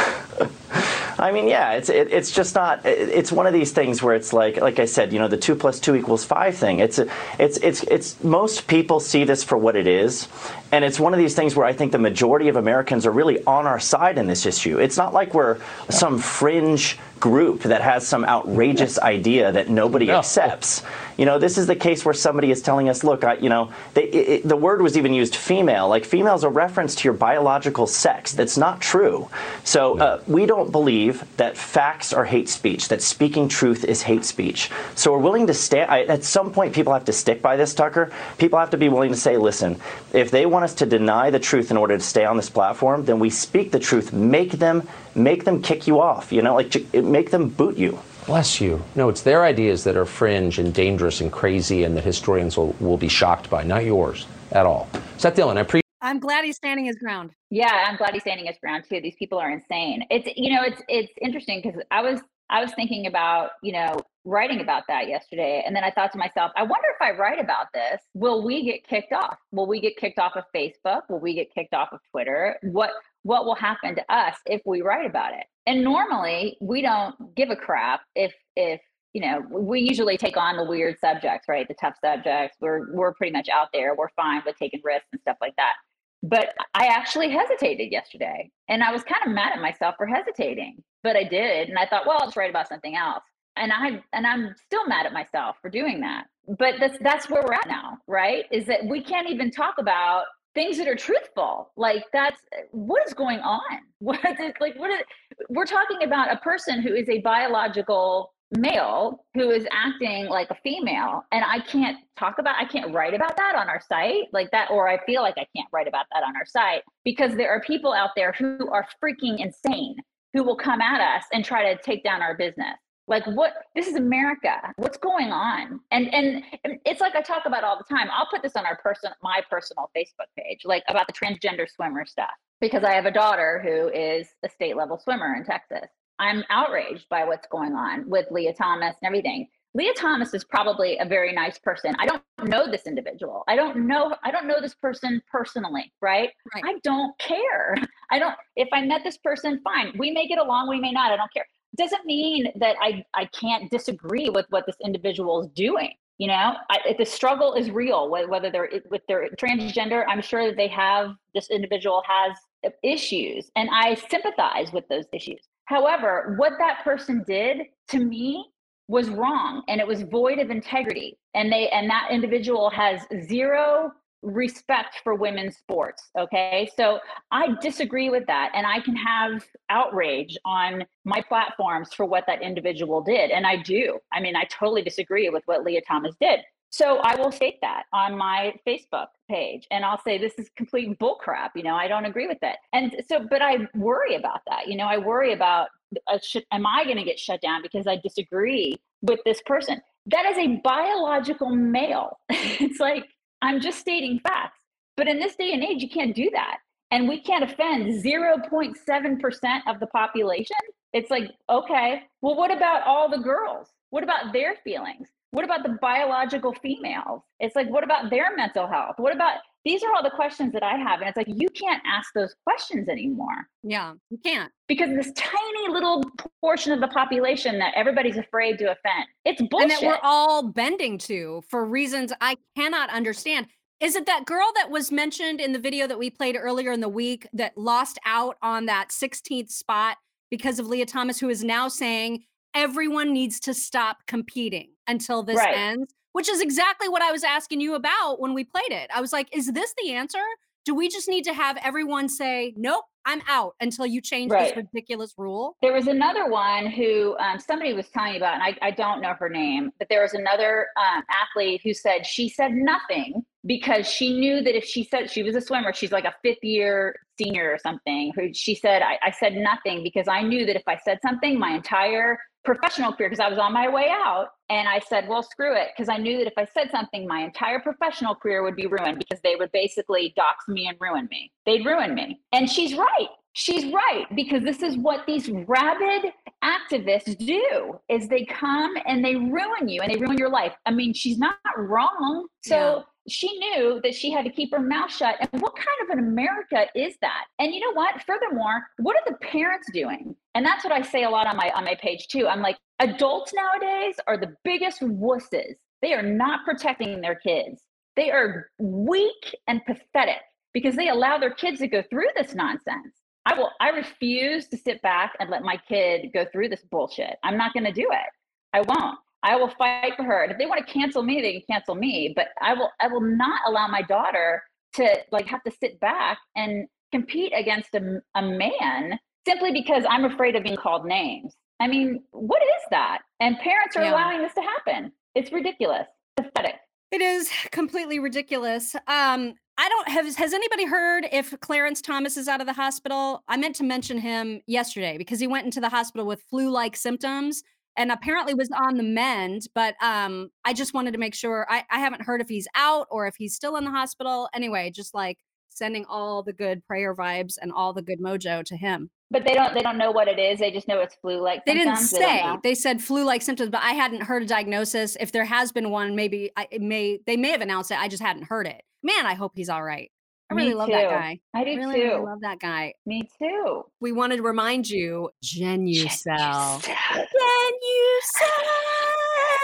I 1.18 1.31
mean, 1.31 1.46
yeah, 1.46 1.75
it's 1.75 1.88
it, 1.88 2.12
it's 2.12 2.33
just 2.33 2.57
not. 2.57 2.85
It, 2.85 3.09
it's 3.09 3.31
one 3.31 3.46
of 3.46 3.53
these 3.53 3.70
things 3.70 4.03
where 4.03 4.14
it's 4.14 4.33
like, 4.33 4.57
like 4.61 4.81
I 4.81 4.87
said, 4.87 5.12
you 5.12 5.20
know, 5.20 5.29
the 5.29 5.37
two 5.37 5.55
plus 5.55 5.79
two 5.79 5.94
equals 5.94 6.25
five 6.25 6.57
thing. 6.57 6.81
It's 6.81 6.98
it's 7.38 7.59
it's 7.59 7.85
it's 7.85 8.22
most 8.25 8.66
people 8.66 8.98
see 8.98 9.22
this 9.22 9.44
for 9.44 9.57
what 9.57 9.77
it 9.77 9.87
is, 9.87 10.27
and 10.72 10.85
it's 10.85 10.98
one 10.98 11.12
of 11.12 11.20
these 11.20 11.37
things 11.37 11.55
where 11.55 11.64
I 11.64 11.72
think 11.75 11.92
the 11.92 11.98
majority 11.98 12.48
of 12.48 12.57
Americans 12.57 13.07
are 13.07 13.12
really 13.12 13.42
on 13.44 13.66
our 13.66 13.79
side 13.79 14.18
in 14.18 14.27
this 14.27 14.46
issue. 14.46 14.81
It's 14.81 14.96
not 14.96 15.14
like 15.14 15.33
we're 15.33 15.61
some 15.90 16.18
fringe 16.18 16.98
group 17.23 17.63
that 17.63 17.81
has 17.81 18.05
some 18.05 18.25
outrageous 18.25 18.99
idea 18.99 19.53
that 19.53 19.71
nobody 19.71 20.07
no. 20.07 20.19
accepts. 20.19 20.83
You 21.17 21.25
know, 21.25 21.39
this 21.39 21.57
is 21.57 21.69
the 21.69 21.77
case 21.77 22.05
where 22.05 22.15
somebody 22.15 22.51
is 22.51 22.63
telling 22.63 22.89
us, 22.89 23.05
look, 23.05 23.23
I, 23.23 23.35
you 23.35 23.49
know, 23.49 23.71
they, 23.95 24.05
it, 24.05 24.49
the 24.49 24.57
word 24.57 24.83
was 24.83 24.97
even 24.97 25.15
used 25.15 25.37
female. 25.37 25.89
Like 25.89 26.05
female 26.05 26.35
is 26.35 26.43
a 26.43 26.49
reference 26.49 26.97
to 26.97 27.05
your 27.05 27.13
biological 27.13 27.87
sex. 27.87 28.33
That's 28.33 28.59
not 28.59 28.81
true. 28.81 29.29
So 29.63 29.99
uh, 30.01 30.21
we 30.27 30.47
don't 30.47 30.73
believe 30.73 31.25
that 31.37 31.57
facts 31.57 32.13
are 32.13 32.25
hate 32.25 32.49
speech, 32.49 32.89
that 32.89 33.03
speaking 33.03 33.47
truth 33.47 33.85
is 33.85 34.03
hate 34.03 34.25
speech. 34.25 34.71
So 34.97 35.13
we're 35.13 35.19
willing 35.19 35.47
to 35.47 35.55
stand, 35.55 35.91
at 35.91 36.25
some 36.25 36.51
point, 36.53 36.75
people 36.75 36.93
have 36.93 37.05
to 37.05 37.13
stick 37.13 37.41
by 37.41 37.57
this, 37.57 37.73
Tucker. 37.73 38.11
People 38.39 38.59
have 38.59 38.71
to 38.71 38.79
be 38.79 38.89
willing 38.89 39.13
to 39.13 39.17
say, 39.17 39.37
listen, 39.37 39.81
if 40.13 40.33
they 40.33 40.45
want 40.45 40.65
us 40.65 40.75
to 40.75 40.87
deny 40.87 41.31
the 41.31 41.39
truth 41.39 41.71
in 41.71 41.77
order 41.77 41.97
to 41.97 42.03
stay 42.03 42.25
on 42.25 42.37
this 42.37 42.51
platform, 42.51 43.05
then 43.05 43.21
we 43.21 43.31
speak 43.31 43.71
the 43.71 43.79
truth, 43.79 44.13
make 44.13 44.53
them, 44.53 44.89
make 45.14 45.44
them 45.44 45.62
kick 45.62 45.87
you 45.87 46.01
off, 46.01 46.33
you 46.33 46.42
know, 46.42 46.55
like 46.55 46.94
make 46.94 47.31
them 47.31 47.48
boot 47.48 47.77
you. 47.77 47.98
Bless 48.27 48.61
you. 48.61 48.83
No, 48.94 49.09
it's 49.09 49.22
their 49.22 49.44
ideas 49.44 49.85
that 49.85 49.96
are 49.96 50.07
fringe 50.07 50.59
and 50.59 50.72
dangerous 50.72 51.20
and 51.20 51.33
crazy 51.33 51.83
and 51.85 51.96
that 51.96 52.05
historians 52.05 52.57
will, 52.57 52.75
will 52.79 52.96
be 52.96 53.09
shocked 53.09 53.51
by, 53.51 53.64
not 53.64 53.85
yours 53.85 54.27
at 54.53 54.64
all. 54.64 54.88
Seth 55.16 55.35
Dillon, 55.35 55.59
I 55.59 55.62
appreciate 55.62 55.83
I'm 56.01 56.18
glad 56.18 56.44
he's 56.44 56.57
standing 56.57 56.85
his 56.85 56.96
ground. 56.96 57.31
Yeah, 57.51 57.85
I'm 57.87 57.96
glad 57.96 58.12
he's 58.12 58.22
standing 58.22 58.46
his 58.46 58.57
ground 58.61 58.85
too. 58.88 59.01
These 59.01 59.14
people 59.16 59.38
are 59.38 59.51
insane. 59.51 60.05
It's 60.11 60.29
you 60.37 60.53
know, 60.53 60.62
it's 60.62 60.83
it's 60.88 61.12
interesting 61.20 61.62
because 61.62 61.81
I 61.92 62.03
was 62.03 62.20
I 62.51 62.61
was 62.61 62.72
thinking 62.75 63.07
about, 63.07 63.53
you 63.62 63.72
know, 63.72 63.96
writing 64.25 64.61
about 64.61 64.83
that 64.88 65.09
yesterday. 65.09 65.62
And 65.66 65.75
then 65.75 65.85
I 65.85 65.90
thought 65.90 66.12
to 66.12 66.18
myself, 66.18 66.53
I 66.55 66.62
wonder 66.62 66.88
if 66.94 67.01
I 67.01 67.16
write 67.16 67.40
about 67.40 67.66
this, 67.72 68.01
will 68.14 68.44
we 68.44 68.64
get 68.64 68.87
kicked 68.87 69.12
off? 69.12 69.38
Will 69.53 69.66
we 69.66 69.81
get 69.81 69.96
kicked 69.96 70.18
off 70.18 70.33
of 70.37 70.44
Facebook? 70.55 71.03
Will 71.09 71.20
we 71.20 71.35
get 71.35 71.53
kicked 71.55 71.72
off 71.72 71.88
of 71.92 72.01
Twitter? 72.11 72.59
What 72.62 72.90
what 73.23 73.45
will 73.45 73.55
happen 73.55 73.95
to 73.95 74.15
us 74.15 74.37
if 74.47 74.63
we 74.67 74.83
write 74.83 75.07
about 75.07 75.35
it? 75.35 75.45
And 75.67 75.85
normally 75.85 76.57
we 76.61 76.83
don't 76.83 77.35
give 77.37 77.51
a 77.51 77.57
crap 77.57 78.01
if 78.15 78.33
if 78.57 78.81
you 79.13 79.21
know 79.23 79.43
we 79.51 79.81
usually 79.81 80.17
take 80.17 80.37
on 80.37 80.57
the 80.57 80.65
weird 80.65 80.99
subjects, 80.99 81.49
right? 81.49 81.67
The 81.69 81.75
tough 81.81 81.95
subjects. 82.05 82.57
We're 82.61 82.93
we're 82.95 83.15
pretty 83.15 83.33
much 83.33 83.49
out 83.49 83.69
there. 83.73 83.95
We're 83.95 84.09
fine 84.17 84.43
with 84.45 84.57
taking 84.57 84.81
risks 84.85 85.09
and 85.13 85.21
stuff 85.21 85.37
like 85.41 85.55
that. 85.57 85.75
But 86.23 86.55
I 86.75 86.87
actually 86.87 87.31
hesitated 87.31 87.91
yesterday, 87.91 88.51
and 88.69 88.83
I 88.83 88.93
was 88.93 89.03
kind 89.03 89.23
of 89.27 89.33
mad 89.33 89.53
at 89.55 89.61
myself 89.61 89.97
for 89.97 90.07
hesitating. 90.07 90.83
But 91.03 91.17
I 91.17 91.25
did, 91.25 91.69
and 91.69 91.79
I 91.79 91.87
thought, 91.87 92.07
well, 92.07 92.19
I'll 92.21 92.29
just 92.29 92.37
write 92.37 92.51
about 92.51 92.69
something 92.69 92.97
else. 92.97 93.25
And 93.57 93.73
I 93.73 94.03
and 94.13 94.27
I'm 94.27 94.55
still 94.65 94.87
mad 94.87 95.05
at 95.05 95.13
myself 95.13 95.57
for 95.61 95.69
doing 95.69 96.01
that. 96.01 96.25
But 96.59 96.75
that's 96.81 96.97
that's 97.01 97.29
where 97.29 97.43
we're 97.43 97.55
at 97.55 97.69
now, 97.69 97.99
right? 98.07 98.45
Is 98.51 98.67
that 98.67 98.85
we 98.87 99.03
can't 99.03 99.29
even 99.31 99.51
talk 99.51 99.75
about 99.79 100.25
things 100.55 100.79
that 100.79 100.88
are 100.88 100.95
truthful 100.95 101.73
like 101.77 102.05
that's 102.12 102.41
eh, 102.53 102.62
what 102.73 103.07
is 103.07 103.15
going 103.15 103.41
on? 103.41 103.61
What 103.99 104.19
is 104.25 104.53
like 104.61 104.75
what 104.77 104.91
is 104.91 105.01
we're 105.49 105.65
talking 105.65 106.03
about 106.03 106.33
a 106.33 106.37
person 106.38 106.83
who 106.83 106.93
is 106.93 107.09
a 107.09 107.21
biological 107.21 108.33
male 108.59 109.25
who 109.35 109.51
is 109.51 109.67
acting 109.71 110.27
like 110.27 110.51
a 110.51 110.57
female 110.62 111.23
and 111.33 111.43
i 111.45 111.59
can't 111.61 111.97
talk 112.19 112.38
about 112.38 112.57
i 112.57 112.65
can't 112.67 112.93
write 112.93 113.15
about 113.15 113.37
that 113.37 113.55
on 113.55 113.69
our 113.69 113.81
site 113.81 114.25
like 114.33 114.51
that 114.51 114.71
or 114.71 114.88
i 114.88 115.03
feel 115.07 115.23
like 115.23 115.35
i 115.38 115.47
can't 115.57 115.69
write 115.73 115.88
about 115.88 116.05
that 116.12 116.23
on 116.23 116.37
our 116.37 116.45
site 116.45 116.83
because 117.05 117.35
there 117.35 117.51
are 117.51 117.61
people 117.61 117.93
out 117.93 118.11
there 118.15 118.33
who 118.33 118.69
are 118.71 118.87
freaking 119.03 119.38
insane 119.38 119.97
who 120.35 120.43
will 120.43 120.57
come 120.57 120.81
at 120.81 121.01
us 121.01 121.25
and 121.33 121.45
try 121.45 121.73
to 121.73 121.81
take 121.83 122.05
down 122.05 122.21
our 122.21 122.37
business 122.37 122.77
like 123.09 123.27
what 123.27 123.53
this 123.75 123.87
is 123.87 123.97
america. 123.97 124.73
What's 124.77 124.97
going 124.97 125.33
on? 125.33 125.81
And 125.91 126.12
and 126.15 126.45
it's 126.85 127.01
like 127.01 127.15
i 127.15 127.23
talk 127.23 127.43
about 127.47 127.65
all 127.65 127.77
the 127.77 127.95
time. 127.95 128.09
I'll 128.12 128.29
put 128.31 128.43
this 128.43 128.57
on 128.57 128.65
our 128.67 128.77
person 128.77 129.11
my 129.23 129.43
personal 129.51 129.91
facebook 129.97 130.29
page 130.38 130.61
like 130.65 130.85
about 130.88 131.07
the 131.07 131.12
transgender 131.12 131.69
swimmer 131.69 132.07
stuff 132.07 132.31
because 132.61 132.85
i 132.85 132.93
have 132.93 133.07
a 133.07 133.11
daughter 133.11 133.61
who 133.62 133.88
is 133.88 134.29
a 134.45 134.49
state 134.49 134.77
level 134.77 134.99
swimmer 134.99 135.35
in 135.35 135.45
texas. 135.45 135.88
I'm 136.19 136.45
outraged 136.51 137.09
by 137.09 137.25
what's 137.25 137.47
going 137.49 137.73
on 137.73 138.09
with 138.09 138.27
lia 138.31 138.55
thomas 138.55 138.97
and 139.03 139.07
everything. 139.07 139.49
Lia 139.75 139.95
thomas 139.95 140.35
is 140.35 140.45
probably 140.45 140.99
a 140.99 141.07
very 141.07 141.33
nice 141.33 141.59
person. 141.59 141.95
I 141.99 142.05
don't 142.07 142.23
know 142.45 142.71
this 142.71 142.87
individual. 142.87 143.43
I 143.49 143.57
don't 143.57 143.87
know 143.87 144.15
i 144.23 144.31
don't 144.31 144.47
know 144.47 144.61
this 144.61 144.75
person 144.75 145.21
personally 145.31 145.93
right, 146.01 146.31
right. 146.55 146.65
i 146.65 146.79
don't 146.85 147.19
care. 147.19 147.75
I 148.12 148.19
don't 148.19 148.35
if 148.57 148.69
i 148.73 148.85
met 148.85 149.01
this 149.05 149.17
person 149.19 149.61
fine. 149.65 149.93
We 149.99 150.12
may 150.12 150.29
get 150.29 150.38
along 150.38 150.69
we 150.69 150.79
may 150.79 150.93
not 150.93 151.11
i 151.11 151.17
don't 151.17 151.33
care 151.33 151.47
doesn't 151.77 152.05
mean 152.05 152.53
that 152.57 152.77
I, 152.81 153.05
I 153.15 153.27
can't 153.27 153.71
disagree 153.71 154.29
with 154.29 154.47
what 154.51 154.67
this 154.67 154.77
individual 154.85 155.43
is 155.43 155.49
doing. 155.49 155.95
You 156.19 156.29
know, 156.29 156.55
I, 156.71 156.95
the 156.99 157.07
struggle 157.07 157.55
is 157.55 157.71
real. 157.71 158.09
Whether 158.09 158.51
they're 158.51 158.71
with 158.91 159.03
their 159.09 159.29
transgender, 159.31 160.05
I'm 160.07 160.21
sure 160.21 160.47
that 160.47 160.57
they 160.57 160.69
have 160.69 161.15
this 161.35 161.51
individual 161.51 162.03
has 162.07 162.37
issues, 162.85 163.51
and 163.57 163.69
I 163.73 163.95
sympathize 163.95 164.73
with 164.73 164.87
those 164.89 165.07
issues. 165.13 165.41
However, 165.65 166.35
what 166.39 166.53
that 166.59 166.85
person 166.85 167.25
did 167.27 167.63
to 167.89 167.99
me 167.99 168.47
was 168.89 169.09
wrong, 169.09 169.63
and 169.69 169.81
it 169.81 169.87
was 169.87 170.03
void 170.03 170.39
of 170.39 170.51
integrity. 170.51 171.19
And 171.35 171.51
they 171.51 171.69
and 171.71 171.89
that 171.89 172.09
individual 172.11 172.69
has 172.71 173.01
zero 173.27 173.93
respect 174.23 175.01
for 175.03 175.15
women's 175.15 175.57
sports. 175.57 176.11
Okay. 176.19 176.71
So 176.77 177.01
I 177.31 177.49
disagree 177.61 178.09
with 178.09 178.27
that. 178.27 178.53
And 178.55 178.67
I 178.67 178.81
can 178.81 178.97
have 178.97 179.45
outrage 179.69 180.37
on 180.45 180.85
my 181.05 181.21
platforms 181.29 181.93
for 181.93 182.07
what 182.07 182.25
that 182.29 182.43
individual 182.43 183.03
did. 183.03 183.31
And 183.31 183.47
I 183.47 183.57
do. 183.57 183.99
I 184.13 184.21
mean, 184.21 184.37
I 184.37 184.45
totally 184.45 184.83
disagree 184.83 185.29
with 185.29 185.43
what 185.47 185.65
Lia 185.65 185.81
Thomas 185.83 186.15
did. 186.21 186.41
So 186.71 186.99
I 186.99 187.17
will 187.17 187.31
state 187.31 187.59
that 187.61 187.83
on 187.93 188.17
my 188.17 188.55
Facebook 188.67 189.09
page 189.29 189.67
and 189.71 189.85
I'll 189.85 190.01
say 190.01 190.17
this 190.17 190.33
is 190.39 190.49
complete 190.57 190.99
bullcrap. 190.99 191.51
You 191.55 191.65
know, 191.65 191.75
I 191.75 191.87
don't 191.87 192.07
agree 192.07 192.27
with 192.27 192.39
it. 192.41 192.57
And 192.73 192.97
so, 193.09 193.27
but 193.29 193.43
I 193.43 193.59
worry 193.75 194.15
about 194.15 194.41
that. 194.49 194.69
You 194.69 194.79
know, 194.79 194.87
I 194.87 194.97
worry 194.97 195.35
about 195.35 195.69
uh, 196.07 196.19
should, 196.23 196.45
am 196.51 196.67
I 196.67 196.85
going 196.85 196.97
to 196.97 197.05
get 197.05 197.19
shut 197.19 197.43
down 197.43 197.61
because 197.61 197.87
I 197.87 197.97
disagree 197.97 198.81
with 199.03 199.21
this 199.27 199.43
person? 199.45 199.83
That 200.07 200.25
is 200.27 200.39
a 200.39 200.61
biological 200.65 201.55
male. 201.55 202.19
it's 202.31 202.81
like, 202.81 203.05
I'm 203.43 203.61
just 203.61 203.79
stating 203.79 204.21
facts. 204.21 204.61
But 204.97 205.09
in 205.09 205.19
this 205.19 205.37
day 205.37 205.53
and 205.53 205.63
age, 205.63 205.83
you 205.83 205.91
can't 205.91 206.15
do 206.15 206.31
that. 206.33 206.59
And 206.91 207.09
we 207.09 207.21
can't 207.21 207.45
offend 207.45 208.05
0.7% 208.05 209.63
of 209.67 209.81
the 209.81 209.87
population. 209.87 210.57
It's 210.93 211.11
like, 211.11 211.31
okay, 211.49 212.03
well, 212.21 212.37
what 212.37 212.55
about 212.55 212.83
all 212.83 213.09
the 213.11 213.19
girls? 213.19 213.69
What 213.91 214.05
about 214.05 214.33
their 214.33 214.57
feelings? 214.63 215.09
What 215.31 215.45
about 215.45 215.63
the 215.63 215.79
biological 215.81 216.55
females? 216.55 217.23
It's 217.41 217.57
like, 217.57 217.71
what 217.71 217.83
about 217.83 218.11
their 218.11 218.37
mental 218.37 218.67
health? 218.67 218.97
What 218.99 219.15
about 219.15 219.39
these 219.64 219.83
are 219.83 219.92
all 219.94 220.03
the 220.03 220.11
questions 220.11 220.53
that 220.53 220.62
I 220.62 220.77
have. 220.77 221.01
And 221.01 221.09
it's 221.09 221.16
like, 221.16 221.29
you 221.29 221.48
can't 221.51 221.83
ask 221.87 222.12
those 222.14 222.35
questions 222.44 222.88
anymore. 222.88 223.48
Yeah, 223.62 223.92
you 224.11 224.18
can't. 224.18 224.51
Because 224.68 224.90
this 224.90 225.12
tiny 225.14 225.68
little 225.68 226.03
portion 226.40 226.72
of 226.72 226.81
the 226.81 226.88
population 226.88 227.59
that 227.59 227.72
everybody's 227.77 228.16
afraid 228.16 228.59
to 228.59 228.72
offend. 228.72 229.07
It's 229.25 229.40
bullshit. 229.42 229.70
And 229.70 229.70
that 229.70 229.83
we're 229.87 230.01
all 230.03 230.42
bending 230.42 230.98
to 230.98 231.42
for 231.48 231.64
reasons 231.64 232.12
I 232.20 232.37
cannot 232.57 232.90
understand. 232.90 233.46
Is 233.81 233.96
it 233.96 234.07
that 234.07 234.27
girl 234.27 234.48
that 234.57 234.70
was 234.70 234.92
mentioned 234.92 235.40
in 235.40 235.53
the 235.53 235.59
video 235.59 235.87
that 235.87 235.98
we 235.98 236.09
played 236.11 236.37
earlier 236.38 236.72
in 236.72 236.81
the 236.81 236.88
week 236.88 237.27
that 237.33 237.57
lost 237.57 237.98
out 238.05 238.37
on 238.42 238.66
that 238.66 238.90
16th 238.90 239.51
spot 239.51 239.96
because 240.31 240.59
of 240.59 240.66
Lia 240.66 240.87
Thomas, 240.87 241.18
who 241.18 241.29
is 241.29 241.42
now 241.42 241.68
saying 241.68 242.25
everyone 242.55 243.12
needs 243.12 243.40
to 243.40 243.55
stop 243.55 243.98
competing 244.07 244.70
until 244.87 245.22
this 245.22 245.38
Right. 245.38 245.57
ends? 245.57 245.92
Which 246.12 246.29
is 246.29 246.40
exactly 246.40 246.88
what 246.88 247.03
I 247.03 247.11
was 247.12 247.25
asking 247.25 247.61
you 247.61 247.75
about 247.75 248.20
when 248.20 248.35
we 248.35 248.44
played 248.44 248.70
it. 248.70 248.90
I 248.94 249.01
was 249.01 249.12
like, 249.12 249.29
is 249.37 249.53
this 249.53 249.75
the 249.83 249.92
answer? 249.92 250.22
Do 250.64 250.75
we 250.75 250.88
just 250.88 251.09
need 251.09 251.25
to 251.25 251.35
have 251.35 251.57
everyone 251.62 252.09
say, 252.09 252.55
nope, 252.57 252.85
I'm 253.05 253.20
out 253.29 253.55
until 253.61 253.85
you 253.87 254.01
change 254.01 254.31
Right. 254.31 254.55
this 254.55 254.57
ridiculous 254.57 255.14
rule? 255.16 255.57
There 255.62 255.72
was 255.72 255.88
another 255.88 256.29
one 256.29 256.66
who 256.66 257.16
um, 257.18 257.40
somebody 257.40 257.72
was 257.72 257.88
telling 257.88 258.12
me 258.12 258.16
about, 258.18 258.35
and 258.35 258.42
I, 258.42 258.57
I 258.62 258.70
don't 258.70 259.01
know 259.01 259.14
her 259.18 259.29
name, 259.29 259.70
but 259.79 259.88
there 259.88 260.03
was 260.03 260.14
another 260.14 260.68
um, 260.77 261.03
athlete 261.11 261.62
who 261.64 261.75
said 261.75 262.07
she 262.07 262.29
said 262.29 262.53
nothing 262.53 263.25
because 263.45 263.89
she 263.89 264.19
knew 264.19 264.43
that 264.43 264.57
if 264.57 264.65
she 264.65 264.85
said 264.85 265.11
she 265.11 265.23
was 265.23 265.35
a 265.35 265.41
swimmer, 265.41 265.73
she's 265.73 265.93
like 265.93 266.05
a 266.05 266.15
fifth 266.23 266.43
year 266.43 266.95
senior 267.19 267.53
or 267.53 267.59
something. 267.59 268.13
Who 268.15 268.33
she 268.33 268.55
said, 268.55 268.83
I, 268.83 268.99
I 269.03 269.11
said 269.11 269.35
nothing 269.35 269.83
because 269.83 270.09
I 270.09 270.23
knew 270.23 270.47
that 270.47 270.57
if 270.57 270.63
I 270.67 270.77
said 270.85 270.99
something, 271.03 271.39
my 271.39 271.51
entire 271.51 272.19
professional 272.45 272.93
career, 272.93 273.09
because 273.09 273.25
I 273.25 273.29
was 273.29 273.39
on 273.39 273.53
my 273.53 273.69
way 273.69 273.89
out, 273.89 274.29
and 274.51 274.69
I 274.69 274.81
said, 274.81 275.09
well, 275.09 275.23
screw 275.23 275.55
it, 275.57 275.69
because 275.77 275.89
I 275.89 275.97
knew 275.97 276.19
that 276.19 276.27
if 276.27 276.33
I 276.37 276.45
said 276.45 276.71
something, 276.71 277.07
my 277.07 277.21
entire 277.21 277.61
professional 277.61 278.15
career 278.15 278.43
would 278.43 278.57
be 278.57 278.67
ruined 278.67 278.99
because 278.99 279.21
they 279.23 279.37
would 279.37 279.53
basically 279.53 280.13
dox 280.17 280.49
me 280.49 280.67
and 280.67 280.77
ruin 280.81 281.09
me. 281.11 281.33
They'd 281.47 281.65
ruin 281.65 281.95
me. 281.95 282.21
And 282.33 282.51
she's 282.51 282.75
right. 282.77 283.09
She's 283.35 283.73
right 283.73 284.05
because 284.15 284.43
this 284.43 284.63
is 284.63 284.77
what 284.77 285.07
these 285.07 285.31
rabid 285.31 286.13
activists 286.45 287.17
do 287.17 287.79
is 287.89 288.07
they 288.09 288.27
come 288.27 288.75
and 288.85 289.03
they 289.03 289.15
ruin 289.15 289.69
you 289.69 289.81
and 289.81 289.91
they 289.91 289.99
ruin 289.99 290.19
your 290.19 290.29
life. 290.29 290.53
I 290.67 290.71
mean, 290.71 290.93
she's 290.93 291.19
not 291.19 291.37
wrong. 291.57 292.27
So 292.43 292.85
she 293.09 293.37
knew 293.38 293.81
that 293.83 293.95
she 293.95 294.11
had 294.11 294.25
to 294.25 294.31
keep 294.31 294.53
her 294.53 294.61
mouth 294.61 294.93
shut. 294.93 295.17
And 295.21 295.43
what 295.43 295.57
kind 295.57 295.69
of 295.83 295.91
an 295.91 296.05
America 296.05 296.67
is 296.75 296.95
that? 297.01 297.25
And 297.38 297.53
you 297.53 297.61
know 297.61 297.73
what? 297.73 298.03
Furthermore, 298.03 298.62
what 298.79 298.97
are 298.97 299.11
the 299.11 299.19
parents 299.19 299.69
doing? 299.73 300.15
And 300.35 300.47
that's 300.47 300.65
what 300.65 300.73
I 300.73 300.83
say 300.83 301.05
a 301.05 301.11
lot 301.11 301.27
on 301.27 301.37
my 301.37 301.51
on 301.55 301.65
my 301.65 301.75
page 301.81 302.09
too. 302.09 302.29
I'm 302.29 302.43
like, 302.43 302.59
adults 302.79 303.33
nowadays 303.35 303.97
are 304.07 304.17
the 304.17 304.35
biggest 304.45 304.81
wusses. 304.81 305.55
They 305.81 305.95
are 305.95 306.03
not 306.03 306.45
protecting 306.45 307.01
their 307.01 307.17
kids. 307.17 307.62
They 307.97 308.11
are 308.11 308.49
weak 308.59 309.35
and 309.49 309.65
pathetic 309.67 310.23
because 310.55 310.77
they 310.77 310.88
allow 310.88 311.19
their 311.19 311.35
kids 311.35 311.59
to 311.61 311.69
go 311.69 311.83
through 311.91 312.09
this 312.17 312.35
nonsense. 312.35 312.95
I 313.27 313.35
will 313.35 313.51
I 313.61 313.71
refuse 313.71 314.49
to 314.49 314.57
sit 314.57 314.81
back 314.83 315.15
and 315.21 315.31
let 315.31 315.43
my 315.43 315.57
kid 315.69 316.11
go 316.12 316.25
through 316.33 316.49
this 316.49 316.65
bullshit. 316.71 317.17
I'm 317.23 317.37
not 317.37 317.53
going 317.53 317.65
to 317.65 317.73
do 317.73 317.88
it. 317.91 318.11
I 318.53 318.61
won't. 318.62 318.99
I 319.23 319.37
will 319.37 319.49
fight 319.57 319.95
for 319.97 320.03
her. 320.03 320.23
And 320.23 320.33
if 320.33 320.39
they 320.39 320.47
want 320.47 320.67
to 320.67 320.73
cancel 320.73 321.03
me, 321.03 321.21
they 321.21 321.33
can 321.33 321.43
cancel 321.51 321.75
me, 321.75 322.13
but 322.15 322.29
I 322.41 322.55
will 322.55 322.71
I 322.81 322.89
will 322.89 323.01
not 323.01 323.41
allow 323.47 323.69
my 323.69 323.83
daughter 323.83 324.43
to 324.75 324.97
like 325.13 325.27
have 325.27 325.43
to 325.45 325.53
sit 325.61 325.79
back 325.81 326.19
and 326.37 326.67
compete 326.93 327.33
against 327.35 327.75
a, 327.75 328.01
a 328.15 328.23
man 328.23 328.99
simply 329.27 329.53
because 329.53 329.85
I'm 329.89 330.05
afraid 330.05 330.35
of 330.37 330.43
being 330.43 330.57
called 330.57 330.85
names. 330.85 331.35
I 331.61 331.69
mean, 331.69 332.03
what 332.11 332.43
is 332.43 332.63
that? 332.71 333.03
And 333.21 333.39
parents 333.39 333.77
are 333.77 333.85
Yeah. 333.85 333.93
allowing 333.93 334.23
this 334.23 334.35
to 334.35 334.43
happen. 334.43 334.93
It's 335.15 335.31
ridiculous. 335.31 335.87
Pathetic. 336.17 336.57
It 336.91 337.01
is 337.01 337.31
completely 337.53 337.99
ridiculous. 337.99 338.75
Um, 338.75 339.35
I 339.59 339.69
don't 339.69 339.89
have 339.89 340.17
has 340.17 340.33
anybody 340.33 340.65
heard 340.65 341.07
if 341.13 341.39
Clarence 341.41 341.81
Thomas 341.81 342.17
is 342.17 342.27
out 342.27 342.41
of 342.41 342.47
the 342.47 342.53
hospital? 342.53 343.23
I 343.29 343.37
meant 343.37 343.55
to 343.57 343.65
mention 343.65 343.99
him 343.99 344.41
yesterday 344.47 344.99
because 344.99 345.21
he 345.21 345.27
went 345.27 345.45
into 345.45 345.61
the 345.61 345.69
hospital 345.69 346.07
with 346.07 346.23
flu-like 346.29 346.75
symptoms 346.77 347.43
and 347.77 347.91
apparently 347.91 348.35
was 348.35 348.51
on 348.55 348.77
the 348.77 348.83
mend, 348.83 349.43
but 349.55 349.75
um 349.83 350.31
I 350.45 350.53
just 350.53 350.75
wanted 350.75 350.93
to 350.93 350.99
make 350.99 351.15
sure 351.15 351.47
I, 351.49 351.65
I 351.71 351.79
haven't 351.79 352.03
heard 352.03 352.21
if 352.21 352.29
he's 352.29 352.49
out 352.55 352.87
or 352.91 353.07
if 353.07 353.15
he's 353.17 353.35
still 353.35 353.57
in 353.57 353.65
the 353.65 353.71
hospital. 353.71 354.29
Anyway, 354.35 354.71
just 354.71 354.95
like 354.95 355.19
sending 355.49 355.85
all 355.87 356.23
the 356.23 356.33
good 356.33 356.67
prayer 356.67 356.95
vibes 356.95 357.35
and 357.41 357.53
all 357.53 357.73
the 357.73 357.83
good 357.83 358.01
mojo 358.01 358.43
to 358.45 358.57
him. 358.57 358.91
But 359.11 359.25
they 359.27 359.35
don't 359.35 359.53
they 359.55 359.61
don't 359.61 359.77
know 359.77 359.91
what 359.91 360.09
it 360.09 360.19
is. 360.19 360.39
They 360.39 360.51
just 360.51 360.69
know 360.69 360.81
it's 360.81 360.95
flu 360.97 361.21
like 361.21 361.45
They 361.45 361.55
didn't 361.55 361.77
say. 361.77 362.23
know. 362.23 362.41
They 362.43 362.55
said 362.55 362.81
flu-like 362.81 363.21
symptoms, 363.21 363.51
but 363.51 363.61
I 363.63 363.73
hadn't 363.73 364.03
heard 364.03 364.23
a 364.23 364.27
diagnosis. 364.27 364.97
If 364.99 365.13
there 365.13 365.27
has 365.27 365.53
been 365.53 365.71
one, 365.71 365.95
maybe 365.95 366.31
I 366.37 366.49
it 366.51 366.63
may 366.63 367.01
they 367.07 367.17
may 367.19 367.31
have 367.31 367.43
announced 367.43 367.71
it. 367.71 367.79
I 367.79 367.89
just 367.89 368.03
hadn't 368.03 368.25
heard 368.25 368.47
it. 368.47 368.63
Man, 368.83 369.05
I 369.07 369.15
hope 369.15 369.33
he's 369.35 369.51
all 369.51 369.63
right. 369.63 369.91
I 370.33 370.35
Me 370.35 370.42
really 370.42 370.55
love 370.55 370.68
that 370.71 370.90
guy. 370.90 371.21
I 371.35 371.45
do 371.45 371.57
really, 371.57 371.81
really 371.83 372.05
love 372.05 372.21
that 372.23 372.40
guy. 372.40 372.75
Me 372.87 373.09
too. 373.18 373.64
We 373.81 373.92
wanted 373.92 374.16
to 374.16 374.23
remind 374.23 374.68
you, 374.68 375.11
Genucell. 375.25 376.62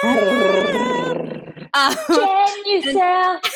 Genucell. 0.03 1.69
Um, 1.75 1.95
Genucell. 1.95 3.41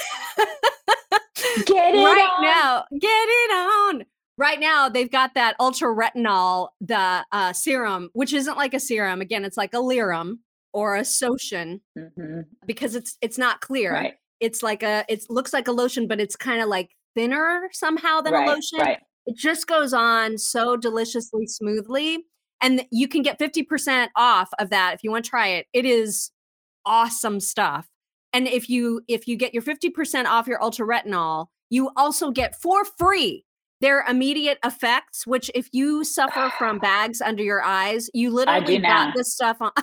Get 1.67 1.95
it 1.95 2.05
right 2.05 2.29
on. 2.39 2.43
now, 2.43 2.85
get 2.99 3.09
it 3.29 3.51
on. 3.53 4.05
Right 4.39 4.59
now, 4.59 4.89
they've 4.89 5.11
got 5.11 5.35
that 5.35 5.55
ultra 5.61 5.89
retinol, 5.95 6.69
the 6.81 7.25
uh, 7.31 7.53
serum, 7.53 8.09
which 8.15 8.33
isn't 8.33 8.57
like 8.57 8.73
a 8.75 8.81
serum. 8.81 9.21
Again, 9.21 9.45
it's 9.45 9.57
like 9.59 9.75
a 9.75 9.79
Lirum 9.79 10.39
or 10.73 10.97
a 10.97 11.03
Sotion 11.03 11.81
Mhm. 11.99 12.47
because 12.67 12.95
it's 12.95 13.19
it's 13.21 13.37
not 13.39 13.61
clear. 13.61 13.93
Right. 13.93 14.15
It's 14.41 14.63
like 14.63 14.83
a 14.83 15.05
it 15.09 15.25
looks 15.29 15.53
like 15.53 15.69
a 15.69 15.73
lotion, 15.73 16.07
but 16.09 16.21
it's 16.21 16.37
kind 16.37 16.63
of 16.63 16.69
like 16.69 16.91
thinner 17.15 17.69
somehow 17.73 18.21
than 18.21 18.33
right. 18.35 18.49
a 18.49 18.53
lotion. 18.53 18.79
Right. 18.81 18.99
It 19.27 19.37
just 19.37 19.67
goes 19.67 19.93
on 19.93 20.39
so 20.39 20.77
deliciously 20.77 21.47
smoothly. 21.47 22.25
And 22.61 22.85
you 22.93 23.09
can 23.09 23.23
get 23.23 23.39
50% 23.41 24.09
off 24.17 24.49
of 24.59 24.71
that 24.71 24.95
if 24.95 25.03
you 25.03 25.11
want 25.11 25.25
to 25.25 25.31
try 25.31 25.49
it. 25.49 25.67
It 25.73 25.85
is 25.85 26.31
awesome 26.87 27.41
stuff. 27.41 27.89
And 28.33 28.47
if 28.49 28.69
you 28.71 29.03
if 29.09 29.29
you 29.29 29.37
get 29.37 29.53
your 29.53 29.63
50% 29.63 30.27
off 30.27 30.47
your 30.47 30.63
ultra 30.63 30.87
retinol, 30.87 31.47
you 31.71 31.91
also 31.97 32.31
get 32.31 32.61
for 32.61 32.85
free 32.85 33.45
their 33.81 34.05
immediate 34.09 34.59
effects, 34.65 35.27
which 35.27 35.51
if 35.55 35.69
you 35.73 36.05
suffer 36.05 36.53
from 36.57 36.79
bags 36.81 37.21
under 37.21 37.43
your 37.43 37.63
eyes, 37.63 38.09
you 38.15 38.31
literally 38.31 38.79
dot 38.79 39.13
this 39.15 39.33
stuff 39.35 39.57
on. 39.61 39.73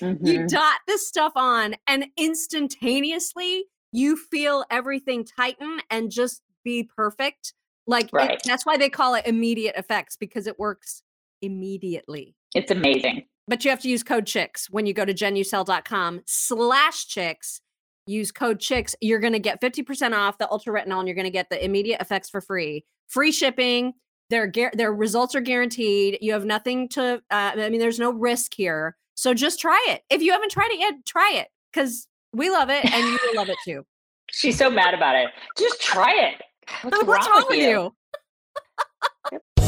you 0.00 0.40
Mhm. 0.40 0.48
dot 0.48 0.78
this 0.88 1.06
stuff 1.06 1.32
on 1.36 1.76
and 1.86 2.06
instantaneously 2.16 3.66
you 3.94 4.16
feel 4.16 4.64
everything 4.70 5.24
tighten 5.24 5.78
and 5.90 6.10
just 6.10 6.42
be 6.64 6.82
perfect 6.96 7.54
like 7.86 8.10
it- 8.12 8.42
that's 8.44 8.66
why 8.66 8.76
they 8.76 8.88
call 8.90 9.14
it 9.14 9.26
immediate 9.26 9.74
effects 9.76 10.16
because 10.16 10.46
it 10.46 10.58
works 10.58 11.02
immediately. 11.42 12.34
It's 12.54 12.70
amazing. 12.70 13.26
but 13.46 13.62
you 13.64 13.70
have 13.70 13.80
to 13.80 13.88
use 13.88 14.02
code 14.02 14.26
chicks 14.26 14.70
when 14.70 14.86
you 14.86 14.94
go 14.94 15.04
to 15.04 15.12
genucell.com 15.14 16.22
slash 16.26 17.06
chicks 17.06 17.60
use 18.06 18.30
code 18.32 18.58
chicks 18.60 18.94
you're 19.00 19.18
going 19.18 19.32
to 19.34 19.38
get 19.38 19.60
50% 19.62 20.12
off 20.14 20.38
the 20.38 20.50
ultra 20.50 20.72
retinol 20.74 20.98
and 21.00 21.08
you're 21.08 21.14
going 21.14 21.24
to 21.26 21.30
get 21.30 21.48
the 21.50 21.62
immediate 21.64 22.00
effects 22.00 22.28
for 22.30 22.40
free. 22.40 22.84
Free 23.08 23.32
shipping 23.32 23.92
their 24.30 24.50
their 24.72 24.92
results 24.94 25.34
are 25.34 25.40
guaranteed 25.42 26.16
you 26.22 26.32
have 26.32 26.46
nothing 26.46 26.88
to 26.88 27.20
uh, 27.30 27.50
i 27.54 27.68
mean 27.68 27.78
there's 27.78 27.98
no 27.98 28.10
risk 28.10 28.54
here 28.54 28.96
so 29.14 29.34
just 29.34 29.60
try 29.60 29.78
it. 29.88 30.02
If 30.10 30.22
you 30.22 30.32
haven't 30.32 30.50
tried 30.50 30.70
it 30.72 30.80
yet 30.80 30.94
try 31.06 31.32
it 31.34 31.48
because 31.72 32.08
we 32.34 32.50
love 32.50 32.68
it 32.70 32.84
and 32.84 33.04
you 33.04 33.18
will 33.26 33.36
love 33.36 33.48
it 33.48 33.56
too 33.64 33.84
She's 34.30 34.58
so 34.58 34.70
mad 34.70 34.94
about 34.94 35.14
it. 35.16 35.28
Just 35.56 35.80
try 35.80 36.12
it. 36.12 36.42
What's, 36.82 37.04
wrong, 37.06 37.44
with 37.48 37.58
you? 37.58 37.94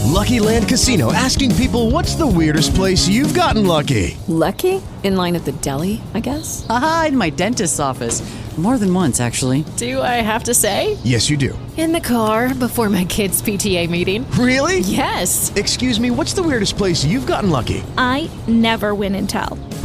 Lucky 0.06 0.40
Land 0.40 0.66
Casino 0.68 1.12
asking 1.12 1.54
people 1.56 1.90
what's 1.90 2.14
the 2.14 2.26
weirdest 2.26 2.74
place 2.74 3.06
you've 3.06 3.34
gotten 3.34 3.66
lucky? 3.66 4.16
Lucky? 4.28 4.82
In 5.02 5.14
line 5.14 5.36
at 5.36 5.44
the 5.44 5.52
deli, 5.52 6.00
I 6.14 6.20
guess? 6.20 6.66
Aha, 6.68 7.06
in 7.08 7.16
my 7.16 7.30
dentist's 7.30 7.78
office. 7.78 8.22
More 8.56 8.78
than 8.78 8.92
once, 8.94 9.20
actually. 9.20 9.66
Do 9.76 10.00
I 10.00 10.22
have 10.22 10.44
to 10.44 10.54
say? 10.54 10.96
Yes, 11.04 11.28
you 11.28 11.36
do. 11.36 11.56
In 11.76 11.92
the 11.92 12.00
car 12.00 12.54
before 12.54 12.88
my 12.88 13.04
kids' 13.04 13.42
PTA 13.42 13.90
meeting. 13.90 14.28
Really? 14.30 14.78
Yes. 14.78 15.54
Excuse 15.54 16.00
me, 16.00 16.10
what's 16.10 16.32
the 16.32 16.42
weirdest 16.42 16.78
place 16.78 17.04
you've 17.04 17.26
gotten 17.26 17.50
lucky? 17.50 17.84
I 17.98 18.30
never 18.48 18.94
win 18.94 19.14
and 19.14 19.28
tell. 19.28 19.58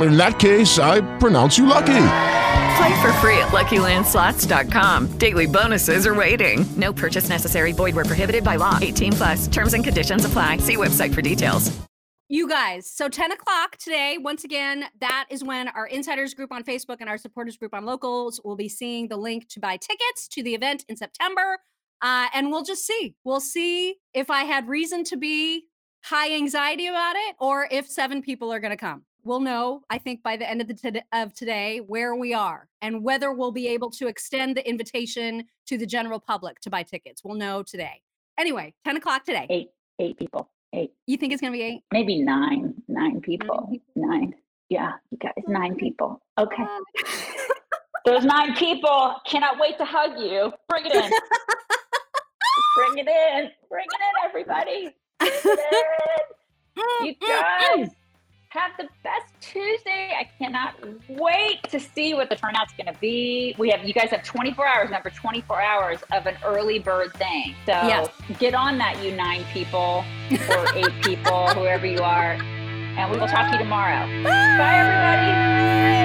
In 0.00 0.16
that 0.16 0.38
case, 0.38 0.78
I 0.78 1.00
pronounce 1.18 1.58
you 1.58 1.66
lucky. 1.66 2.06
Play 2.76 3.02
for 3.02 3.12
free 3.14 3.36
at 3.38 3.48
LuckyLandSlots.com. 3.48 5.18
Daily 5.18 5.46
bonuses 5.46 6.06
are 6.06 6.14
waiting. 6.14 6.64
No 6.76 6.92
purchase 6.92 7.28
necessary. 7.28 7.72
Void 7.72 7.94
where 7.94 8.06
prohibited 8.06 8.42
by 8.44 8.56
law. 8.56 8.78
18 8.80 9.12
plus. 9.12 9.48
Terms 9.48 9.74
and 9.74 9.84
conditions 9.84 10.24
apply. 10.24 10.58
See 10.58 10.76
website 10.76 11.12
for 11.14 11.20
details. 11.22 11.70
you 12.28 12.48
guys. 12.48 12.88
So 12.88 13.08
10 13.08 13.32
o'clock 13.32 13.76
today, 13.76 14.16
once 14.18 14.44
again, 14.44 14.84
that 15.00 15.26
is 15.30 15.42
when 15.42 15.66
our 15.68 15.86
insiders 15.86 16.32
group 16.32 16.52
on 16.52 16.62
Facebook 16.62 16.98
and 17.00 17.08
our 17.10 17.18
supporters 17.18 17.56
group 17.56 17.74
on 17.74 17.84
locals 17.84 18.40
will 18.44 18.54
be 18.56 18.68
seeing 18.68 19.08
the 19.08 19.16
link 19.16 19.48
to 19.48 19.60
buy 19.60 19.76
tickets 19.76 20.28
to 20.28 20.42
the 20.42 20.54
event 20.54 20.84
in 20.88 20.96
September. 20.96 21.58
Uh, 22.00 22.28
and 22.32 22.50
we'll 22.50 22.62
just 22.62 22.86
see. 22.86 23.16
We'll 23.24 23.40
see 23.40 23.96
if 24.14 24.30
I 24.30 24.44
had 24.44 24.68
reason 24.68 25.04
to 25.04 25.16
be 25.16 25.64
high 26.04 26.32
anxiety 26.32 26.86
about 26.86 27.16
it 27.16 27.36
or 27.38 27.68
if 27.70 27.86
seven 27.88 28.22
people 28.22 28.50
are 28.52 28.60
going 28.60 28.70
to 28.70 28.76
come. 28.76 29.04
We'll 29.24 29.40
know, 29.40 29.82
I 29.90 29.98
think, 29.98 30.22
by 30.22 30.36
the 30.36 30.48
end 30.48 30.60
of 30.60 30.68
the 30.68 30.74
t- 30.74 31.02
of 31.12 31.34
today 31.34 31.78
where 31.78 32.14
we 32.14 32.32
are 32.32 32.68
and 32.80 33.02
whether 33.02 33.32
we'll 33.32 33.52
be 33.52 33.68
able 33.68 33.90
to 33.92 34.06
extend 34.06 34.56
the 34.56 34.68
invitation 34.68 35.44
to 35.66 35.76
the 35.76 35.86
general 35.86 36.18
public 36.20 36.60
to 36.60 36.70
buy 36.70 36.82
tickets. 36.82 37.22
We'll 37.24 37.36
know 37.36 37.62
today. 37.62 38.02
Anyway, 38.38 38.74
10 38.84 38.96
o'clock 38.96 39.24
today. 39.24 39.46
Eight, 39.50 39.68
eight 39.98 40.18
people. 40.18 40.50
Eight. 40.72 40.92
You 41.06 41.16
think 41.16 41.32
it's 41.32 41.40
going 41.40 41.52
to 41.52 41.58
be 41.58 41.62
eight? 41.62 41.82
Maybe 41.92 42.22
nine. 42.22 42.74
Nine 42.88 43.20
people. 43.20 43.70
Nine. 43.96 44.34
Yeah, 44.68 44.92
you 45.10 45.18
guys, 45.18 45.32
oh 45.36 45.50
nine 45.50 45.74
people. 45.74 46.20
Okay. 46.38 46.64
Those 48.06 48.24
nine 48.24 48.54
people 48.54 49.16
cannot 49.26 49.58
wait 49.58 49.76
to 49.78 49.84
hug 49.84 50.18
you. 50.18 50.52
Bring 50.68 50.86
it 50.86 50.94
in. 50.94 51.10
Bring 52.76 52.98
it 52.98 53.08
in. 53.08 53.50
Bring 53.68 53.84
it 53.84 54.00
in, 54.00 54.28
everybody. 54.28 54.94
Bring 55.18 55.32
it 55.32 55.58
in. 55.58 56.20
You 57.02 57.14
mm, 57.14 57.18
mm, 57.18 57.26
mm. 57.26 57.76
guys 57.76 57.90
have 58.50 58.72
the 58.78 58.88
best 59.04 59.32
Tuesday. 59.40 60.12
I 60.18 60.28
cannot 60.38 60.74
wait 61.08 61.62
to 61.70 61.78
see 61.78 62.14
what 62.14 62.28
the 62.28 62.34
turnout's 62.34 62.72
going 62.72 62.92
to 62.92 63.00
be. 63.00 63.54
We 63.58 63.70
have 63.70 63.84
you 63.84 63.94
guys 63.94 64.10
have 64.10 64.24
24 64.24 64.66
hours, 64.66 64.90
number 64.90 65.10
24 65.10 65.60
hours 65.62 65.98
of 66.12 66.26
an 66.26 66.36
early 66.44 66.80
bird 66.80 67.12
thing. 67.14 67.54
So 67.64 67.72
get 68.40 68.54
on 68.54 68.76
that, 68.78 69.00
you 69.04 69.14
nine 69.14 69.44
people 69.52 70.04
or 70.50 70.66
eight 70.76 71.02
people, 71.04 71.46
whoever 71.50 71.86
you 71.86 72.00
are, 72.00 72.32
and 72.32 73.10
we 73.12 73.18
will 73.18 73.28
talk 73.28 73.46
to 73.52 73.56
you 73.56 73.62
tomorrow. 73.62 74.04
Bye, 74.24 74.78
everybody. 74.78 75.99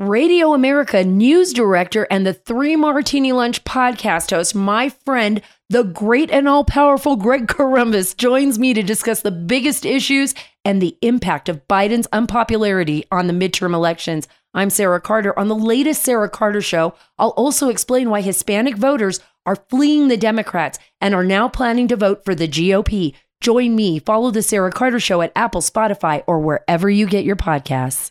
Radio 0.00 0.54
America 0.54 1.04
news 1.04 1.52
director 1.52 2.04
and 2.10 2.26
the 2.26 2.34
Three 2.34 2.74
Martini 2.74 3.30
Lunch 3.30 3.62
podcast 3.62 4.30
host, 4.30 4.52
my 4.52 4.88
friend, 4.88 5.40
the 5.70 5.84
great 5.84 6.32
and 6.32 6.48
all 6.48 6.64
powerful 6.64 7.14
Greg 7.14 7.46
Corombos, 7.46 8.16
joins 8.16 8.58
me 8.58 8.74
to 8.74 8.82
discuss 8.82 9.22
the 9.22 9.30
biggest 9.30 9.86
issues 9.86 10.34
and 10.64 10.82
the 10.82 10.98
impact 11.00 11.48
of 11.48 11.68
Biden's 11.68 12.08
unpopularity 12.12 13.04
on 13.12 13.28
the 13.28 13.32
midterm 13.32 13.72
elections. 13.72 14.26
I'm 14.52 14.68
Sarah 14.68 15.00
Carter. 15.00 15.38
On 15.38 15.46
the 15.46 15.54
latest 15.54 16.02
Sarah 16.02 16.28
Carter 16.28 16.60
show, 16.60 16.94
I'll 17.16 17.28
also 17.30 17.68
explain 17.68 18.10
why 18.10 18.20
Hispanic 18.20 18.76
voters 18.76 19.20
are 19.46 19.62
fleeing 19.70 20.08
the 20.08 20.16
Democrats 20.16 20.80
and 21.00 21.14
are 21.14 21.22
now 21.22 21.48
planning 21.48 21.86
to 21.86 21.94
vote 21.94 22.24
for 22.24 22.34
the 22.34 22.48
GOP. 22.48 23.14
Join 23.40 23.76
me, 23.76 24.00
follow 24.00 24.32
the 24.32 24.42
Sarah 24.42 24.72
Carter 24.72 24.98
show 24.98 25.22
at 25.22 25.30
Apple, 25.36 25.60
Spotify, 25.60 26.24
or 26.26 26.40
wherever 26.40 26.90
you 26.90 27.06
get 27.06 27.24
your 27.24 27.36
podcasts. 27.36 28.10